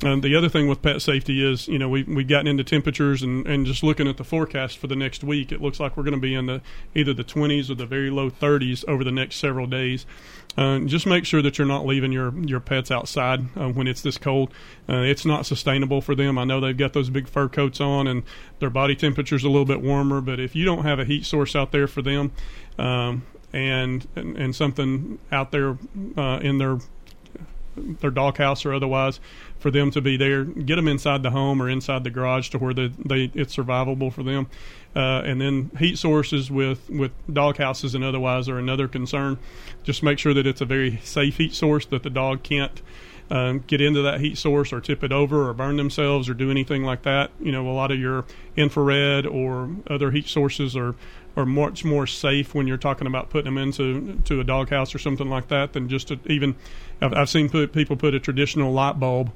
and 0.03 0.21
the 0.21 0.35
other 0.35 0.49
thing 0.49 0.67
with 0.67 0.81
pet 0.81 1.01
safety 1.01 1.45
is, 1.45 1.69
you 1.69 1.79
know, 1.79 1.87
we've, 1.87 2.07
we've 2.07 2.27
gotten 2.27 2.47
into 2.47 2.65
temperatures 2.65 3.23
and, 3.23 3.47
and 3.47 3.65
just 3.65 3.81
looking 3.81 4.09
at 4.09 4.17
the 4.17 4.25
forecast 4.25 4.77
for 4.77 4.87
the 4.87 4.95
next 4.95 5.23
week, 5.23 5.53
it 5.53 5.61
looks 5.61 5.79
like 5.79 5.95
we're 5.95 6.03
going 6.03 6.15
to 6.15 6.19
be 6.19 6.35
in 6.35 6.47
the 6.47 6.61
either 6.93 7.13
the 7.13 7.23
20s 7.23 7.69
or 7.69 7.75
the 7.75 7.85
very 7.85 8.09
low 8.09 8.29
30s 8.29 8.83
over 8.89 9.05
the 9.05 9.11
next 9.11 9.37
several 9.37 9.67
days. 9.67 10.05
Uh, 10.57 10.79
just 10.79 11.05
make 11.05 11.25
sure 11.25 11.41
that 11.41 11.57
you're 11.57 11.67
not 11.67 11.85
leaving 11.85 12.11
your 12.13 12.33
your 12.39 12.61
pets 12.61 12.89
outside 12.89 13.41
uh, 13.57 13.67
when 13.67 13.87
it's 13.87 14.01
this 14.01 14.17
cold. 14.17 14.53
Uh, 14.87 14.99
it's 14.99 15.25
not 15.25 15.45
sustainable 15.45 16.01
for 16.01 16.15
them. 16.15 16.37
I 16.37 16.45
know 16.45 16.61
they've 16.61 16.77
got 16.77 16.93
those 16.93 17.09
big 17.09 17.27
fur 17.27 17.49
coats 17.49 17.81
on 17.81 18.07
and 18.07 18.23
their 18.59 18.69
body 18.69 18.95
temperature's 18.95 19.43
a 19.43 19.49
little 19.49 19.65
bit 19.65 19.81
warmer, 19.81 20.21
but 20.21 20.39
if 20.39 20.55
you 20.55 20.65
don't 20.65 20.83
have 20.83 20.99
a 20.99 21.05
heat 21.05 21.25
source 21.25 21.55
out 21.55 21.71
there 21.71 21.87
for 21.87 22.01
them, 22.01 22.31
um, 22.77 23.23
and, 23.55 24.07
and, 24.17 24.37
and 24.37 24.55
something 24.55 25.17
out 25.31 25.51
there 25.51 25.77
uh, 26.17 26.39
in 26.41 26.57
their 26.57 26.79
their 27.75 28.11
doghouse 28.11 28.65
or 28.65 28.73
otherwise 28.73 29.19
for 29.57 29.71
them 29.71 29.91
to 29.91 30.01
be 30.01 30.17
there. 30.17 30.43
Get 30.43 30.75
them 30.75 30.87
inside 30.87 31.23
the 31.23 31.31
home 31.31 31.61
or 31.61 31.69
inside 31.69 32.03
the 32.03 32.09
garage 32.09 32.49
to 32.49 32.57
where 32.57 32.73
they, 32.73 32.87
they 33.03 33.31
it's 33.33 33.55
survivable 33.55 34.11
for 34.11 34.23
them. 34.23 34.47
Uh, 34.95 35.21
and 35.25 35.41
then 35.41 35.71
heat 35.77 35.97
sources 35.97 36.49
with 36.49 36.89
with 36.89 37.11
dog 37.31 37.57
houses 37.57 37.95
and 37.95 38.03
otherwise 38.03 38.47
are 38.47 38.57
another 38.57 38.87
concern. 38.87 39.37
Just 39.83 40.03
make 40.03 40.19
sure 40.19 40.33
that 40.33 40.47
it's 40.47 40.61
a 40.61 40.65
very 40.65 40.99
safe 41.03 41.37
heat 41.37 41.53
source 41.53 41.85
that 41.87 42.03
the 42.03 42.09
dog 42.09 42.43
can't. 42.43 42.81
Um, 43.31 43.63
get 43.65 43.81
into 43.81 44.03
that 44.03 44.21
heat 44.21 44.37
source 44.37 44.71
or 44.71 44.79
tip 44.79 45.03
it 45.03 45.11
over 45.11 45.49
or 45.49 45.53
burn 45.53 45.77
themselves 45.77 46.29
or 46.29 46.35
do 46.35 46.51
anything 46.51 46.83
like 46.83 47.01
that. 47.03 47.31
You 47.39 47.51
know, 47.51 47.67
a 47.67 47.73
lot 47.73 47.91
of 47.91 47.99
your 47.99 48.25
infrared 48.55 49.25
or 49.25 49.69
other 49.87 50.11
heat 50.11 50.27
sources 50.27 50.75
are 50.75 50.95
are 51.37 51.45
much 51.45 51.83
more 51.83 52.07
safe 52.07 52.55
when 52.55 52.65
you're 52.65 52.77
talking 52.77 53.07
about 53.07 53.29
putting 53.29 53.53
them 53.53 53.57
into 53.57 54.21
to 54.25 54.39
a 54.39 54.43
doghouse 54.43 54.95
or 54.95 54.99
something 54.99 55.27
like 55.27 55.47
that 55.49 55.73
than 55.73 55.89
just 55.89 56.07
to 56.09 56.19
even. 56.25 56.55
I've, 57.01 57.13
I've 57.13 57.29
seen 57.29 57.49
put, 57.49 57.73
people 57.73 57.97
put 57.97 58.13
a 58.13 58.19
traditional 58.19 58.71
light 58.71 58.99
bulb 58.99 59.31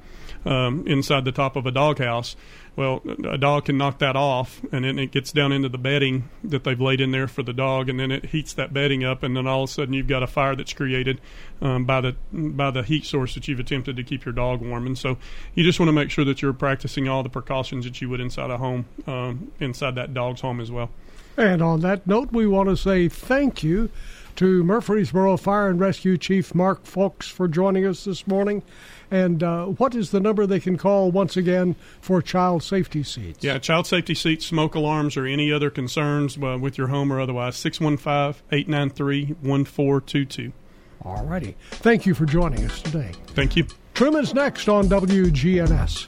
um, 0.46 0.86
inside 0.86 1.24
the 1.24 1.32
top 1.32 1.56
of 1.56 1.66
a 1.66 1.70
doghouse. 1.70 2.36
Well, 2.80 3.02
a 3.28 3.36
dog 3.36 3.66
can 3.66 3.76
knock 3.76 3.98
that 3.98 4.16
off, 4.16 4.62
and 4.72 4.86
then 4.86 4.98
it 4.98 5.10
gets 5.10 5.32
down 5.32 5.52
into 5.52 5.68
the 5.68 5.76
bedding 5.76 6.30
that 6.42 6.64
they've 6.64 6.80
laid 6.80 7.02
in 7.02 7.10
there 7.10 7.28
for 7.28 7.42
the 7.42 7.52
dog, 7.52 7.90
and 7.90 8.00
then 8.00 8.10
it 8.10 8.24
heats 8.24 8.54
that 8.54 8.72
bedding 8.72 9.04
up, 9.04 9.22
and 9.22 9.36
then 9.36 9.46
all 9.46 9.64
of 9.64 9.68
a 9.68 9.72
sudden 9.74 9.92
you've 9.92 10.06
got 10.06 10.22
a 10.22 10.26
fire 10.26 10.56
that's 10.56 10.72
created 10.72 11.20
um, 11.60 11.84
by 11.84 12.00
the 12.00 12.16
by 12.32 12.70
the 12.70 12.82
heat 12.82 13.04
source 13.04 13.34
that 13.34 13.46
you've 13.46 13.60
attempted 13.60 13.96
to 13.96 14.02
keep 14.02 14.24
your 14.24 14.32
dog 14.32 14.62
warm. 14.62 14.86
And 14.86 14.96
so 14.96 15.18
you 15.54 15.62
just 15.62 15.78
want 15.78 15.88
to 15.88 15.92
make 15.92 16.10
sure 16.10 16.24
that 16.24 16.40
you're 16.40 16.54
practicing 16.54 17.06
all 17.06 17.22
the 17.22 17.28
precautions 17.28 17.84
that 17.84 18.00
you 18.00 18.08
would 18.08 18.18
inside 18.18 18.50
a 18.50 18.56
home, 18.56 18.86
um, 19.06 19.52
inside 19.60 19.94
that 19.96 20.14
dog's 20.14 20.40
home 20.40 20.58
as 20.58 20.70
well. 20.70 20.88
And 21.36 21.60
on 21.60 21.80
that 21.80 22.06
note, 22.06 22.32
we 22.32 22.46
want 22.46 22.70
to 22.70 22.78
say 22.78 23.10
thank 23.10 23.62
you 23.62 23.90
to 24.36 24.64
Murfreesboro 24.64 25.36
Fire 25.36 25.68
and 25.68 25.78
Rescue 25.78 26.16
Chief 26.16 26.54
Mark 26.54 26.84
Foulks 26.84 27.30
for 27.30 27.46
joining 27.46 27.84
us 27.84 28.04
this 28.04 28.26
morning. 28.26 28.62
And 29.10 29.42
uh, 29.42 29.66
what 29.66 29.94
is 29.94 30.10
the 30.10 30.20
number 30.20 30.46
they 30.46 30.60
can 30.60 30.78
call 30.78 31.10
once 31.10 31.36
again 31.36 31.74
for 32.00 32.22
child 32.22 32.62
safety 32.62 33.02
seats? 33.02 33.42
Yeah, 33.42 33.58
child 33.58 33.86
safety 33.86 34.14
seats, 34.14 34.46
smoke 34.46 34.74
alarms, 34.74 35.16
or 35.16 35.26
any 35.26 35.52
other 35.52 35.70
concerns 35.70 36.38
uh, 36.38 36.58
with 36.60 36.78
your 36.78 36.88
home 36.88 37.12
or 37.12 37.20
otherwise, 37.20 37.56
615 37.56 38.42
893 38.52 39.36
1422. 39.42 40.52
All 41.02 41.24
righty. 41.24 41.56
Thank 41.70 42.06
you 42.06 42.14
for 42.14 42.26
joining 42.26 42.64
us 42.64 42.82
today. 42.82 43.12
Thank 43.28 43.56
you. 43.56 43.66
Truman's 43.94 44.34
next 44.34 44.68
on 44.68 44.88
WGNS. 44.88 46.06